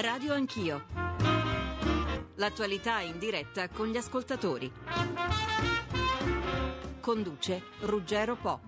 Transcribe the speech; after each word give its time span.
Radio 0.00 0.32
Anch'io. 0.32 0.86
L'attualità 2.36 3.00
in 3.00 3.18
diretta 3.18 3.68
con 3.68 3.88
gli 3.88 3.98
ascoltatori. 3.98 4.72
Conduce 7.00 7.62
Ruggero 7.80 8.34
Po. 8.36 8.60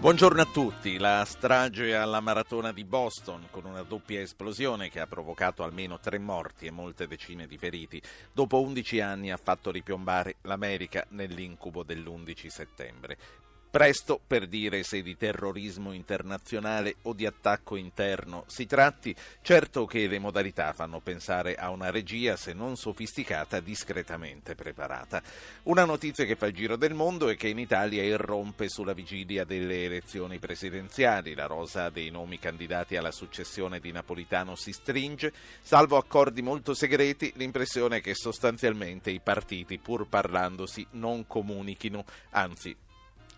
Buongiorno 0.00 0.40
a 0.40 0.46
tutti. 0.46 0.98
La 0.98 1.24
strage 1.24 1.94
alla 1.94 2.18
maratona 2.18 2.72
di 2.72 2.84
Boston 2.84 3.46
con 3.52 3.66
una 3.66 3.82
doppia 3.82 4.20
esplosione 4.20 4.90
che 4.90 4.98
ha 4.98 5.06
provocato 5.06 5.62
almeno 5.62 6.00
tre 6.00 6.18
morti 6.18 6.66
e 6.66 6.72
molte 6.72 7.06
decine 7.06 7.46
di 7.46 7.56
feriti, 7.56 8.02
dopo 8.32 8.60
11 8.60 9.00
anni 9.00 9.30
ha 9.30 9.36
fatto 9.36 9.70
ripiombare 9.70 10.38
l'America 10.42 11.06
nell'incubo 11.10 11.84
dell'11 11.84 12.46
settembre. 12.48 13.18
Presto 13.70 14.18
per 14.26 14.46
dire 14.46 14.82
se 14.84 15.02
di 15.02 15.18
terrorismo 15.18 15.92
internazionale 15.92 16.96
o 17.02 17.12
di 17.12 17.26
attacco 17.26 17.76
interno 17.76 18.44
si 18.46 18.64
tratti, 18.64 19.14
certo 19.42 19.84
che 19.84 20.06
le 20.06 20.18
modalità 20.18 20.72
fanno 20.72 21.00
pensare 21.00 21.56
a 21.56 21.68
una 21.68 21.90
regia, 21.90 22.36
se 22.36 22.54
non 22.54 22.76
sofisticata, 22.76 23.60
discretamente 23.60 24.54
preparata. 24.54 25.22
Una 25.64 25.84
notizia 25.84 26.24
che 26.24 26.36
fa 26.36 26.46
il 26.46 26.54
giro 26.54 26.76
del 26.76 26.94
mondo 26.94 27.28
è 27.28 27.36
che 27.36 27.48
in 27.48 27.58
Italia 27.58 28.02
irrompe 28.02 28.70
sulla 28.70 28.94
vigilia 28.94 29.44
delle 29.44 29.84
elezioni 29.84 30.38
presidenziali. 30.38 31.34
La 31.34 31.46
rosa 31.46 31.90
dei 31.90 32.08
nomi 32.08 32.38
candidati 32.38 32.96
alla 32.96 33.12
successione 33.12 33.78
di 33.78 33.92
Napolitano 33.92 34.54
si 34.54 34.72
stringe, 34.72 35.32
salvo 35.60 35.98
accordi 35.98 36.40
molto 36.40 36.72
segreti, 36.72 37.30
l'impressione 37.36 37.98
è 37.98 38.00
che 38.00 38.14
sostanzialmente 38.14 39.10
i 39.10 39.20
partiti, 39.20 39.76
pur 39.76 40.08
parlandosi, 40.08 40.86
non 40.92 41.26
comunichino, 41.26 42.04
anzi 42.30 42.74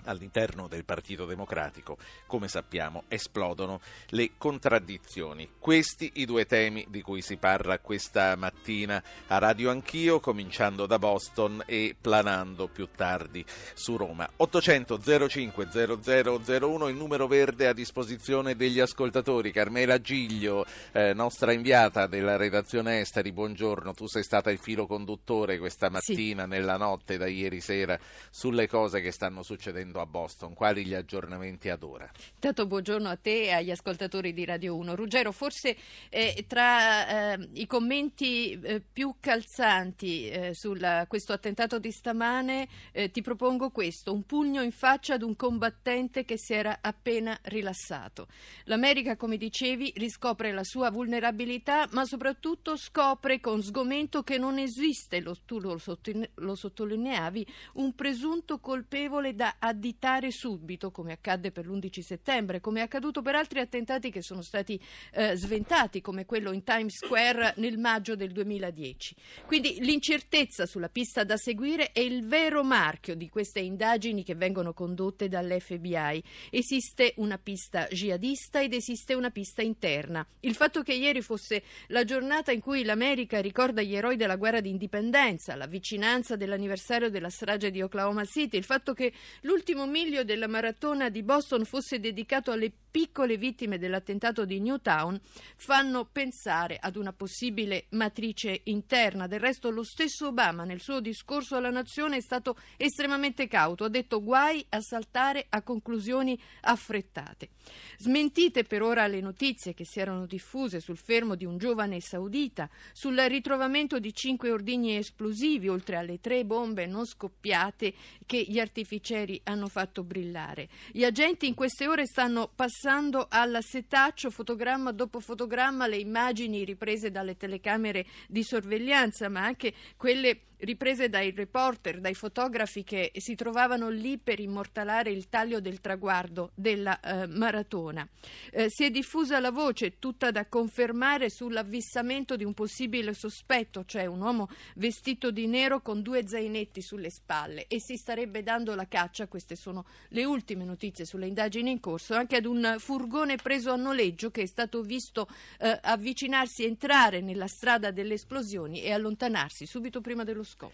all'interno 0.08 0.66
del 0.66 0.84
Partito 0.84 1.26
Democratico, 1.26 1.96
come 2.26 2.48
sappiamo, 2.48 3.04
esplodono 3.08 3.80
le 4.08 4.32
contraddizioni. 4.36 5.50
Questi 5.58 6.12
i 6.14 6.24
due 6.24 6.46
temi 6.46 6.86
di 6.88 7.02
cui 7.02 7.22
si 7.22 7.36
parla 7.36 7.78
questa 7.78 8.34
mattina 8.36 9.02
a 9.28 9.38
Radio 9.38 9.70
Anch'io, 9.70 10.18
cominciando 10.18 10.86
da 10.86 10.98
Boston 10.98 11.62
e 11.66 11.94
planando 11.98 12.68
più 12.68 12.88
tardi 12.94 13.44
su 13.74 13.96
Roma. 13.96 14.28
800 14.36 15.28
05 15.28 15.68
0001 15.70 16.88
il 16.88 16.96
numero 16.96 17.26
verde 17.26 17.68
a 17.68 17.72
disposizione 17.72 18.56
degli 18.56 18.80
ascoltatori. 18.80 19.52
Carmela 19.52 20.00
Giglio, 20.00 20.64
eh, 20.92 21.12
nostra 21.12 21.52
inviata 21.52 22.06
della 22.06 22.36
redazione 22.36 23.00
esteri, 23.00 23.32
buongiorno. 23.32 23.92
Tu 23.92 24.06
sei 24.06 24.22
stata 24.22 24.50
il 24.50 24.58
filo 24.58 24.86
conduttore 24.86 25.58
questa 25.58 25.90
mattina, 25.90 26.44
sì. 26.44 26.48
nella 26.48 26.76
notte, 26.76 27.18
da 27.18 27.26
ieri 27.26 27.60
sera, 27.60 27.98
sulle 28.30 28.66
cose 28.66 29.00
che 29.00 29.12
stanno 29.12 29.42
succedendo 29.42 29.97
a 30.00 30.06
Boston. 30.06 30.54
Quali 30.54 30.84
gli 30.84 30.94
aggiornamenti 30.94 31.68
ad 31.68 31.82
ora? 31.82 32.08
Intanto 32.34 32.66
buongiorno 32.66 33.08
a 33.08 33.16
te 33.16 33.44
e 33.44 33.52
agli 33.52 33.70
ascoltatori 33.70 34.32
di 34.32 34.44
Radio 34.44 34.76
1. 34.76 34.94
Ruggero, 34.94 35.32
forse 35.32 35.76
eh, 36.08 36.44
tra 36.46 37.32
eh, 37.32 37.48
i 37.54 37.66
commenti 37.66 38.58
eh, 38.60 38.80
più 38.80 39.16
calzanti 39.18 40.28
eh, 40.28 40.50
su 40.54 40.76
questo 41.08 41.32
attentato 41.32 41.78
di 41.78 41.90
stamane 41.90 42.68
eh, 42.92 43.10
ti 43.10 43.22
propongo 43.22 43.70
questo, 43.70 44.12
un 44.12 44.22
pugno 44.24 44.62
in 44.62 44.70
faccia 44.70 45.14
ad 45.14 45.22
un 45.22 45.34
combattente 45.34 46.24
che 46.24 46.38
si 46.38 46.52
era 46.52 46.78
appena 46.80 47.36
rilassato. 47.42 48.28
L'America, 48.64 49.16
come 49.16 49.36
dicevi, 49.36 49.92
riscopre 49.96 50.52
la 50.52 50.64
sua 50.64 50.90
vulnerabilità, 50.90 51.88
ma 51.92 52.04
soprattutto 52.04 52.76
scopre 52.76 53.40
con 53.40 53.62
sgomento 53.62 54.22
che 54.22 54.38
non 54.38 54.58
esiste, 54.58 55.20
lo, 55.20 55.34
tu 55.44 55.58
lo 55.58 56.54
sottolineavi, 56.54 57.46
un 57.74 57.94
presunto 57.94 58.60
colpevole 58.60 59.34
da 59.34 59.56
addirittura 59.58 59.86
additare 59.88 60.30
subito, 60.30 60.90
come 60.90 61.12
accadde 61.12 61.50
per 61.50 61.66
l'11 61.66 62.00
settembre, 62.00 62.60
come 62.60 62.80
è 62.80 62.82
accaduto 62.82 63.22
per 63.22 63.34
altri 63.34 63.60
attentati 63.60 64.10
che 64.10 64.20
sono 64.22 64.42
stati 64.42 64.78
eh, 65.12 65.34
sventati, 65.34 66.02
come 66.02 66.26
quello 66.26 66.52
in 66.52 66.62
Times 66.62 66.96
Square 66.96 67.54
nel 67.56 67.78
maggio 67.78 68.14
del 68.14 68.32
2010. 68.32 69.16
Quindi 69.46 69.78
l'incertezza 69.80 70.66
sulla 70.66 70.90
pista 70.90 71.24
da 71.24 71.36
seguire 71.38 71.92
è 71.92 72.00
il 72.00 72.26
vero 72.26 72.62
marchio 72.62 73.14
di 73.14 73.30
queste 73.30 73.60
indagini 73.60 74.24
che 74.24 74.34
vengono 74.34 74.74
condotte 74.74 75.28
dall'FBI. 75.28 76.22
Esiste 76.50 77.14
una 77.16 77.38
pista 77.38 77.86
jihadista 77.90 78.60
ed 78.60 78.74
esiste 78.74 79.14
una 79.14 79.30
pista 79.30 79.62
interna. 79.62 80.26
Il 80.40 80.54
fatto 80.54 80.82
che 80.82 80.92
ieri 80.92 81.22
fosse 81.22 81.62
la 81.88 82.04
giornata 82.04 82.52
in 82.52 82.60
cui 82.60 82.84
l'America 82.84 83.40
ricorda 83.40 83.80
gli 83.80 83.94
eroi 83.94 84.16
della 84.16 84.36
guerra 84.36 84.60
d'indipendenza, 84.60 85.56
la 85.56 85.66
vicinanza 85.66 86.36
dell'anniversario 86.36 87.08
della 87.08 87.30
strage 87.30 87.70
di 87.70 87.80
Oklahoma 87.80 88.24
City, 88.24 88.58
il 88.58 88.64
fatto 88.64 88.92
che 88.92 89.12
l'ultimo 89.42 89.67
l'ultimo 89.68 89.86
miglio 89.86 90.24
della 90.24 90.46
maratona 90.46 91.10
di 91.10 91.22
Boston 91.22 91.66
fosse 91.66 92.00
dedicato 92.00 92.52
alle 92.52 92.72
piccole 92.90 93.36
vittime 93.36 93.76
dell'attentato 93.78 94.46
di 94.46 94.60
Newtown 94.60 95.20
fanno 95.56 96.06
pensare 96.06 96.78
ad 96.80 96.96
una 96.96 97.12
possibile 97.12 97.84
matrice 97.90 98.62
interna. 98.64 99.26
Del 99.26 99.40
resto 99.40 99.70
lo 99.70 99.82
stesso 99.82 100.28
Obama 100.28 100.64
nel 100.64 100.80
suo 100.80 101.00
discorso 101.00 101.56
alla 101.56 101.68
nazione 101.68 102.16
è 102.16 102.20
stato 102.22 102.56
estremamente 102.78 103.46
cauto, 103.46 103.84
ha 103.84 103.88
detto 103.90 104.22
guai 104.22 104.64
a 104.70 104.80
saltare 104.80 105.44
a 105.50 105.60
conclusioni 105.60 106.38
affrettate. 106.62 107.50
Smentite 107.98 108.64
per 108.64 108.80
ora 108.80 109.06
le 109.06 109.20
notizie 109.20 109.74
che 109.74 109.84
si 109.84 110.00
erano 110.00 110.24
diffuse 110.24 110.80
sul 110.80 110.96
fermo 110.96 111.34
di 111.34 111.44
un 111.44 111.58
giovane 111.58 112.00
saudita, 112.00 112.70
sul 112.92 113.16
ritrovamento 113.16 113.98
di 113.98 114.14
cinque 114.14 114.50
ordigni 114.50 114.96
esplosivi 114.96 115.68
oltre 115.68 115.96
alle 115.96 116.20
tre 116.20 116.44
bombe 116.46 116.86
non 116.86 117.04
scoppiate 117.04 117.92
che 118.24 118.42
gli 118.48 118.58
artificieri 118.58 119.38
hanno 119.44 119.57
fatto 119.66 120.04
brillare. 120.04 120.68
Gli 120.92 121.02
agenti 121.02 121.48
in 121.48 121.54
queste 121.54 121.88
ore 121.88 122.06
stanno 122.06 122.48
passando 122.54 123.26
al 123.28 123.58
setaccio 123.62 124.30
fotogramma 124.30 124.92
dopo 124.92 125.18
fotogramma 125.18 125.88
le 125.88 125.96
immagini 125.96 126.64
riprese 126.64 127.10
dalle 127.10 127.36
telecamere 127.36 128.06
di 128.28 128.44
sorveglianza, 128.44 129.28
ma 129.28 129.42
anche 129.42 129.74
quelle 129.96 130.42
riprese 130.58 131.08
dai 131.08 131.30
reporter, 131.30 132.00
dai 132.00 132.14
fotografi 132.14 132.84
che 132.84 133.12
si 133.16 133.34
trovavano 133.34 133.88
lì 133.90 134.18
per 134.18 134.40
immortalare 134.40 135.10
il 135.10 135.28
taglio 135.28 135.60
del 135.60 135.80
traguardo 135.80 136.50
della 136.54 136.98
eh, 137.00 137.26
maratona. 137.26 138.06
Eh, 138.50 138.68
si 138.68 138.84
è 138.84 138.90
diffusa 138.90 139.40
la 139.40 139.50
voce, 139.50 139.98
tutta 139.98 140.30
da 140.30 140.46
confermare, 140.46 141.30
sull'avvissamento 141.30 142.36
di 142.36 142.44
un 142.44 142.54
possibile 142.54 143.14
sospetto, 143.14 143.84
cioè 143.84 144.06
un 144.06 144.20
uomo 144.20 144.48
vestito 144.74 145.30
di 145.30 145.46
nero 145.46 145.80
con 145.80 146.02
due 146.02 146.26
zainetti 146.26 146.82
sulle 146.82 147.10
spalle 147.10 147.66
e 147.68 147.80
si 147.80 147.96
starebbe 147.96 148.42
dando 148.42 148.74
la 148.74 148.86
caccia, 148.86 149.28
queste 149.28 149.56
sono 149.56 149.84
le 150.08 150.24
ultime 150.24 150.64
notizie 150.64 151.04
sulle 151.04 151.26
indagini 151.26 151.70
in 151.70 151.80
corso, 151.80 152.14
anche 152.14 152.36
ad 152.36 152.46
un 152.46 152.76
furgone 152.78 153.36
preso 153.36 153.70
a 153.72 153.76
noleggio 153.76 154.30
che 154.30 154.42
è 154.42 154.46
stato 154.46 154.82
visto 154.82 155.28
eh, 155.58 155.78
avvicinarsi, 155.82 156.64
entrare 156.64 157.20
nella 157.20 157.46
strada 157.46 157.90
delle 157.90 158.14
esplosioni 158.14 158.82
e 158.82 158.92
allontanarsi 158.92 159.66
subito 159.66 160.00
prima 160.00 160.24
dello 160.24 160.42
Go. 160.54 160.70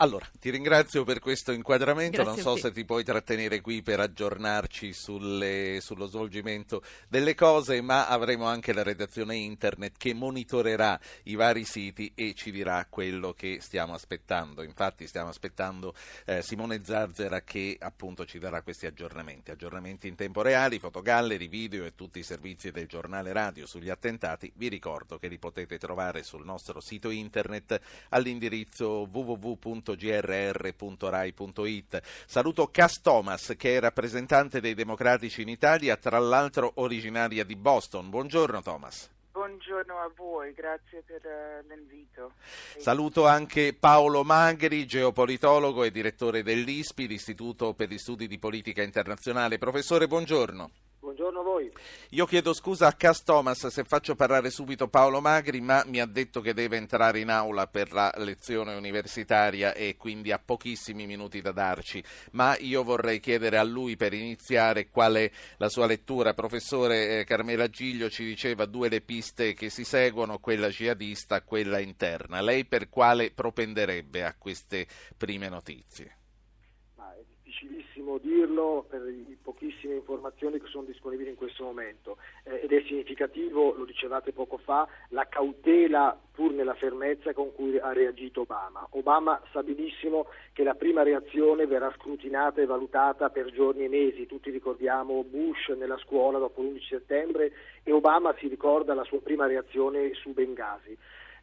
Allora, 0.00 0.28
ti 0.38 0.50
ringrazio 0.50 1.04
per 1.04 1.20
questo 1.20 1.52
inquadramento, 1.52 2.22
Grazie 2.22 2.42
non 2.42 2.56
so 2.56 2.60
se 2.60 2.70
ti 2.70 2.84
puoi 2.84 3.02
trattenere 3.02 3.62
qui 3.62 3.80
per 3.80 3.98
aggiornarci 3.98 4.92
sulle, 4.92 5.78
sullo 5.80 6.04
svolgimento 6.04 6.82
delle 7.08 7.34
cose, 7.34 7.80
ma 7.80 8.06
avremo 8.06 8.44
anche 8.44 8.74
la 8.74 8.82
redazione 8.82 9.36
internet 9.36 9.94
che 9.96 10.12
monitorerà 10.12 11.00
i 11.22 11.34
vari 11.34 11.64
siti 11.64 12.12
e 12.14 12.34
ci 12.34 12.50
dirà 12.50 12.84
quello 12.90 13.32
che 13.32 13.56
stiamo 13.62 13.94
aspettando. 13.94 14.62
Infatti 14.62 15.06
stiamo 15.06 15.30
aspettando 15.30 15.94
eh, 16.26 16.42
Simone 16.42 16.84
Zarzera 16.84 17.40
che 17.40 17.78
appunto 17.80 18.26
ci 18.26 18.38
darà 18.38 18.60
questi 18.60 18.84
aggiornamenti, 18.84 19.50
aggiornamenti 19.50 20.08
in 20.08 20.14
tempo 20.14 20.42
reale, 20.42 20.78
fotogalleri, 20.78 21.46
video 21.46 21.86
e 21.86 21.94
tutti 21.94 22.18
i 22.18 22.22
servizi 22.22 22.70
del 22.70 22.86
giornale 22.86 23.32
radio 23.32 23.64
sugli 23.64 23.88
attentati. 23.88 24.52
Vi 24.56 24.68
ricordo 24.68 25.16
che 25.16 25.28
li 25.28 25.38
potete 25.38 25.78
trovare 25.78 26.22
sul 26.22 26.44
nostro 26.44 26.80
sito 26.80 27.08
internet 27.08 27.80
all'indirizzo 28.10 29.08
www 29.10 29.84
www.grr.rai.it. 29.92 32.02
Saluto 32.26 32.66
Cass 32.68 33.00
Thomas, 33.00 33.54
che 33.56 33.76
è 33.76 33.80
rappresentante 33.80 34.60
dei 34.60 34.74
democratici 34.74 35.42
in 35.42 35.48
Italia, 35.48 35.96
tra 35.96 36.18
l'altro 36.18 36.72
originaria 36.76 37.44
di 37.44 37.56
Boston. 37.56 38.08
Buongiorno 38.10 38.62
Thomas. 38.62 39.10
Buongiorno 39.32 39.98
a 39.98 40.10
voi, 40.16 40.52
grazie 40.54 41.02
per 41.04 41.20
uh, 41.22 41.66
l'invito. 41.68 42.32
Saluto 42.78 43.26
anche 43.26 43.76
Paolo 43.78 44.24
Magri, 44.24 44.86
geopolitologo 44.86 45.84
e 45.84 45.90
direttore 45.90 46.42
dell'ISPI, 46.42 47.06
l'Istituto 47.06 47.74
per 47.74 47.90
gli 47.90 47.98
Studi 47.98 48.28
di 48.28 48.38
Politica 48.38 48.80
Internazionale. 48.82 49.58
Professore, 49.58 50.06
buongiorno. 50.06 50.70
Buongiorno 51.06 51.38
a 51.38 51.42
voi. 51.44 51.70
Io 52.10 52.26
chiedo 52.26 52.52
scusa 52.52 52.88
a 52.88 52.92
Cas 52.92 53.22
Thomas 53.22 53.68
se 53.68 53.84
faccio 53.84 54.16
parlare 54.16 54.50
subito 54.50 54.88
Paolo 54.88 55.20
Magri, 55.20 55.60
ma 55.60 55.84
mi 55.86 56.00
ha 56.00 56.04
detto 56.04 56.40
che 56.40 56.52
deve 56.52 56.78
entrare 56.78 57.20
in 57.20 57.30
aula 57.30 57.68
per 57.68 57.92
la 57.92 58.12
lezione 58.16 58.74
universitaria 58.74 59.72
e 59.72 59.96
quindi 59.96 60.32
ha 60.32 60.42
pochissimi 60.44 61.06
minuti 61.06 61.40
da 61.40 61.52
darci. 61.52 62.02
Ma 62.32 62.56
io 62.58 62.82
vorrei 62.82 63.20
chiedere 63.20 63.56
a 63.56 63.62
lui 63.62 63.94
per 63.94 64.14
iniziare 64.14 64.88
qual 64.90 65.14
è 65.14 65.30
la 65.58 65.68
sua 65.68 65.86
lettura. 65.86 66.34
Professore 66.34 67.20
eh, 67.20 67.24
Carmela 67.24 67.68
Giglio 67.68 68.10
ci 68.10 68.24
diceva 68.24 68.66
due 68.66 68.88
le 68.88 69.00
piste 69.00 69.54
che 69.54 69.70
si 69.70 69.84
seguono, 69.84 70.40
quella 70.40 70.70
jihadista, 70.70 71.42
quella 71.42 71.78
interna. 71.78 72.40
Lei 72.40 72.64
per 72.64 72.88
quale 72.88 73.30
propenderebbe 73.30 74.24
a 74.24 74.34
queste 74.36 74.88
prime 75.16 75.48
notizie? 75.48 76.15
Difficilissimo 78.06 78.18
dirlo 78.18 78.86
per 78.88 79.00
le 79.02 79.36
pochissime 79.42 79.94
informazioni 79.94 80.60
che 80.60 80.66
sono 80.68 80.84
disponibili 80.84 81.30
in 81.30 81.36
questo 81.36 81.64
momento 81.64 82.18
eh, 82.44 82.60
ed 82.62 82.72
è 82.72 82.82
significativo, 82.86 83.74
lo 83.74 83.84
dicevate 83.84 84.32
poco 84.32 84.58
fa, 84.58 84.86
la 85.08 85.26
cautela 85.28 86.18
pur 86.32 86.52
nella 86.52 86.74
fermezza 86.74 87.32
con 87.32 87.52
cui 87.54 87.78
ha 87.78 87.92
reagito 87.92 88.42
Obama. 88.42 88.86
Obama 88.90 89.40
sa 89.52 89.62
benissimo 89.62 90.26
che 90.52 90.62
la 90.62 90.74
prima 90.74 91.02
reazione 91.02 91.66
verrà 91.66 91.92
scrutinata 91.96 92.60
e 92.60 92.66
valutata 92.66 93.30
per 93.30 93.50
giorni 93.50 93.84
e 93.84 93.88
mesi, 93.88 94.26
tutti 94.26 94.50
ricordiamo 94.50 95.24
Bush 95.24 95.68
nella 95.76 95.98
scuola 95.98 96.38
dopo 96.38 96.62
l'11 96.62 96.86
settembre 96.86 97.52
e 97.82 97.92
Obama 97.92 98.34
si 98.38 98.48
ricorda 98.48 98.94
la 98.94 99.04
sua 99.04 99.20
prima 99.20 99.46
reazione 99.46 100.12
su 100.14 100.32
Benghazi. 100.32 100.96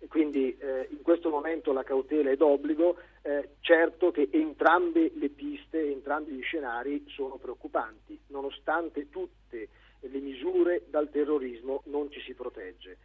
Quindi 0.07 0.55
eh, 0.57 0.88
in 0.91 1.01
questo 1.01 1.29
momento 1.29 1.71
la 1.71 1.83
cautela 1.83 2.29
è 2.29 2.35
d'obbligo, 2.35 2.97
eh, 3.21 3.50
certo 3.61 4.11
che 4.11 4.29
entrambe 4.31 5.11
le 5.15 5.29
piste, 5.29 5.81
entrambi 5.89 6.31
gli 6.31 6.41
scenari 6.41 7.05
sono 7.07 7.38
preoccupanti, 7.38 8.19
nonostante 8.27 9.09
tutte 9.09 9.69
le 10.00 10.19
misure 10.19 10.83
dal 10.89 11.09
terrorismo 11.09 11.83
non 11.85 12.11
ci 12.11 12.19
si 12.21 12.33
protegge. 12.33 12.97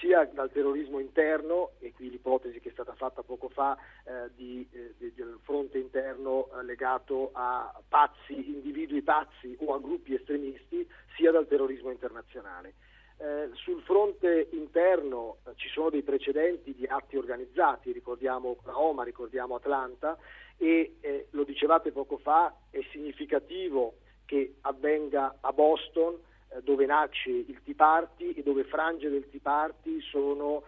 Sia 0.00 0.24
dal 0.24 0.50
terrorismo 0.50 0.98
interno, 0.98 1.72
e 1.78 1.92
qui 1.92 2.10
l'ipotesi 2.10 2.60
che 2.60 2.68
è 2.68 2.72
stata 2.72 2.94
fatta 2.94 3.22
poco 3.22 3.48
fa 3.48 3.76
eh, 4.04 4.30
di, 4.34 4.66
eh, 4.72 4.94
del 5.14 5.38
fronte 5.42 5.78
interno 5.78 6.48
eh, 6.52 6.64
legato 6.64 7.30
a 7.32 7.72
pazzi, 7.88 8.50
individui 8.50 9.02
pazzi 9.02 9.56
o 9.60 9.74
a 9.74 9.80
gruppi 9.80 10.14
estremisti, 10.14 10.86
sia 11.16 11.30
dal 11.30 11.46
terrorismo 11.46 11.90
internazionale. 11.90 12.74
Eh, 13.24 13.48
sul 13.54 13.80
fronte 13.84 14.48
interno 14.50 15.38
eh, 15.46 15.52
ci 15.54 15.70
sono 15.70 15.88
dei 15.88 16.02
precedenti 16.02 16.74
di 16.74 16.84
atti 16.84 17.16
organizzati, 17.16 17.90
ricordiamo 17.90 18.50
Oklahoma, 18.50 19.02
ricordiamo 19.02 19.54
Atlanta 19.54 20.18
e 20.58 20.96
eh, 21.00 21.28
lo 21.30 21.44
dicevate 21.44 21.90
poco 21.90 22.18
fa, 22.18 22.54
è 22.68 22.80
significativo 22.92 23.94
che 24.26 24.56
avvenga 24.60 25.38
a 25.40 25.52
Boston 25.54 26.18
eh, 26.50 26.60
dove 26.60 26.84
nasce 26.84 27.30
il 27.30 27.62
Tea 27.64 27.74
Party 27.74 28.32
e 28.32 28.42
dove 28.42 28.64
frange 28.64 29.08
del 29.08 29.26
Tea 29.30 29.40
Party 29.42 30.02
sono 30.02 30.64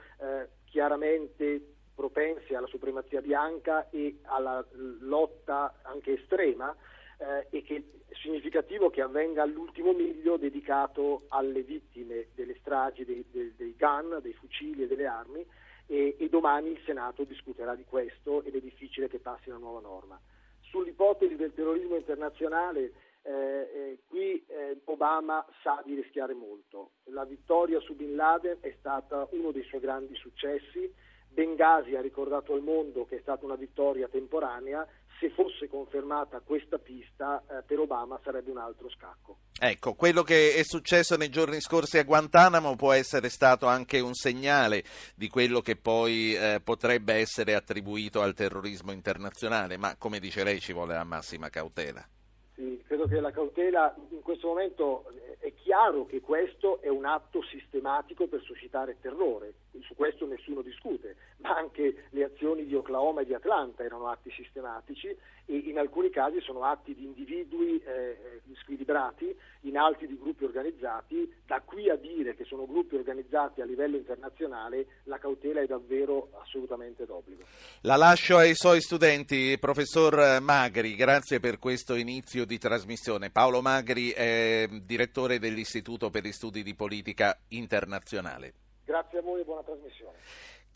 chiaramente 0.65 1.61
propense 1.95 2.57
alla 2.57 2.67
supremazia 2.69 3.21
bianca 3.21 3.91
e 3.91 4.21
alla 4.23 4.65
lotta 5.01 5.75
anche 5.83 6.15
estrema 6.15 6.75
eh, 7.19 7.47
e 7.51 7.63
che 7.63 7.77
è 8.09 8.15
significativo 8.23 8.91
che 8.91 9.03
avvenga 9.03 9.43
all'ultimo 9.43 9.93
miglio 9.93 10.37
dedicato 10.37 11.25
alle 11.29 11.63
vittime 11.63 12.29
delle 12.35 12.57
stragi 12.61 13.05
dei, 13.05 13.25
dei, 13.31 13.55
dei 13.57 13.75
gun, 13.77 14.19
dei 14.23 14.33
fucili 14.35 14.83
e 14.83 14.87
delle 14.87 15.07
armi 15.07 15.47
e, 15.87 16.17
e, 16.19 16.29
domani 16.29 16.71
il 16.71 16.81
Senato 16.85 17.25
discuterà 17.25 17.75
di 17.75 17.85
questo 17.85 18.43
ed 18.43 18.57
è 18.57 18.61
difficile 18.61 19.09
che 19.09 19.19
passi 19.19 19.49
una 19.49 19.59
nuova 19.59 19.81
norma. 19.81 20.21
Sull'ipotesi 20.63 21.37
del 21.37 21.55
terrorismo 21.55 21.97
internazionale 21.97 22.93
eh, 23.23 23.33
eh, 23.33 23.99
qui 24.07 24.45
eh, 24.47 24.81
Obama 24.85 25.45
sa 25.63 25.83
di 25.85 25.95
rischiare 25.95 26.35
molto. 26.35 26.91
La 27.05 27.25
vittoria 27.25 27.81
su 27.81 27.95
Bin 27.95 28.15
Laden 28.15 28.59
è 28.61 28.75
stata 28.79 29.27
uno 29.31 29.53
dei 29.53 29.65
suoi 29.65 29.81
grandi 29.81 30.15
successi. 30.15 30.93
Benghazi 31.29 31.95
ha 31.95 32.01
ricordato 32.01 32.55
al 32.55 32.63
mondo 32.63 33.05
che 33.05 33.17
è 33.17 33.21
stata 33.21 33.45
una 33.45 33.57
vittoria 33.57 34.09
temporanea 34.09 34.87
se 35.19 35.31
fosse 35.31 35.69
confermata 35.69 36.41
questa 36.41 36.79
pista 36.79 37.43
eh, 37.49 37.63
per 37.63 37.79
Obama 37.79 38.21
sarebbe 38.23 38.51
un 38.51 38.59
altro 38.59 38.89
scacco. 38.91 39.39
Ecco, 39.59 39.95
quello 39.95 40.23
che 40.23 40.55
è 40.55 40.63
successo 40.63 41.17
nei 41.17 41.31
giorni 41.31 41.61
scorsi 41.61 41.99
a 41.99 42.05
Guantanamo 42.05 42.77
può 42.77 42.93
essere 42.93 43.29
stato 43.29 43.67
anche 43.67 44.01
un 44.01 44.15
segnale 44.15 44.85
di 45.15 45.29
quello 45.29 45.61
che 45.61 45.77
poi 45.77 46.35
eh, 46.35 46.61
potrebbe 46.63 47.15
essere 47.15 47.55
attribuito 47.55 48.21
al 48.21 48.35
terrorismo 48.35 48.93
internazionale, 48.93 49.77
ma 49.77 49.97
come 49.97 50.19
dice 50.19 50.45
lei 50.45 50.61
ci 50.61 50.73
vuole 50.73 50.95
la 50.95 51.05
massima 51.05 51.49
cautela. 51.49 52.07
Sì, 52.55 52.83
credo 52.87 53.07
che 53.07 53.21
la 53.21 53.31
cautela 53.31 53.95
in 54.11 54.23
questo 54.23 54.49
momento 54.49 55.05
è 55.39 55.53
chiaro 55.55 56.07
che 56.07 56.21
questo 56.21 56.81
è 56.81 56.89
un 56.89 57.05
atto 57.05 57.43
sistematico 57.43 58.27
per 58.27 58.41
suscitare 58.43 58.97
terrore, 59.01 59.55
su 59.83 59.95
questo 59.95 60.27
nessuno 60.27 60.63
discute, 60.63 61.17
ma 61.39 61.57
anche 61.57 62.07
le 62.11 62.25
azioni 62.25 62.65
di 62.65 62.75
Oklahoma 62.75 63.21
e 63.21 63.27
di 63.27 63.35
Atlanta 63.35 63.85
erano 63.85 64.09
atti 64.09 64.31
sistematici 64.31 65.09
e 65.09 65.57
in 65.57 65.79
alcuni 65.79 66.11
casi 66.11 66.41
sono 66.41 66.65
atti 66.65 66.95
di 66.95 67.05
individui 67.05 67.81
eh, 67.85 68.41
squilibrati, 68.63 69.37
in 69.61 69.77
altri 69.77 70.07
di 70.07 70.19
gruppi 70.19 70.45
organizzati, 70.45 71.33
da 71.45 71.61
qui 71.61 71.89
a 71.91 71.97
dire 71.97 72.35
che 72.35 72.45
sono 72.45 72.67
gruppi 72.67 72.97
organizzati 72.97 73.61
a 73.61 73.65
livello 73.65 73.97
internazionale 73.97 74.87
la 75.05 75.19
cautela 75.19 75.61
è 75.61 75.67
davvero 75.67 76.31
assolutamente 76.43 77.05
d'obbligo. 77.07 77.45
La 77.83 77.97
lascio 77.97 78.37
ai 78.37 78.55
suoi 78.55 78.81
studenti, 78.81 79.57
professor 79.59 80.41
Magri, 80.41 80.95
grazie 80.95 81.41
per 81.41 81.59
questo 81.59 81.95
inizio 81.95 82.45
di 82.45 82.59
trasmissione. 82.59 83.31
Paolo 83.31 83.61
Magri 83.61 84.11
è 84.11 84.69
direttore 84.85 85.26
dell'Istituto 85.27 86.11
per 86.11 86.25
gli 86.25 86.33
Studi 86.33 86.63
di 86.63 86.75
Politica 86.75 87.37
Internazionale. 87.49 88.55
Grazie 88.85 89.19
a 89.19 89.23
voi 89.23 89.41
e 89.41 89.45
buona 89.45 89.63
trasmissione. 89.63 90.17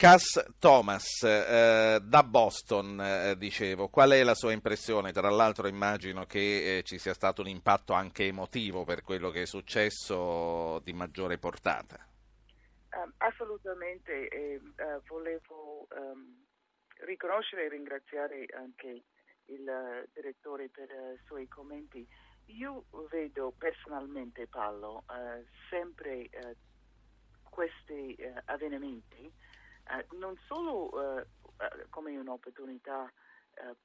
Cass 0.00 0.56
Thomas 0.58 1.23
eh, 1.23 2.00
da 2.02 2.23
Boston, 2.23 2.99
eh, 3.00 3.37
dicevo, 3.37 3.88
qual 3.88 4.11
è 4.12 4.23
la 4.25 4.35
sua 4.35 4.52
impressione? 4.52 5.12
Tra 5.12 5.29
l'altro 5.29 5.69
immagino 5.69 6.25
che 6.25 6.79
eh, 6.79 6.82
ci 6.85 6.97
sia 6.99 7.12
stato 7.12 7.43
un 7.43 7.49
impatto 7.49 7.93
anche 7.93 8.25
emotivo 8.25 8.85
per 8.85 9.02
quello 9.02 9.31
che 9.31 9.43
è 9.43 9.47
successo 9.47 10.81
di 10.82 10.94
maggiore 10.94 11.37
portata. 11.37 11.99
Um, 12.93 13.12
assolutamente, 13.19 14.29
eh, 14.29 14.61
volevo 15.06 15.87
um, 15.91 16.47
riconoscere 17.05 17.67
e 17.67 17.69
ringraziare 17.69 18.47
anche 18.56 19.02
il 19.50 20.08
direttore 20.14 20.70
per 20.70 20.88
i 20.88 21.20
suoi 21.26 21.47
commenti. 21.47 22.06
Io 22.56 22.85
vedo 23.11 23.52
personalmente, 23.56 24.47
Paolo, 24.47 25.05
eh, 25.11 25.44
sempre 25.69 26.29
eh, 26.31 26.56
questi 27.49 28.17
avvenimenti 28.47 29.31
eh, 29.91 30.06
non 30.19 30.38
solo 30.47 31.19
eh, 31.19 31.26
eh, 31.58 31.87
come 31.91 32.17
un'opportunità 32.17 33.11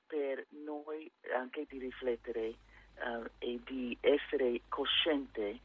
per 0.08 0.46
noi 0.64 1.12
anche 1.36 1.66
di 1.68 1.80
riflettere 1.80 2.56
e 3.40 3.60
di 3.66 3.98
essere 4.00 4.62
cosciente 4.70 5.60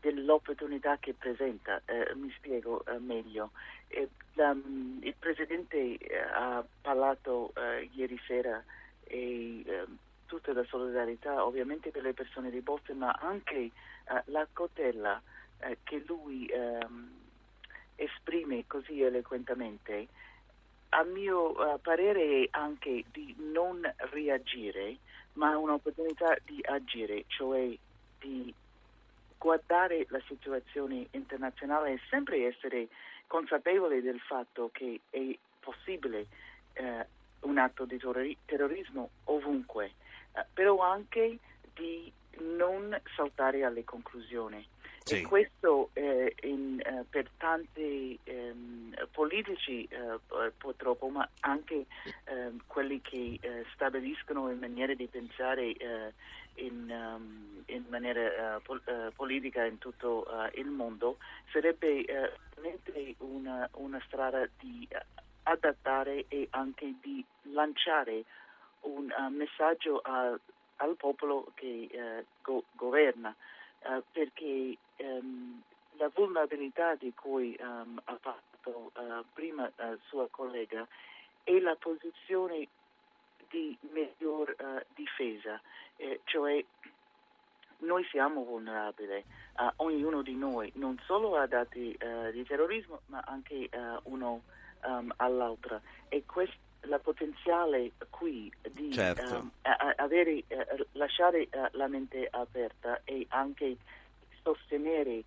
dell'opportunità 0.00 0.96
che 0.96 1.12
presenta. 1.12 1.82
mi 2.14 2.32
spiego 2.38 2.82
meglio. 3.00 3.50
La, 4.34 4.52
il 4.52 5.14
Presidente 5.18 5.98
ha 6.32 6.64
parlato 6.80 7.52
ieri 7.92 8.18
sera 8.26 8.64
e 9.02 9.62
tutta 10.26 10.52
la 10.52 10.64
solidarietà 10.64 11.44
ovviamente 11.44 11.90
per 11.90 12.02
le 12.02 12.14
persone 12.14 12.50
di 12.50 12.60
Boston, 12.60 12.98
ma 12.98 13.12
anche 13.12 13.70
la 14.26 14.46
cautela 14.52 15.20
che 15.82 16.02
lui 16.06 16.46
ehm, 16.46 17.10
esprime 17.96 18.64
così 18.66 19.02
eloquentemente, 19.02 20.08
a 20.90 21.02
mio 21.02 21.50
uh, 21.50 21.80
parere 21.80 22.48
anche 22.50 23.04
di 23.10 23.34
non 23.38 23.80
reagire, 24.12 24.98
ma 25.34 25.56
un'opportunità 25.58 26.36
di 26.44 26.60
agire, 26.62 27.24
cioè 27.26 27.76
di 28.20 28.54
guardare 29.36 30.06
la 30.08 30.20
situazione 30.26 31.08
internazionale 31.10 31.92
e 31.92 32.00
sempre 32.08 32.46
essere 32.46 32.88
consapevole 33.26 34.00
del 34.00 34.20
fatto 34.20 34.70
che 34.72 35.00
è 35.10 35.36
possibile 35.58 36.26
uh, 36.76 37.48
un 37.48 37.58
atto 37.58 37.84
di 37.84 37.98
terrorismo 38.44 39.10
ovunque, 39.24 39.92
però 40.52 40.78
anche 40.80 41.38
di 41.74 42.12
non 42.38 42.98
saltare 43.14 43.64
alle 43.64 43.84
conclusioni. 43.84 44.66
Sì. 45.04 45.20
E 45.20 45.22
questo 45.22 45.90
eh, 45.92 46.34
in, 46.44 46.80
eh, 46.80 47.04
per 47.08 47.28
tanti 47.36 48.18
ehm, 48.24 48.94
politici 49.12 49.84
eh, 49.84 50.18
purtroppo, 50.56 51.08
ma 51.08 51.28
anche 51.40 51.84
ehm, 52.24 52.62
quelli 52.66 53.02
che 53.02 53.38
eh, 53.38 53.66
stabiliscono 53.74 54.50
in 54.50 54.58
maniera 54.58 54.94
di 54.94 55.06
pensare 55.06 55.72
eh, 55.72 56.12
in, 56.54 56.88
um, 56.88 57.62
in, 57.66 57.84
maniera 57.90 58.58
pol- 58.62 59.12
politica 59.14 59.66
in 59.66 59.76
tutto 59.76 60.26
il 60.54 60.68
mondo, 60.68 61.18
sarebbe 61.52 62.04
veramente 62.54 63.16
una, 63.18 63.68
una, 63.72 64.00
strada 64.06 64.48
di 64.58 64.88
adattare 65.42 66.24
e 66.28 66.46
anche 66.50 66.94
di 67.02 67.22
lanciare 67.52 68.24
un 68.84 69.12
messaggio 69.30 70.00
a, 70.02 70.38
al 70.76 70.96
popolo 70.96 71.52
che 71.54 72.24
go- 72.42 72.64
governa. 72.72 73.34
Uh, 73.86 74.02
perché 74.12 74.78
um, 74.96 75.60
la 75.98 76.10
vulnerabilità 76.14 76.94
di 76.94 77.12
cui 77.12 77.54
um, 77.60 78.00
ha 78.04 78.16
fatto 78.18 78.92
uh, 78.94 79.22
prima 79.34 79.70
uh, 79.76 79.98
sua 80.06 80.26
collega 80.30 80.88
è 81.42 81.58
la 81.58 81.76
posizione 81.76 82.66
di 83.50 83.76
miglior 83.92 84.56
difesa, 84.94 85.60
eh, 85.96 86.22
cioè 86.24 86.64
noi 87.80 88.02
siamo 88.06 88.42
vulnerabili, 88.42 89.22
ognuno 89.76 90.22
di 90.22 90.34
noi, 90.34 90.72
non 90.76 90.98
solo 91.04 91.36
a 91.36 91.46
dati 91.46 91.96
di 92.32 92.44
terrorismo, 92.44 93.02
ma 93.06 93.22
anche 93.26 93.68
uno 94.04 94.42
um, 94.84 95.12
all'altro. 95.18 95.82
E 96.08 96.24
quest- 96.24 96.58
la 96.86 96.98
potenziale 96.98 97.92
qui 98.10 98.52
di 98.72 98.92
Certo. 98.92 99.34
ehm, 99.36 99.50
a- 99.62 99.94
avere, 99.96 100.42
eh, 100.46 100.86
lasciare 100.92 101.42
eh, 101.42 101.48
la 101.72 101.88
mente 101.88 102.26
aperta 102.30 103.00
e 103.04 103.26
anche 103.30 103.76
sostenere 104.42 105.10
eh, 105.12 105.24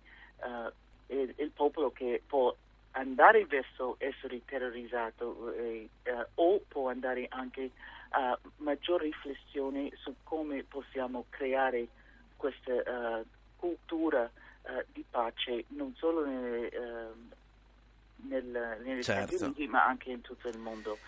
il, 1.08 1.34
il 1.36 1.50
popolo 1.50 1.90
che 1.90 2.22
può 2.26 2.54
andare 2.92 3.44
verso 3.46 3.96
essere 3.98 4.44
terrorizzato 4.44 5.52
eh, 5.52 5.88
o 6.34 6.60
può 6.68 6.88
andare 6.88 7.26
anche 7.30 7.70
a 8.10 8.38
maggior 8.58 9.02
riflessione 9.02 9.90
su 9.96 10.14
come 10.24 10.62
possiamo 10.64 11.26
creare 11.28 11.86
questa 12.36 13.22
cultura 13.56 14.30
di 14.92 15.04
pace 15.08 15.64
non 15.68 15.94
solo 15.96 16.24
nelle, 16.24 16.68
ehm, 16.68 17.30
nel- 18.28 18.80
negli 18.82 19.02
Stati 19.02 19.30
Certo. 19.30 19.44
Uniti 19.46 19.66
ma 19.66 19.84
anche 19.84 20.10
in 20.10 20.20
tutto 20.20 20.48
il 20.48 20.58
mondo. 20.58 20.98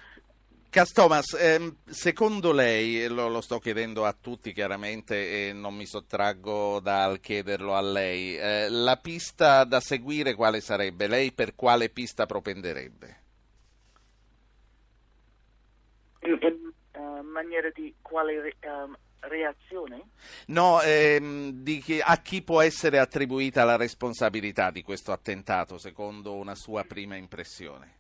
Castomas, 0.70 1.32
ehm, 1.32 1.78
secondo 1.84 2.52
lei, 2.52 3.02
e 3.02 3.08
lo, 3.08 3.26
lo 3.26 3.40
sto 3.40 3.58
chiedendo 3.58 4.04
a 4.04 4.12
tutti 4.12 4.52
chiaramente 4.52 5.48
e 5.48 5.52
non 5.52 5.74
mi 5.74 5.84
sottraggo 5.84 6.78
dal 6.78 7.18
chiederlo 7.18 7.74
a 7.74 7.80
lei, 7.80 8.36
eh, 8.36 8.68
la 8.68 8.96
pista 8.96 9.64
da 9.64 9.80
seguire 9.80 10.34
quale 10.34 10.60
sarebbe? 10.60 11.08
Lei 11.08 11.32
per 11.32 11.56
quale 11.56 11.88
pista 11.88 12.24
propenderebbe? 12.24 13.18
In, 16.20 16.38
in, 16.40 16.72
eh, 16.92 17.22
maniera 17.22 17.68
di 17.74 17.92
quale 18.00 18.54
ehm, 18.60 18.96
reazione? 19.22 20.10
No, 20.46 20.80
ehm, 20.82 21.50
di 21.50 21.80
chi- 21.80 22.00
a 22.00 22.16
chi 22.18 22.42
può 22.42 22.60
essere 22.60 23.00
attribuita 23.00 23.64
la 23.64 23.74
responsabilità 23.76 24.70
di 24.70 24.82
questo 24.82 25.10
attentato, 25.10 25.78
secondo 25.78 26.34
una 26.34 26.54
sua 26.54 26.84
prima 26.84 27.16
impressione? 27.16 27.99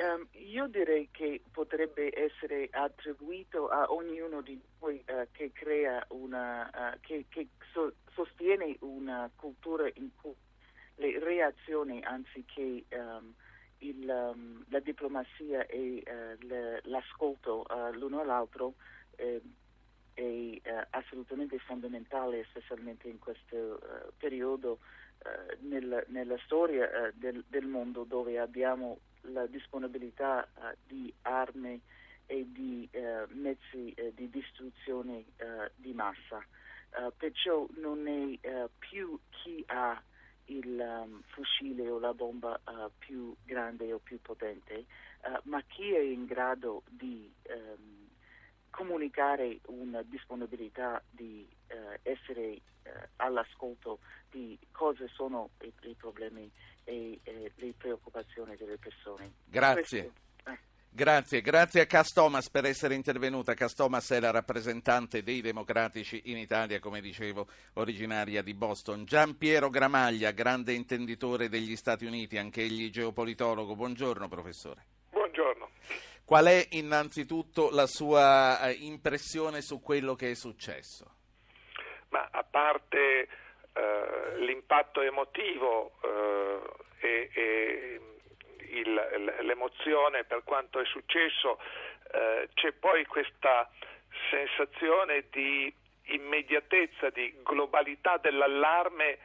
Ehm, 0.00 0.28
io 0.30 0.68
direi 0.68 1.08
che 1.10 1.42
potrebbe 1.50 2.12
essere 2.16 2.68
attribuito 2.70 3.66
a 3.66 3.90
ognuno 3.90 4.42
di 4.42 4.56
noi 4.78 5.02
eh, 5.04 5.26
che 5.32 5.50
crea 5.52 6.06
una, 6.10 6.92
eh, 6.94 6.98
che, 7.00 7.24
che 7.28 7.48
so- 7.72 7.94
sostiene 8.12 8.76
una 8.80 9.28
cultura 9.34 9.88
in 9.94 10.10
cui 10.14 10.36
le 10.96 11.18
reazioni 11.18 12.00
anziché 12.04 12.84
ehm, 12.88 13.34
il, 13.78 14.08
ehm, 14.08 14.64
la 14.68 14.78
diplomazia 14.78 15.66
e 15.66 16.00
eh, 16.06 16.36
le- 16.44 16.80
l'ascolto 16.84 17.66
l'uno 17.94 18.20
all'altro 18.20 18.74
eh, 19.16 19.42
è 20.14 20.60
assolutamente 20.90 21.58
fondamentale, 21.58 22.44
specialmente 22.50 23.08
in 23.08 23.18
questo 23.18 23.80
periodo 24.16 24.78
nel- 25.60 26.04
nella 26.08 26.36
storia 26.44 27.12
del, 27.14 27.44
del 27.48 27.66
mondo 27.66 28.04
dove 28.04 28.38
abbiamo 28.38 28.98
la 29.22 29.46
disponibilità 29.46 30.44
eh, 30.44 30.76
di 30.86 31.12
armi 31.22 31.80
e 32.26 32.46
di 32.50 32.88
eh, 32.90 33.26
mezzi 33.30 33.92
eh, 33.94 34.12
di 34.14 34.28
distruzione 34.30 35.24
di 35.76 35.92
massa. 35.92 36.44
Perciò 37.16 37.66
non 37.76 38.08
è 38.08 38.66
più 38.78 39.18
chi 39.28 39.62
ha 39.66 40.02
il 40.46 41.02
um, 41.04 41.20
fucile 41.26 41.88
o 41.90 41.98
la 41.98 42.14
bomba 42.14 42.58
più 42.96 43.36
grande 43.44 43.92
o 43.92 43.98
più 43.98 44.18
potente, 44.22 44.86
ma 45.44 45.62
chi 45.64 45.92
è 45.92 46.00
in 46.00 46.24
grado 46.24 46.82
di 46.88 47.30
ehm, 47.42 48.07
comunicare 48.70 49.60
una 49.66 50.02
disponibilità 50.02 51.02
di 51.10 51.46
eh, 51.66 52.00
essere 52.02 52.42
eh, 52.42 52.60
all'ascolto 53.16 53.98
di 54.30 54.58
cosa 54.72 55.06
sono 55.08 55.50
i, 55.62 55.72
i 55.82 55.94
problemi 55.94 56.50
e 56.84 57.18
eh, 57.22 57.52
le 57.54 57.74
preoccupazioni 57.76 58.56
delle 58.56 58.78
persone. 58.78 59.32
Grazie. 59.44 60.02
Questo- 60.02 60.50
eh. 60.50 60.58
Grazie, 60.90 61.42
grazie 61.42 61.82
a 61.82 61.86
Castomas 61.86 62.50
per 62.50 62.64
essere 62.64 62.94
intervenuta. 62.94 63.54
Castomas 63.54 64.10
è 64.10 64.20
la 64.20 64.30
rappresentante 64.30 65.22
dei 65.22 65.40
democratici 65.42 66.22
in 66.24 66.38
Italia, 66.38 66.80
come 66.80 67.00
dicevo, 67.00 67.46
originaria 67.74 68.42
di 68.42 68.54
Boston. 68.54 69.04
Gian 69.04 69.36
Piero 69.36 69.68
Gramaglia, 69.68 70.30
grande 70.32 70.72
intenditore 70.72 71.48
degli 71.48 71.76
Stati 71.76 72.04
Uniti, 72.04 72.38
anche 72.38 72.62
egli 72.62 72.90
geopolitologo. 72.90 73.76
Buongiorno, 73.76 74.28
professore. 74.28 74.86
Buongiorno. 75.10 75.67
Qual 76.28 76.44
è 76.44 76.66
innanzitutto 76.72 77.70
la 77.70 77.86
sua 77.86 78.60
eh, 78.60 78.72
impressione 78.80 79.62
su 79.62 79.80
quello 79.80 80.14
che 80.14 80.32
è 80.32 80.34
successo? 80.34 81.06
Ma 82.10 82.28
a 82.30 82.44
parte 82.44 83.28
eh, 83.72 84.36
l'impatto 84.36 85.00
emotivo 85.00 85.92
eh, 86.02 86.60
e, 87.00 87.30
e 87.32 88.00
il- 88.72 89.36
l'emozione 89.40 90.24
per 90.24 90.42
quanto 90.44 90.80
è 90.80 90.84
successo, 90.84 91.58
eh, 92.12 92.50
c'è 92.52 92.72
poi 92.72 93.06
questa 93.06 93.66
sensazione 94.28 95.28
di 95.30 95.74
immediatezza, 96.08 97.08
di 97.08 97.34
globalità 97.42 98.18
dell'allarme 98.18 99.16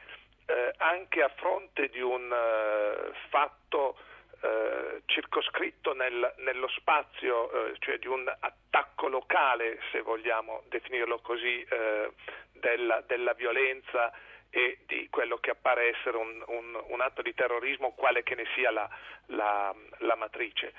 eh, 0.46 0.72
anche 0.78 1.20
a 1.20 1.28
fronte 1.36 1.90
di 1.90 2.00
un 2.00 2.32
eh, 2.32 3.12
fatto 3.28 3.98
eh, 4.44 5.02
circoscritto 5.06 5.94
nel- 5.94 6.34
nello 6.38 6.68
spazio, 6.68 7.50
eh, 7.50 7.74
cioè 7.78 7.98
di 7.98 8.06
un 8.06 8.26
attacco 8.40 9.08
locale, 9.08 9.78
se 9.90 10.00
vogliamo 10.02 10.64
definirlo 10.68 11.18
così, 11.20 11.62
eh, 11.68 12.10
della, 12.52 13.00
della 13.06 13.32
violenza 13.32 14.12
e 14.50 14.78
di 14.86 15.08
quello 15.10 15.38
che 15.38 15.50
appare 15.50 15.88
essere 15.96 16.16
un, 16.16 16.42
un- 16.46 16.82
un 16.88 17.00
atto 17.00 17.22
di 17.22 17.34
terrorismo, 17.34 17.92
quale 17.94 18.22
che 18.22 18.34
ne 18.34 18.44
sia 18.54 18.70
la, 18.70 18.88
la- 19.26 19.74
la 19.98 20.14
matrice. 20.16 20.72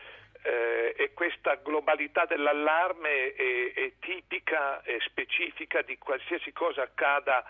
Eh, 0.43 0.93
e 0.95 1.13
questa 1.13 1.55
globalità 1.55 2.25
dell'allarme 2.25 3.33
è, 3.33 3.73
è 3.73 3.91
tipica 3.99 4.83
e 4.83 4.99
specifica 5.01 5.81
di 5.81 5.97
qualsiasi 5.97 6.51
cosa 6.53 6.83
accada 6.83 7.43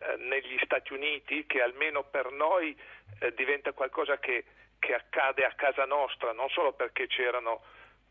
eh, 0.00 0.16
negli 0.16 0.58
Stati 0.64 0.92
Uniti, 0.92 1.46
che 1.46 1.62
almeno 1.62 2.02
per 2.02 2.32
noi 2.32 2.76
eh, 3.20 3.32
diventa 3.34 3.72
qualcosa 3.72 4.18
che, 4.18 4.44
che 4.80 4.94
accade 4.94 5.44
a 5.44 5.52
casa 5.54 5.84
nostra, 5.84 6.32
non 6.32 6.48
solo 6.48 6.72
perché 6.72 7.06
c'erano 7.06 7.62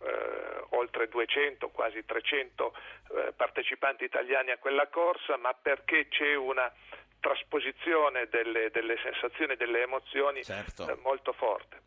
eh, 0.02 0.64
oltre 0.70 1.10
200, 1.10 1.70
quasi 1.70 2.06
300 2.06 2.74
eh, 3.18 3.34
partecipanti 3.34 4.06
italiani 4.06 4.52
a 4.52 4.58
quella 4.58 4.88
corsa, 4.88 5.36
ma 5.36 5.54
perché 5.54 6.08
c'è 6.08 6.36
una 6.36 6.72
trasposizione 7.20 8.28
delle, 8.30 8.70
delle 8.72 8.98
sensazioni 9.04 9.54
e 9.54 9.58
delle 9.58 9.82
emozioni 9.82 10.44
Certo. 10.44 10.88
eh, 10.88 10.96
molto 11.02 11.34
forte. 11.34 11.82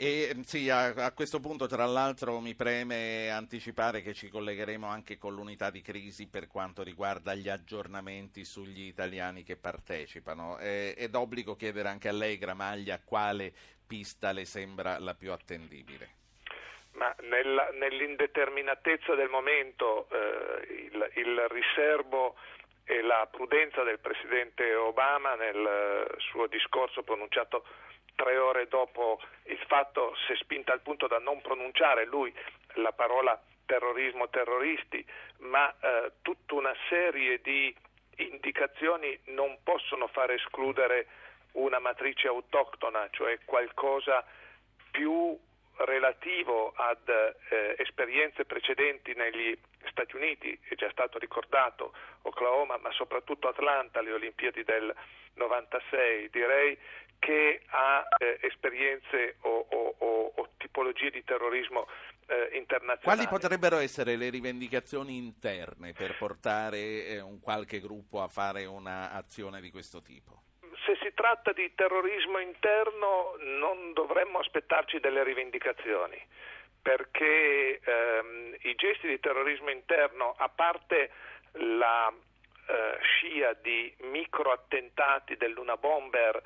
E 0.00 0.32
sì, 0.44 0.70
a, 0.70 0.90
a 0.90 1.12
questo 1.12 1.40
punto 1.40 1.66
tra 1.66 1.84
l'altro 1.84 2.38
mi 2.38 2.54
preme 2.54 3.30
anticipare 3.30 4.00
che 4.00 4.14
ci 4.14 4.28
collegheremo 4.28 4.86
anche 4.86 5.18
con 5.18 5.34
l'unità 5.34 5.70
di 5.70 5.82
crisi 5.82 6.28
per 6.28 6.46
quanto 6.46 6.84
riguarda 6.84 7.34
gli 7.34 7.48
aggiornamenti 7.48 8.44
sugli 8.44 8.82
italiani 8.82 9.42
che 9.42 9.56
partecipano. 9.56 10.56
È, 10.56 10.94
è 10.94 11.08
d'obbligo 11.08 11.56
chiedere 11.56 11.88
anche 11.88 12.06
a 12.06 12.12
lei, 12.12 12.38
Gramaglia, 12.38 13.00
quale 13.04 13.52
pista 13.84 14.30
le 14.30 14.44
sembra 14.44 15.00
la 15.00 15.14
più 15.14 15.32
attendibile. 15.32 16.10
Ma 16.92 17.12
nella- 17.22 17.70
nell'indeterminatezza 17.72 19.16
del 19.16 19.28
momento 19.28 20.08
eh, 20.10 20.74
il, 20.92 21.10
il 21.14 21.46
riservo 21.48 22.36
e 22.88 23.02
la 23.02 23.28
prudenza 23.30 23.82
del 23.82 23.98
Presidente 23.98 24.74
Obama 24.74 25.34
nel 25.34 25.56
eh, 25.56 26.20
suo 26.20 26.46
discorso 26.46 27.02
pronunciato 27.02 27.66
tre 28.14 28.38
ore 28.38 28.66
dopo 28.66 29.20
il 29.44 29.58
fatto 29.66 30.16
si 30.26 30.32
è 30.32 30.36
spinta 30.36 30.72
al 30.72 30.80
punto 30.80 31.06
da 31.06 31.18
non 31.18 31.42
pronunciare 31.42 32.06
lui 32.06 32.34
la 32.76 32.92
parola 32.92 33.38
terrorismo 33.66 34.30
terroristi, 34.30 35.04
ma 35.40 35.70
eh, 35.78 36.12
tutta 36.22 36.54
una 36.54 36.74
serie 36.88 37.42
di 37.42 37.76
indicazioni 38.16 39.16
non 39.26 39.58
possono 39.62 40.06
far 40.06 40.30
escludere 40.30 41.06
una 41.52 41.80
matrice 41.80 42.26
autoctona, 42.26 43.06
cioè 43.10 43.38
qualcosa 43.44 44.24
più 44.90 45.38
relativo 45.78 46.72
ad 46.76 47.08
eh, 47.08 47.74
esperienze 47.78 48.44
precedenti 48.44 49.14
negli 49.14 49.56
Stati 49.90 50.16
Uniti, 50.16 50.58
è 50.68 50.74
già 50.74 50.90
stato 50.90 51.18
ricordato 51.18 51.92
Oklahoma, 52.22 52.76
ma 52.78 52.90
soprattutto 52.92 53.48
Atlanta, 53.48 54.00
le 54.02 54.12
Olimpiadi 54.12 54.64
del 54.64 54.94
96, 55.34 56.30
direi 56.30 56.76
che 57.18 57.62
ha 57.66 58.06
eh, 58.18 58.38
esperienze 58.42 59.36
o, 59.40 59.66
o- 59.70 59.94
o- 59.98 60.32
o 60.36 60.48
tipologie 60.56 61.10
di 61.10 61.24
terrorismo 61.24 61.86
eh, 62.26 62.50
internazionali. 62.56 63.24
Quali 63.24 63.26
potrebbero 63.26 63.78
essere 63.78 64.16
le 64.16 64.30
rivendicazioni 64.30 65.16
interne 65.16 65.92
per 65.92 66.16
portare 66.16 67.06
eh, 67.06 67.20
un 67.20 67.40
qualche 67.40 67.80
gruppo 67.80 68.22
a 68.22 68.28
fare 68.28 68.66
un'azione 68.66 69.60
di 69.60 69.70
questo 69.70 70.00
tipo? 70.02 70.42
Se 70.88 70.96
si 71.02 71.12
tratta 71.12 71.52
di 71.52 71.74
terrorismo 71.74 72.38
interno 72.38 73.34
non 73.40 73.92
dovremmo 73.92 74.38
aspettarci 74.38 75.00
delle 75.00 75.22
rivendicazioni, 75.22 76.18
perché 76.80 77.78
ehm, 77.78 78.56
i 78.62 78.74
gesti 78.74 79.06
di 79.06 79.20
terrorismo 79.20 79.68
interno, 79.68 80.34
a 80.38 80.48
parte 80.48 81.10
la 81.52 82.10
eh, 82.10 82.96
scia 83.02 83.52
di 83.60 83.94
microattentati 83.98 85.36
del 85.36 85.52
Luna 85.52 85.76
Bomber 85.76 86.42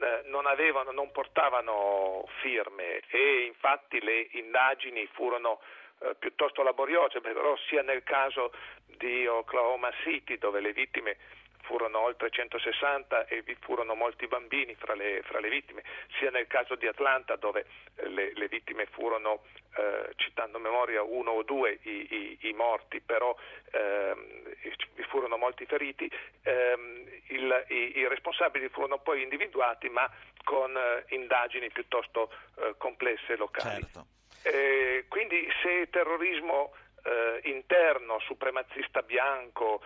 eh, 0.00 0.22
non, 0.24 0.46
avevano, 0.46 0.90
non 0.90 1.12
portavano 1.12 2.24
firme 2.40 3.00
e 3.10 3.44
infatti 3.44 4.00
le 4.00 4.26
indagini 4.32 5.06
furono 5.12 5.60
eh, 6.00 6.16
piuttosto 6.18 6.64
laboriose, 6.64 7.20
però 7.20 7.56
sia 7.68 7.82
nel 7.82 8.02
caso 8.02 8.52
di 8.86 9.24
Oklahoma 9.28 9.92
City 10.02 10.36
dove 10.36 10.58
le 10.58 10.72
vittime 10.72 11.16
furono 11.64 12.00
oltre 12.00 12.30
160 12.30 13.26
e 13.26 13.42
vi 13.42 13.56
furono 13.60 13.94
molti 13.94 14.26
bambini 14.26 14.74
fra 14.74 14.94
le, 14.94 15.22
fra 15.24 15.40
le 15.40 15.48
vittime, 15.48 15.82
sia 16.18 16.30
nel 16.30 16.46
caso 16.46 16.74
di 16.74 16.86
Atlanta 16.86 17.36
dove 17.36 17.66
eh, 17.96 18.08
le, 18.08 18.32
le 18.34 18.48
vittime 18.48 18.86
furono, 18.86 19.42
eh, 19.76 20.12
citando 20.16 20.58
memoria, 20.58 21.02
uno 21.02 21.32
o 21.32 21.42
due 21.42 21.78
i, 21.82 22.38
i, 22.40 22.48
i 22.48 22.52
morti, 22.52 23.00
però 23.00 23.36
ehm, 23.72 24.54
vi 24.94 25.02
furono 25.04 25.36
molti 25.36 25.66
feriti, 25.66 26.10
ehm, 26.42 27.04
il, 27.28 27.64
i, 27.68 27.98
i, 27.98 28.08
responsabili 28.08 28.68
furono 28.68 28.98
poi 28.98 29.22
individuati 29.22 29.88
ma 29.88 30.10
con 30.42 30.76
eh, 30.76 31.04
indagini 31.14 31.70
piuttosto 31.70 32.30
eh, 32.56 32.74
complesse 32.76 33.36
locali. 33.36 33.82
Certo. 33.82 34.06
Eh, 34.42 35.06
quindi 35.08 35.48
se 35.62 35.88
terrorismo 35.88 36.74
eh, 37.04 37.40
interno, 37.44 38.18
supremazista 38.20 39.02
bianco, 39.02 39.82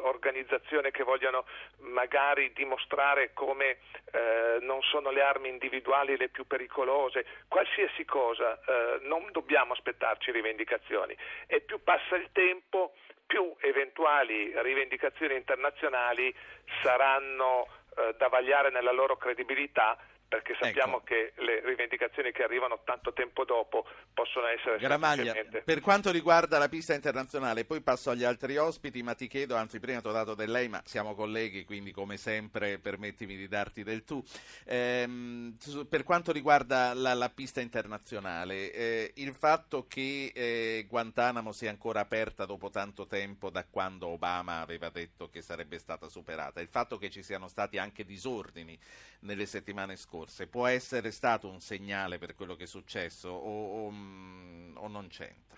organizzazioni 0.00 0.90
che 0.90 1.02
vogliono 1.02 1.44
magari 1.78 2.52
dimostrare 2.52 3.32
come 3.32 3.78
eh, 4.12 4.58
non 4.60 4.82
sono 4.82 5.10
le 5.10 5.22
armi 5.22 5.48
individuali 5.48 6.16
le 6.16 6.28
più 6.28 6.46
pericolose, 6.46 7.26
qualsiasi 7.48 8.04
cosa, 8.04 8.58
eh, 8.58 8.98
non 9.02 9.28
dobbiamo 9.32 9.72
aspettarci 9.72 10.30
rivendicazioni. 10.30 11.16
E 11.46 11.60
più 11.60 11.82
passa 11.82 12.16
il 12.16 12.28
tempo 12.32 12.94
più 13.26 13.54
eventuali 13.60 14.52
rivendicazioni 14.62 15.34
internazionali 15.34 16.34
saranno 16.82 17.68
eh, 17.96 18.14
da 18.16 18.28
vagliare 18.28 18.70
nella 18.70 18.92
loro 18.92 19.16
credibilità 19.16 19.98
perché 20.28 20.54
sappiamo 20.60 20.98
ecco. 20.98 21.04
che 21.04 21.32
le 21.36 21.60
rivendicazioni 21.64 22.32
che 22.32 22.42
arrivano 22.42 22.80
tanto 22.84 23.12
tempo 23.14 23.44
dopo 23.44 23.86
possono 24.12 24.46
essere 24.46 24.76
Gramaglia, 24.78 25.34
per 25.64 25.80
quanto 25.80 26.10
riguarda 26.10 26.58
la 26.58 26.68
pista 26.68 26.94
internazionale, 26.94 27.64
poi 27.64 27.80
passo 27.80 28.10
agli 28.10 28.24
altri 28.24 28.56
ospiti, 28.58 29.02
ma 29.02 29.14
ti 29.14 29.26
chiedo, 29.26 29.56
anzi 29.56 29.80
prima 29.80 30.00
ti 30.00 30.08
ho 30.08 30.12
dato 30.12 30.34
del 30.34 30.50
lei, 30.50 30.68
ma 30.68 30.82
siamo 30.84 31.14
colleghi, 31.14 31.64
quindi 31.64 31.92
come 31.92 32.18
sempre 32.18 32.78
permettimi 32.78 33.36
di 33.36 33.48
darti 33.48 33.82
del 33.82 34.04
tu. 34.04 34.22
Ehm, 34.66 35.56
per 35.88 36.04
quanto 36.04 36.30
riguarda 36.30 36.92
la, 36.92 37.14
la 37.14 37.30
pista 37.30 37.60
internazionale, 37.60 38.70
eh, 38.72 39.12
il 39.16 39.34
fatto 39.34 39.86
che 39.88 40.32
eh, 40.34 40.86
Guantanamo 40.88 41.52
sia 41.52 41.70
ancora 41.70 42.00
aperta 42.00 42.44
dopo 42.44 42.68
tanto 42.68 43.06
tempo 43.06 43.48
da 43.48 43.64
quando 43.64 44.08
Obama 44.08 44.60
aveva 44.60 44.90
detto 44.90 45.30
che 45.30 45.40
sarebbe 45.40 45.78
stata 45.78 46.08
superata, 46.08 46.60
il 46.60 46.68
fatto 46.68 46.98
che 46.98 47.08
ci 47.08 47.22
siano 47.22 47.48
stati 47.48 47.78
anche 47.78 48.04
disordini 48.04 48.78
nelle 49.20 49.46
settimane 49.46 49.96
scorse, 49.96 50.17
scorse 50.18 50.48
può 50.48 50.66
essere 50.66 51.10
stato 51.12 51.48
un 51.48 51.60
segnale 51.60 52.18
per 52.18 52.34
quello 52.34 52.56
che 52.56 52.64
è 52.64 52.66
successo 52.66 53.28
o, 53.28 53.86
o, 53.86 53.90
mm, 53.90 54.76
o 54.76 54.88
non 54.88 55.06
c'entra? 55.08 55.56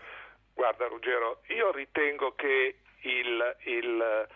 Guarda 0.52 0.86
Ruggero, 0.86 1.40
io 1.48 1.72
ritengo 1.72 2.34
che 2.34 2.80
il, 3.02 3.56
il, 3.64 4.28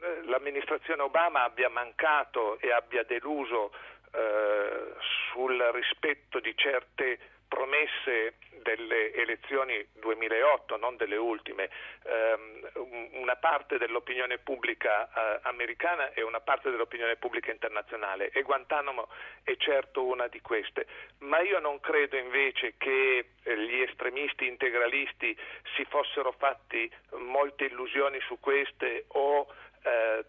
eh, 0.00 0.24
l'amministrazione 0.26 1.02
Obama 1.02 1.42
abbia 1.42 1.68
mancato 1.68 2.60
e 2.60 2.70
abbia 2.70 3.02
deluso 3.02 3.72
eh, 4.12 4.94
sul 5.32 5.58
rispetto 5.72 6.38
di 6.38 6.52
certe 6.56 7.18
promesse 7.52 8.36
delle 8.62 9.12
elezioni 9.12 9.86
2008, 10.00 10.78
non 10.78 10.96
delle 10.96 11.16
ultime, 11.16 11.68
ehm, 12.04 13.10
una 13.20 13.36
parte 13.36 13.76
dell'opinione 13.76 14.38
pubblica 14.38 15.04
eh, 15.04 15.40
americana 15.42 16.14
e 16.14 16.22
una 16.22 16.40
parte 16.40 16.70
dell'opinione 16.70 17.16
pubblica 17.16 17.50
internazionale. 17.50 18.30
E 18.30 18.40
Guantanamo 18.40 19.08
è 19.42 19.54
certo 19.58 20.02
una 20.02 20.28
di 20.28 20.40
queste, 20.40 20.86
ma 21.18 21.40
io 21.40 21.58
non 21.58 21.78
credo 21.80 22.16
invece 22.16 22.74
che 22.78 23.26
eh, 23.42 23.58
gli 23.58 23.82
estremisti 23.82 24.46
integralisti 24.46 25.36
si 25.76 25.84
fossero 25.84 26.32
fatti 26.32 26.90
molte 27.18 27.64
illusioni 27.64 28.18
su 28.20 28.40
queste 28.40 29.04
o 29.08 29.46
eh, 29.82 30.24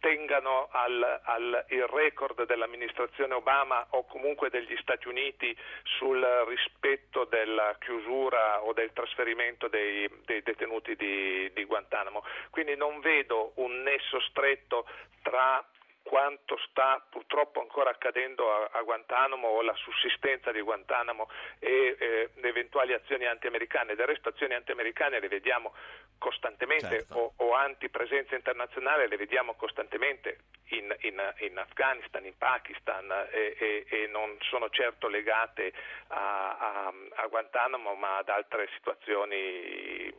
tengano 0.00 0.68
al, 0.70 1.20
al, 1.24 1.64
il 1.68 1.86
record 1.86 2.46
dell'amministrazione 2.46 3.34
Obama 3.34 3.84
o 3.90 4.04
comunque 4.04 4.48
degli 4.50 4.76
Stati 4.80 5.08
Uniti 5.08 5.56
sul 5.82 6.24
rispetto 6.46 7.24
della 7.24 7.76
chiusura 7.80 8.62
o 8.62 8.72
del 8.72 8.92
trasferimento 8.92 9.68
dei, 9.68 10.08
dei 10.24 10.42
detenuti 10.42 10.94
di, 10.94 11.50
di 11.52 11.64
Guantanamo. 11.64 12.22
Quindi 12.50 12.76
non 12.76 13.00
vedo 13.00 13.52
un 13.56 13.82
nesso 13.82 14.20
stretto 14.20 14.86
tra 15.22 15.64
quanto 16.08 16.56
sta 16.70 17.04
purtroppo 17.10 17.60
ancora 17.60 17.90
accadendo 17.90 18.50
a, 18.50 18.70
a 18.72 18.82
Guantanamo 18.82 19.46
o 19.46 19.60
la 19.60 19.74
sussistenza 19.74 20.50
di 20.50 20.62
Guantanamo 20.62 21.28
e 21.58 21.96
eh, 22.00 22.30
eventuali 22.40 22.94
azioni 22.94 23.26
anti-americane. 23.26 23.94
Del 23.94 24.06
resto 24.06 24.30
azioni 24.30 24.54
anti-americane 24.54 25.20
le 25.20 25.28
vediamo 25.28 25.74
costantemente 26.16 27.00
certo. 27.00 27.18
o, 27.18 27.32
o 27.36 27.52
anti-presenza 27.52 28.34
internazionale 28.34 29.06
le 29.06 29.18
vediamo 29.18 29.54
costantemente 29.54 30.38
in, 30.70 30.96
in, 31.00 31.20
in 31.40 31.58
Afghanistan, 31.58 32.24
in 32.24 32.36
Pakistan 32.38 33.10
e, 33.30 33.56
e, 33.58 33.86
e, 33.86 34.06
non 34.06 34.34
sono 34.40 34.70
certo 34.70 35.08
legate 35.08 35.74
a, 36.08 36.56
a, 36.58 36.92
a 37.16 37.26
Guantanamo 37.26 37.94
ma 37.96 38.16
ad 38.16 38.30
altre 38.30 38.66
situazioni 38.74 40.10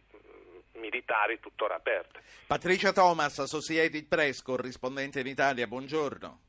militari 0.74 1.40
tuttora 1.40 1.76
aperte. 1.76 2.22
Patricia 2.48 2.92
Thomas, 2.92 3.40
Associated 3.40 4.06
Press, 4.06 4.42
corrispondente 4.42 5.20
in 5.20 5.28
Italia, 5.28 5.68
buongiorno. 5.68 6.40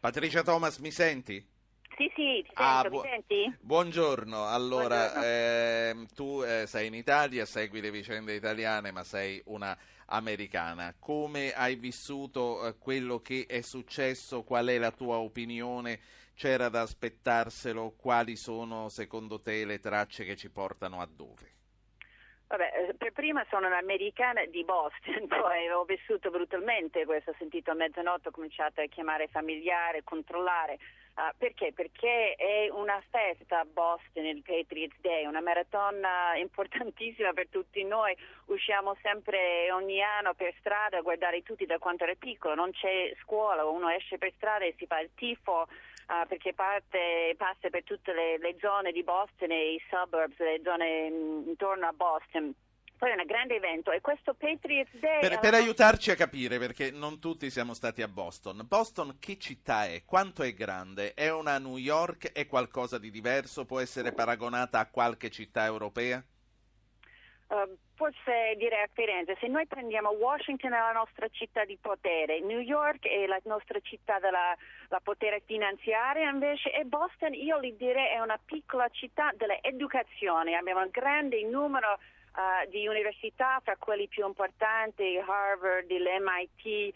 Patricia 0.00 0.42
Thomas, 0.42 0.78
mi 0.78 0.90
senti? 0.90 1.56
Sì, 1.96 2.08
sì, 2.14 2.44
ti 2.44 2.50
ah, 2.54 2.82
sento, 2.82 2.90
bu- 2.90 3.02
mi 3.02 3.08
senti? 3.08 3.56
Buongiorno, 3.60 4.46
allora 4.46 5.10
buongiorno. 5.10 5.24
Eh, 5.24 6.06
tu 6.14 6.42
eh, 6.42 6.64
sei 6.68 6.86
in 6.86 6.94
Italia, 6.94 7.44
segui 7.44 7.80
le 7.80 7.90
vicende 7.90 8.34
italiane, 8.34 8.92
ma 8.92 9.02
sei 9.02 9.42
una 9.46 9.76
americana. 10.06 10.94
Come 10.96 11.52
hai 11.52 11.74
vissuto 11.74 12.66
eh, 12.66 12.78
quello 12.78 13.20
che 13.20 13.46
è 13.48 13.60
successo? 13.62 14.44
Qual 14.44 14.68
è 14.68 14.78
la 14.78 14.92
tua 14.92 15.16
opinione? 15.16 16.00
C'era 16.34 16.68
da 16.68 16.82
aspettarselo? 16.82 17.94
Quali 17.96 18.36
sono 18.36 18.88
secondo 18.88 19.40
te 19.40 19.64
le 19.64 19.80
tracce 19.80 20.24
che 20.24 20.36
ci 20.36 20.50
portano 20.50 21.00
a 21.00 21.06
dove? 21.06 21.57
Vabbè, 22.48 22.88
eh, 22.88 22.94
per 22.94 23.12
prima 23.12 23.44
sono 23.50 23.66
un'americana 23.66 24.46
di 24.46 24.64
Boston, 24.64 25.26
poi 25.28 25.68
ho 25.68 25.84
vissuto 25.84 26.30
brutalmente 26.30 27.04
questo, 27.04 27.30
ho 27.30 27.34
sentito 27.36 27.70
a 27.70 27.74
mezzanotte, 27.74 28.28
ho 28.28 28.32
cominciato 28.32 28.80
a 28.80 28.86
chiamare 28.86 29.28
familiare, 29.28 30.02
controllare. 30.02 30.78
Uh, 31.18 31.36
perché? 31.36 31.72
Perché 31.74 32.36
è 32.36 32.68
una 32.70 33.02
festa 33.10 33.58
a 33.58 33.64
Boston, 33.64 34.24
il 34.24 34.42
Patriots 34.42 34.96
Day, 35.00 35.26
una 35.26 35.40
maratona 35.40 36.36
importantissima 36.36 37.32
per 37.32 37.48
tutti 37.48 37.82
noi. 37.84 38.16
Usciamo 38.46 38.96
sempre 39.02 39.70
ogni 39.72 40.00
anno 40.00 40.32
per 40.34 40.54
strada 40.60 40.98
a 40.98 41.02
guardare 41.02 41.42
tutti 41.42 41.66
da 41.66 41.78
quanto 41.78 42.04
era 42.04 42.14
piccolo, 42.14 42.54
non 42.54 42.70
c'è 42.70 43.12
scuola, 43.20 43.66
uno 43.66 43.90
esce 43.90 44.16
per 44.16 44.32
strada 44.36 44.64
e 44.64 44.74
si 44.78 44.86
fa 44.86 45.00
il 45.00 45.10
tifo 45.16 45.66
uh, 46.08 46.26
perché 46.26 46.54
parte, 46.54 47.34
passa 47.36 47.68
per 47.70 47.84
tutte 47.84 48.12
le, 48.12 48.38
le, 48.38 48.56
zone 48.60 48.92
di 48.92 49.02
Boston 49.02 49.50
e 49.50 49.74
i 49.74 49.82
suburbs, 49.88 50.38
le 50.38 50.60
zone 50.64 51.10
mh, 51.10 51.14
mm, 51.14 51.48
intorno 51.48 51.86
a 51.86 51.92
Boston. 51.92 52.54
Poi 52.98 53.10
è 53.10 53.14
un 53.14 53.24
grande 53.26 53.54
evento 53.54 53.92
e 53.92 54.00
questo 54.00 54.34
Patriots 54.34 54.90
Day... 54.98 55.20
Per, 55.20 55.38
per 55.38 55.54
aiutarci 55.54 56.10
a 56.10 56.16
capire, 56.16 56.58
perché 56.58 56.90
non 56.90 57.20
tutti 57.20 57.48
siamo 57.48 57.72
stati 57.72 58.02
a 58.02 58.08
Boston, 58.08 58.64
Boston 58.66 59.18
che 59.20 59.38
città 59.38 59.86
è? 59.86 60.02
Quanto 60.04 60.42
è 60.42 60.52
grande? 60.52 61.14
È 61.14 61.30
una 61.30 61.58
New 61.58 61.76
York? 61.76 62.32
È 62.32 62.48
qualcosa 62.48 62.98
di 62.98 63.12
diverso? 63.12 63.66
Può 63.66 63.78
essere 63.78 64.12
paragonata 64.12 64.80
a 64.80 64.90
qualche 64.90 65.30
città 65.30 65.64
europea? 65.64 66.20
Uh, 67.46 67.78
forse 67.98 68.54
direi 68.56 68.84
a 68.84 68.88
Firenze, 68.92 69.36
se 69.40 69.48
noi 69.48 69.66
prendiamo 69.66 70.10
Washington 70.10 70.72
è 70.72 70.78
la 70.78 70.92
nostra 70.92 71.26
città 71.30 71.64
di 71.64 71.76
potere, 71.80 72.38
New 72.40 72.60
York 72.60 73.08
è 73.08 73.26
la 73.26 73.40
nostra 73.42 73.80
città 73.80 74.20
della 74.20 74.56
potere 75.02 75.42
finanziaria 75.44 76.30
invece 76.30 76.70
e 76.72 76.84
Boston 76.84 77.34
io 77.34 77.58
li 77.58 77.76
direi 77.76 78.14
è 78.14 78.20
una 78.20 78.38
piccola 78.42 78.88
città 78.90 79.32
dell'educazione, 79.34 80.54
abbiamo 80.54 80.80
un 80.80 80.90
grande 80.92 81.42
numero 81.42 81.98
uh, 82.38 82.70
di 82.70 82.86
università, 82.86 83.60
fra 83.64 83.74
quelli 83.76 84.06
più 84.06 84.24
importanti, 84.24 85.18
Harvard, 85.18 85.90
l'MIT, 85.90 86.94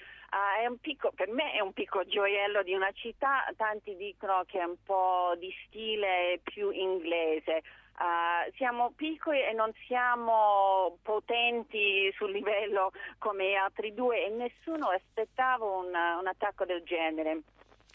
uh, 0.68 0.78
picco, 0.80 1.10
per 1.10 1.30
me 1.32 1.50
è 1.50 1.60
un 1.60 1.72
piccolo 1.72 2.06
gioiello 2.06 2.62
di 2.62 2.74
una 2.74 2.92
città, 2.92 3.52
tanti 3.56 3.96
dicono 3.96 4.44
che 4.46 4.60
è 4.60 4.64
un 4.64 4.76
po' 4.84 5.34
di 5.36 5.52
stile 5.66 6.38
più 6.44 6.70
inglese. 6.70 7.62
Uh, 8.02 8.50
siamo 8.56 8.90
piccoli 8.96 9.40
e 9.44 9.52
non 9.52 9.70
siamo 9.86 10.98
potenti 11.02 12.12
sul 12.16 12.32
livello 12.32 12.90
come 13.18 13.54
altri 13.54 13.94
due 13.94 14.26
e 14.26 14.28
nessuno 14.30 14.88
aspettava 14.88 15.64
un, 15.64 15.86
un 15.86 16.26
attacco 16.26 16.64
del 16.64 16.82
genere. 16.82 17.42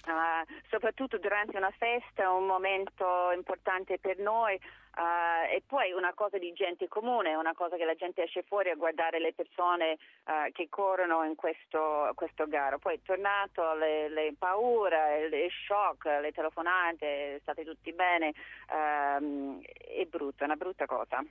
Uh, 0.06 0.48
soprattutto 0.70 1.17
durante 1.17 1.58
una 1.58 1.74
festa, 1.78 2.32
un 2.32 2.46
momento 2.46 3.32
importante 3.36 4.00
per 4.00 4.17
noi. 4.20 4.58
Uh, 4.98 5.54
e 5.54 5.62
poi 5.64 5.92
una 5.92 6.12
cosa 6.16 6.40
di 6.40 6.52
gente 6.54 6.88
comune, 6.88 7.36
una 7.36 7.54
cosa 7.54 7.76
che 7.76 7.86
la 7.86 7.94
gente 7.94 8.24
esce 8.24 8.42
fuori 8.42 8.72
a 8.72 8.76
guardare 8.76 9.20
le 9.20 9.32
persone 9.32 10.00
uh, 10.26 10.52
che 10.52 10.70
corrono 10.70 11.24
in 11.24 11.36
questo, 11.36 12.12
questo 12.16 12.48
gara. 12.48 12.80
Poi 12.80 12.96
è 12.96 13.00
tornato 13.06 13.76
le, 13.76 14.10
le 14.10 14.34
paure, 14.36 15.30
le 15.30 15.50
shock, 15.68 16.06
le 16.06 16.32
telefonate, 16.32 17.38
state 17.44 17.64
tutti 17.64 17.94
bene, 17.94 18.34
uh, 18.70 19.62
è 19.62 20.04
brutta, 20.06 20.42
è 20.42 20.46
una 20.46 20.56
brutta 20.56 20.88
cosa. 20.88 21.24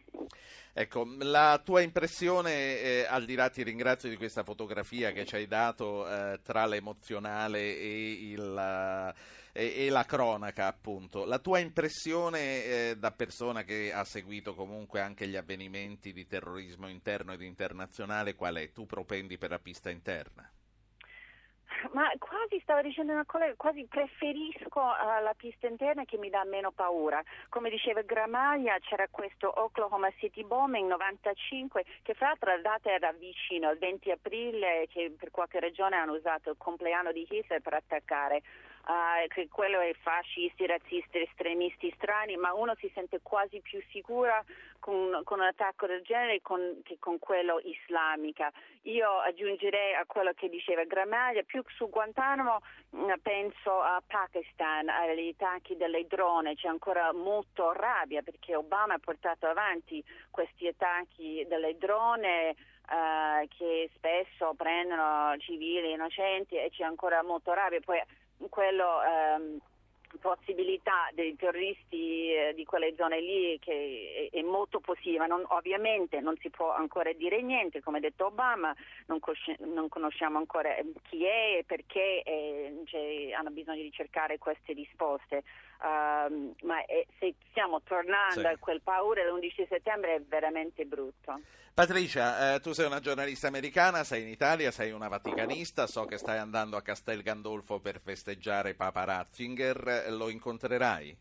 Ecco, 0.73 1.05
la 1.23 1.61
tua 1.65 1.81
impressione, 1.81 2.79
eh, 2.79 3.07
al 3.09 3.25
di 3.25 3.35
là 3.35 3.49
ti 3.49 3.65
ringrazio 3.65 4.09
di 4.09 4.17
questa 4.17 4.45
fotografia 4.45 5.11
che 5.11 5.25
ci 5.25 5.35
hai 5.35 5.49
dato 5.49 6.09
eh, 6.09 6.39
tra 6.45 6.67
l'emozionale 6.67 7.59
e 7.59 8.13
il 8.31 9.15
e, 9.57 9.87
e 9.87 9.89
la 9.89 10.05
cronaca, 10.05 10.67
appunto. 10.67 11.25
La 11.25 11.39
tua 11.39 11.59
impressione 11.59 12.65
eh, 12.65 12.97
da 12.99 13.11
persona 13.11 13.63
che 13.63 13.91
ha 13.91 14.05
seguito 14.05 14.55
comunque 14.55 15.01
anche 15.01 15.27
gli 15.27 15.37
avvenimenti 15.37 16.13
di 16.13 16.27
terrorismo 16.27 16.89
interno 16.89 17.33
ed 17.33 17.41
internazionale 17.41 18.35
qual 18.35 18.57
è? 18.57 18.71
Tu 18.73 18.85
propendi 18.85 19.39
per 19.39 19.51
la 19.51 19.59
pista 19.59 19.89
interna? 19.89 20.49
Ma 21.93 22.11
quasi 22.19 22.59
stavo 22.61 22.81
dicendo 22.83 23.13
una 23.13 23.25
collega, 23.27 23.55
quasi 23.57 23.87
preferisco 23.87 24.81
uh, 24.81 25.23
la 25.23 25.35
pista 25.37 25.67
interna 25.67 26.05
che 26.05 26.17
mi 26.17 26.31
dà 26.31 26.45
meno 26.45 26.73
paura. 26.73 27.23
Come 27.49 27.71
diceva 27.71 28.03
Gramaglia, 28.03 28.79
c'era 28.81 29.07
questo 29.11 29.53
Oklahoma 29.61 30.11
City 30.19 30.43
bombing 30.45 30.89
95, 30.89 31.85
che 32.03 32.15
fra 32.15 32.29
l'altro 32.29 32.51
la 32.51 32.61
data 32.61 32.91
era 32.91 33.13
vicino, 33.13 33.71
il 33.71 33.79
20 33.79 34.11
aprile, 34.11 34.87
che 34.91 35.15
per 35.17 35.31
qualche 35.31 35.61
ragione 35.61 35.97
hanno 35.97 36.15
usato 36.15 36.51
il 36.51 36.57
compleanno 36.59 37.13
di 37.13 37.27
Hitler 37.29 37.61
per 37.61 37.75
attaccare 37.75 38.43
uh, 38.87 39.27
che 39.29 39.49
quello 39.49 39.81
è 39.81 39.93
fascisti, 40.01 40.67
razzisti, 40.67 41.23
estremisti 41.23 41.93
strani, 41.97 42.37
ma 42.37 42.55
uno 42.55 42.75
si 42.77 42.91
sente 42.95 43.21
quasi 43.23 43.61
più 43.61 43.83
sicura 43.91 44.43
con, 44.79 45.21
con 45.25 45.41
un 45.41 45.47
attacco 45.47 45.87
del 45.87 46.03
genere 46.03 46.41
con, 46.41 46.81
che 46.85 46.97
con 46.99 47.19
quello 47.19 47.61
islamica. 47.63 48.53
Io 48.83 49.19
aggiungerei 49.19 49.95
a 49.95 50.05
quello 50.07 50.33
che 50.33 50.49
diceva 50.49 50.85
Gramaglia, 50.85 51.43
più 51.43 51.63
su 51.67 51.89
Guantanamo 51.89 52.61
mm, 52.95 53.13
penso 53.23 53.81
a 53.81 54.01
Pakistan, 54.07 54.89
agli 54.89 55.35
attacchi 55.37 55.77
delle 55.77 56.07
drone, 56.07 56.55
c'è 56.55 56.69
ancora 56.69 57.13
molto 57.13 57.73
rabbia 57.73 58.23
perché 58.23 58.55
Obama 58.55 58.95
ha 58.95 58.99
portato 58.99 59.47
avanti 59.47 60.03
questi 60.31 60.69
attacchi 60.69 61.45
delle 61.49 61.77
drone. 61.77 62.55
Uh, 62.87 63.49
che 63.49 63.91
spesso 63.97 64.55
prendono 64.55 65.37
civili 65.39 65.91
innocenti 65.91 66.55
e 66.55 66.71
c'è 66.71 66.85
ancora 66.85 67.21
molto 67.25 67.53
rabbia. 67.53 67.81
Poi 67.81 68.01
quello 68.49 69.03
ehm, 69.03 69.59
possibilità 70.21 71.11
dei 71.13 71.37
terroristi 71.37 72.33
eh, 72.33 72.53
di 72.55 72.65
quelle 72.65 72.95
zone 72.97 73.21
lì 73.21 73.59
che 73.59 74.31
è, 74.33 74.37
è 74.37 74.43
molto 74.43 74.81
positiva. 74.81 75.27
Non, 75.27 75.45
ovviamente 75.49 76.21
non 76.21 76.37
si 76.39 76.51
può 76.51 76.73
ancora 76.73 77.13
dire 77.13 77.41
niente, 77.43 77.83
come 77.83 77.99
ha 77.99 78.01
detto 78.01 78.27
Obama, 78.27 78.75
non, 79.07 79.21
cosci- 79.21 79.57
non 79.61 79.89
conosciamo 79.89 80.39
ancora 80.39 80.75
eh, 80.77 80.85
chi 81.09 81.25
è 81.25 81.59
e 81.59 81.65
perché 81.67 82.23
e, 82.23 82.83
cioè, 82.87 83.33
hanno 83.33 83.51
bisogno 83.51 83.83
di 83.83 83.93
cercare 83.93 84.39
queste 84.39 84.73
risposte. 84.73 85.45
Uh, 85.79 86.55
ma 86.63 86.85
è, 86.87 87.07
se 87.19 87.35
stiamo 87.51 87.83
tornando 87.83 88.41
sì. 88.41 88.47
a 88.47 88.57
quel 88.59 88.81
paura 88.81 89.23
dell'11 89.23 89.69
settembre 89.69 90.15
è 90.15 90.21
veramente 90.23 90.85
brutto. 90.85 91.41
Patricia, 91.77 92.55
eh, 92.55 92.61
tu 92.61 92.73
sei 92.73 92.87
una 92.87 93.01
giornalista 93.01 93.49
americana, 93.49 94.03
sei 94.03 94.23
in 94.23 94.29
Italia, 94.29 94.71
sei 94.71 94.93
una 94.93 95.09
vaticanista, 95.09 95.87
so 95.87 96.07
che 96.07 96.17
stai 96.17 96.39
andando 96.39 96.79
a 96.79 96.81
Castel 96.81 97.21
Gandolfo 97.21 97.81
per 97.81 98.01
festeggiare 98.01 98.75
Papa 98.75 99.05
Ratzinger, 99.05 100.07
lo 100.09 100.31
incontrerai? 100.31 101.15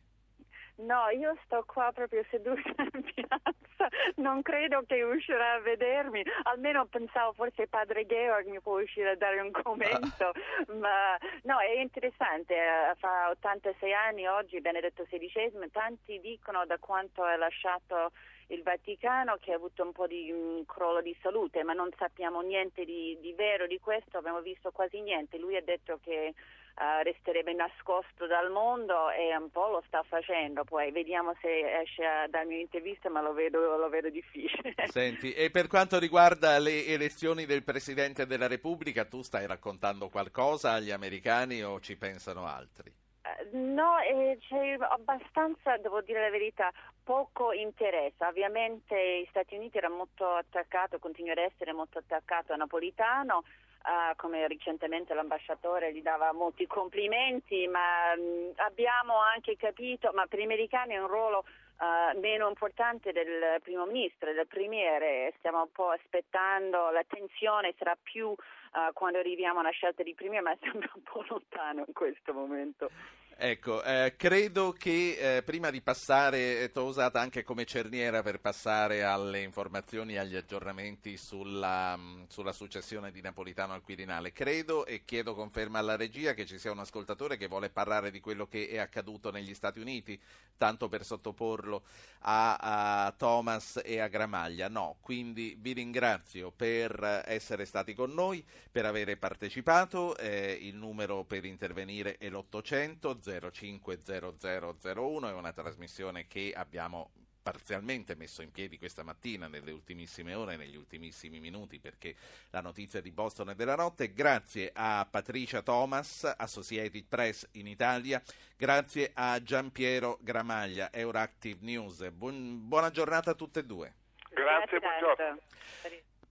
No, 0.77 1.09
io 1.09 1.37
sto 1.43 1.63
qua 1.65 1.91
proprio 1.93 2.23
seduta 2.29 2.61
in 2.93 3.03
piazza, 3.03 3.53
non 4.17 4.41
credo 4.41 4.83
che 4.85 5.01
uscirà 5.03 5.53
a 5.53 5.59
vedermi, 5.59 6.23
almeno 6.43 6.85
pensavo 6.85 7.33
forse 7.33 7.67
padre 7.67 8.05
Georg 8.05 8.47
mi 8.47 8.59
può 8.59 8.79
uscire 8.79 9.11
a 9.11 9.15
dare 9.15 9.39
un 9.39 9.51
commento, 9.51 10.31
ma 10.79 11.17
no, 11.43 11.59
è 11.59 11.79
interessante, 11.79 12.53
eh, 12.55 12.95
fa 12.97 13.29
86 13.29 13.93
anni 13.93 14.27
oggi, 14.27 14.61
Benedetto 14.61 15.03
XVI, 15.03 15.69
tanti 15.71 16.19
dicono 16.19 16.65
da 16.65 16.77
quanto 16.77 17.23
ha 17.23 17.35
lasciato 17.35 18.11
il 18.47 18.61
Vaticano 18.61 19.37
che 19.39 19.51
ha 19.51 19.55
avuto 19.55 19.83
un 19.83 19.91
po' 19.91 20.07
di 20.07 20.31
um, 20.31 20.65
crollo 20.65 21.01
di 21.01 21.15
salute, 21.21 21.63
ma 21.63 21.73
non 21.73 21.89
sappiamo 21.97 22.41
niente 22.41 22.85
di, 22.85 23.17
di, 23.19 23.33
vero 23.33 23.65
di 23.65 23.79
questo, 23.79 24.17
abbiamo 24.17 24.41
visto 24.41 24.71
quasi 24.71 25.01
niente. 25.01 25.37
Lui 25.37 25.55
ha 25.55 25.63
detto 25.63 25.99
che 26.03 26.33
uh, 26.75 27.03
resterebbe 27.03 27.53
nascosto 27.53 28.27
dal 28.27 28.51
mondo 28.51 29.09
e 29.11 29.35
un 29.35 29.49
po' 29.49 29.67
lo 29.69 29.83
sta 29.87 30.03
facendo, 30.07 30.63
poi 30.63 30.91
vediamo 30.91 31.35
se 31.41 31.81
esce 31.81 32.05
a 32.05 32.27
darmi 32.27 32.55
un'intervista, 32.55 33.09
ma 33.09 33.21
lo 33.21 33.33
vedo, 33.33 33.77
lo 33.77 33.89
vedo 33.89 34.09
difficile. 34.09 34.73
Senti, 34.87 35.33
e 35.33 35.49
per 35.49 35.67
quanto 35.67 35.99
riguarda 35.99 36.57
le 36.59 36.85
elezioni 36.85 37.45
del 37.45 37.63
Presidente 37.63 38.25
della 38.25 38.47
Repubblica, 38.47 39.05
tu 39.05 39.21
stai 39.21 39.45
raccontando 39.47 40.09
qualcosa 40.09 40.73
agli 40.73 40.91
americani 40.91 41.63
o 41.63 41.79
ci 41.79 41.95
pensano 41.97 42.45
altri? 42.45 43.04
No, 43.51 43.99
eh, 43.99 44.37
c'è 44.39 44.77
abbastanza, 44.79 45.77
devo 45.77 46.01
dire 46.01 46.21
la 46.21 46.29
verità, 46.29 46.71
poco 47.03 47.51
interesse. 47.51 48.23
Ovviamente 48.23 49.21
gli 49.21 49.27
Stati 49.29 49.55
Uniti 49.55 49.77
era 49.77 49.89
molto 49.89 50.25
attaccato, 50.25 50.99
continua 50.99 51.33
ad 51.33 51.39
essere 51.39 51.73
molto 51.73 51.97
attaccato 51.97 52.53
a 52.53 52.55
Napolitano, 52.55 53.43
uh, 53.83 54.15
come 54.15 54.47
recentemente 54.47 55.13
l'ambasciatore 55.13 55.93
gli 55.93 56.01
dava 56.01 56.31
molti 56.33 56.65
complimenti, 56.65 57.67
ma 57.67 58.15
mh, 58.15 58.21
mm, 58.21 58.49
abbiamo 58.55 59.19
anche 59.19 59.57
capito, 59.57 60.11
ma 60.13 60.25
per 60.27 60.39
gli 60.39 60.43
americani 60.43 60.93
è 60.93 60.99
un 60.99 61.07
ruolo 61.07 61.43
Uh, 61.77 62.17
meno 62.21 62.47
importante 62.47 63.11
del 63.11 63.59
primo 63.61 63.85
ministro, 63.85 64.31
del 64.31 64.47
premiere, 64.47 65.33
stiamo 65.39 65.61
un 65.61 65.71
po' 65.73 65.89
aspettando, 65.89 66.89
l'attenzione 66.89 67.73
sarà 67.77 67.97
più 68.01 68.29
uh, 68.29 68.93
quando 68.93 69.19
arriviamo 69.19 69.59
alla 69.59 69.71
scelta 69.71 70.01
di 70.01 70.13
premiere, 70.13 70.41
ma 70.41 70.55
sembra 70.63 70.89
un 70.95 71.01
po' 71.03 71.25
lontano 71.27 71.83
in 71.85 71.93
questo 71.93 72.31
momento. 72.31 72.89
Ecco, 73.37 73.83
eh, 73.83 74.13
credo 74.15 74.71
che 74.71 75.35
eh, 75.35 75.43
prima 75.43 75.69
di 75.69 75.81
passare, 75.81 76.61
eh, 76.61 76.71
ti 76.71 76.79
ho 76.79 76.85
usata 76.85 77.19
anche 77.19 77.43
come 77.43 77.65
cerniera 77.65 78.23
per 78.23 78.39
passare 78.39 79.03
alle 79.03 79.41
informazioni 79.41 80.13
e 80.13 80.19
agli 80.19 80.37
aggiornamenti 80.37 81.17
sulla, 81.17 81.97
mm, 81.97 82.23
sulla, 82.29 82.53
successione 82.53 83.11
di 83.11 83.19
Napolitano 83.19 83.73
al 83.73 83.81
Quirinale. 83.81 84.31
Credo 84.31 84.85
e 84.85 85.03
chiedo 85.03 85.35
conferma 85.35 85.79
alla 85.79 85.97
regia 85.97 86.33
che 86.33 86.45
ci 86.45 86.57
sia 86.57 86.71
un 86.71 86.79
ascoltatore 86.79 87.35
che 87.35 87.47
vuole 87.47 87.69
parlare 87.69 88.09
di 88.09 88.21
quello 88.21 88.47
che 88.47 88.69
è 88.69 88.77
accaduto 88.77 89.31
negli 89.31 89.53
Stati 89.53 89.81
Uniti, 89.81 90.17
tanto 90.55 90.87
per 90.87 91.03
sottoporlo 91.03 91.83
a, 92.19 93.05
a 93.05 93.11
Thomas 93.17 93.81
e 93.83 93.99
a 93.99 94.07
Gramaglia. 94.07 94.69
No, 94.69 94.95
quindi 95.01 95.57
vi 95.59 95.73
ringrazio 95.73 96.51
per 96.55 97.23
essere 97.25 97.65
stati 97.65 97.93
con 97.93 98.13
noi, 98.13 98.41
per 98.71 98.85
avere 98.85 99.17
partecipato. 99.17 100.15
Eh, 100.15 100.57
il 100.61 100.75
numero 100.75 101.25
per 101.25 101.43
intervenire 101.43 102.15
è 102.17 102.29
l'800 102.29 103.23
050001, 103.25 105.29
è 105.29 105.33
una 105.33 105.53
trasmissione 105.53 106.27
che 106.27 106.53
abbiamo 106.55 107.11
parzialmente 107.45 108.15
messo 108.15 108.41
in 108.41 108.51
piedi 108.51 108.79
questa 108.79 109.03
mattina, 109.03 109.47
nelle 109.47 109.71
ultimissime 109.71 110.33
ore, 110.33 110.55
negli 110.55 110.75
ultimissimi 110.75 111.39
minuti, 111.39 111.79
perché 111.79 112.15
la 112.49 112.61
notizia 112.61 113.01
di 113.01 113.11
Boston 113.11 113.51
è 113.51 113.55
della 113.55 113.75
notte. 113.75 114.13
Grazie 114.13 114.71
a 114.73 115.07
Patricia 115.07 115.61
Thomas, 115.61 116.23
Associated 116.37 117.05
Press 117.07 117.47
in 117.51 117.67
Italia, 117.67 118.19
grazie 118.57 119.11
a 119.13 119.39
Giampiero 119.43 120.17
Gramaglia, 120.21 120.91
Euractiv 120.91 121.61
News. 121.61 122.09
Buon, 122.09 122.67
buona 122.67 122.89
giornata 122.89 123.31
a 123.31 123.35
tutte 123.35 123.59
e 123.59 123.65
due. 123.65 123.93
Grazie, 124.31 124.79
buongiorno. 124.79 125.39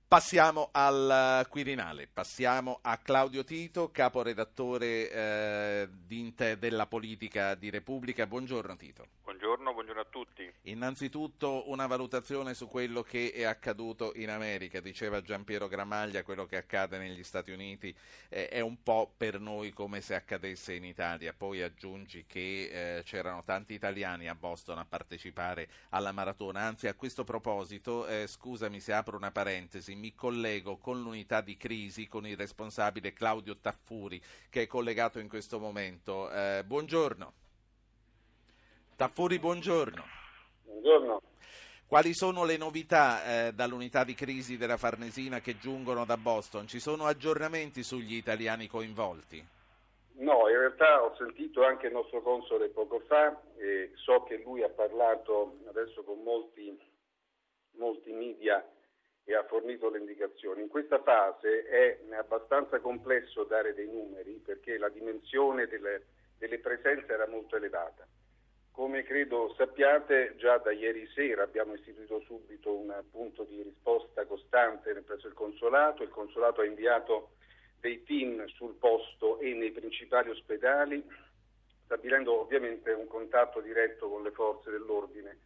Passiamo 0.06 0.68
al 0.70 1.44
Quirinale, 1.48 2.06
passiamo 2.06 2.78
a 2.82 2.98
Claudio 2.98 3.42
Tito, 3.42 3.90
caporedattore 3.90 5.10
eh, 5.10 5.88
della 6.58 6.86
politica 6.86 7.56
di 7.56 7.68
Repubblica. 7.70 8.24
Buongiorno 8.26 8.76
Tito. 8.76 9.08
Buongiorno, 9.24 9.72
buongiorno 9.72 10.00
a 10.02 10.06
tutti. 10.08 10.52
Innanzitutto 10.62 11.68
una 11.70 11.86
valutazione 11.86 12.54
su 12.54 12.68
quello 12.68 13.02
che 13.02 13.32
è 13.32 13.42
accaduto 13.42 14.12
in 14.16 14.30
America. 14.30 14.80
Diceva 14.80 15.22
Giampiero 15.22 15.66
Gramaglia, 15.66 16.22
quello 16.22 16.46
che 16.46 16.58
accade 16.58 16.98
negli 16.98 17.24
Stati 17.24 17.50
Uniti 17.50 17.94
eh, 18.28 18.48
è 18.48 18.60
un 18.60 18.82
po' 18.82 19.12
per 19.16 19.40
noi 19.40 19.72
come 19.72 20.00
se 20.00 20.14
accadesse 20.14 20.74
in 20.74 20.84
Italia. 20.84 21.32
Poi 21.32 21.62
aggiungi 21.62 22.26
che 22.26 22.98
eh, 22.98 23.02
c'erano 23.02 23.42
tanti 23.44 23.74
italiani 23.74 24.28
a 24.28 24.34
Boston 24.34 24.78
a 24.78 24.84
partecipare 24.84 25.68
alla 25.88 26.12
maratona. 26.12 26.60
Anzi, 26.60 26.86
a 26.86 26.94
questo 26.94 27.24
proposito, 27.24 28.06
eh, 28.06 28.26
scusami 28.26 28.78
se 28.78 28.92
apro 28.92 29.16
una 29.16 29.32
parentesi, 29.32 29.92
mi 29.94 30.14
collego 30.14 30.76
con 30.76 31.00
l'unità 31.00 31.40
di 31.40 31.57
crisi 31.57 32.07
con 32.07 32.26
il 32.26 32.37
responsabile 32.37 33.12
Claudio 33.12 33.57
Taffuri 33.57 34.20
che 34.50 34.62
è 34.62 34.66
collegato 34.66 35.18
in 35.18 35.28
questo 35.28 35.59
momento. 35.59 36.30
Eh, 36.30 36.62
buongiorno. 36.64 37.33
Taffuri, 38.96 39.38
buongiorno. 39.38 40.04
Buongiorno. 40.64 41.20
Quali 41.87 42.14
sono 42.14 42.44
le 42.44 42.57
novità 42.57 43.46
eh, 43.46 43.52
dall'unità 43.52 44.04
di 44.04 44.14
crisi 44.14 44.57
della 44.57 44.76
Farnesina 44.76 45.40
che 45.40 45.59
giungono 45.59 46.04
da 46.04 46.16
Boston? 46.16 46.66
Ci 46.66 46.80
sono 46.80 47.04
aggiornamenti 47.04 47.83
sugli 47.83 48.14
italiani 48.14 48.66
coinvolti? 48.66 49.44
No, 50.16 50.48
in 50.48 50.59
realtà 50.59 51.02
ho 51.02 51.14
sentito 51.16 51.64
anche 51.64 51.88
il 51.88 51.92
nostro 51.92 52.22
console 52.22 52.68
poco 52.68 53.00
fa 53.00 53.40
e 53.57 53.90
so 53.94 54.22
che 54.22 54.40
lui 54.44 54.62
ha 54.62 54.68
parlato 54.68 55.59
adesso 55.68 56.02
con 56.04 56.22
molti, 56.22 56.78
molti 57.72 58.12
media 58.12 58.64
e 59.24 59.34
ha 59.34 59.44
fornito 59.44 59.88
le 59.88 59.98
indicazioni. 59.98 60.62
In 60.62 60.68
questa 60.68 61.02
fase 61.02 61.64
è 61.64 61.98
abbastanza 62.14 62.78
complesso 62.80 63.44
dare 63.44 63.74
dei 63.74 63.88
numeri 63.88 64.40
perché 64.44 64.76
la 64.76 64.90
dimensione 64.90 65.66
delle, 65.66 66.04
delle 66.38 66.58
presenze 66.58 67.12
era 67.12 67.26
molto 67.26 67.56
elevata. 67.56 68.06
Come 68.70 69.02
credo 69.04 69.54
sappiate, 69.56 70.34
già 70.37 70.58
da 70.58 70.72
ieri 70.72 71.06
sera 71.14 71.44
abbiamo 71.44 71.74
istituito 71.74 72.20
subito 72.26 72.74
un 72.74 72.92
punto 73.10 73.44
di 73.44 73.62
risposta 73.62 74.26
costante 74.26 74.92
presso 75.02 75.28
il 75.28 75.32
consolato. 75.32 76.02
Il 76.02 76.08
consolato 76.10 76.60
ha 76.60 76.66
inviato 76.66 77.30
dei 77.80 78.02
team 78.02 78.44
sul 78.46 78.74
posto 78.74 79.38
e 79.38 79.54
nei 79.54 79.70
principali 79.70 80.30
ospedali, 80.30 81.02
stabilendo 81.84 82.40
ovviamente 82.40 82.90
un 82.92 83.06
contatto 83.06 83.60
diretto 83.60 84.08
con 84.08 84.22
le 84.22 84.32
forze 84.32 84.70
dell'ordine 84.70 85.38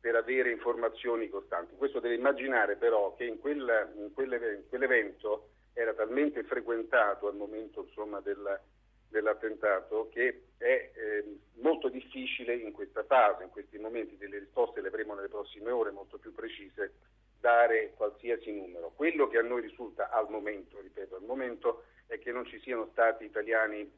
per 0.00 0.14
avere 0.14 0.50
informazioni 0.50 1.28
costanti. 1.28 1.76
Questo 1.76 2.00
deve 2.00 2.14
immaginare 2.14 2.76
però 2.76 3.14
che 3.14 3.24
in, 3.24 3.38
quel, 3.38 3.92
in, 3.96 4.12
quell'evento, 4.12 5.48
era 5.72 5.92
talmente 5.94 6.42
frequentato 6.44 7.28
al 7.28 7.36
momento 7.36 7.84
insomma, 7.86 8.20
del, 8.20 8.60
dell'attentato 9.08 10.08
che 10.10 10.42
è 10.56 10.90
eh, 10.92 11.38
molto 11.54 11.88
difficile 11.88 12.54
in 12.54 12.72
questa 12.72 13.04
fase, 13.04 13.44
in 13.44 13.50
questi 13.50 13.78
momenti 13.78 14.16
delle 14.16 14.38
risposte 14.38 14.80
le 14.80 14.88
avremo 14.88 15.14
nelle 15.14 15.28
prossime 15.28 15.70
ore 15.70 15.90
molto 15.90 16.18
più 16.18 16.32
precise, 16.34 16.94
dare 17.40 17.92
qualsiasi 17.94 18.52
numero. 18.52 18.92
Quello 18.94 19.28
che 19.28 19.38
a 19.38 19.42
noi 19.42 19.62
risulta 19.62 20.10
al 20.10 20.28
momento, 20.28 20.80
ripeto, 20.80 21.16
al 21.16 21.22
momento 21.22 21.84
è 22.06 22.18
che 22.18 22.32
non 22.32 22.44
ci 22.46 22.58
siano 22.60 22.88
stati 22.92 23.24
italiani 23.24 23.90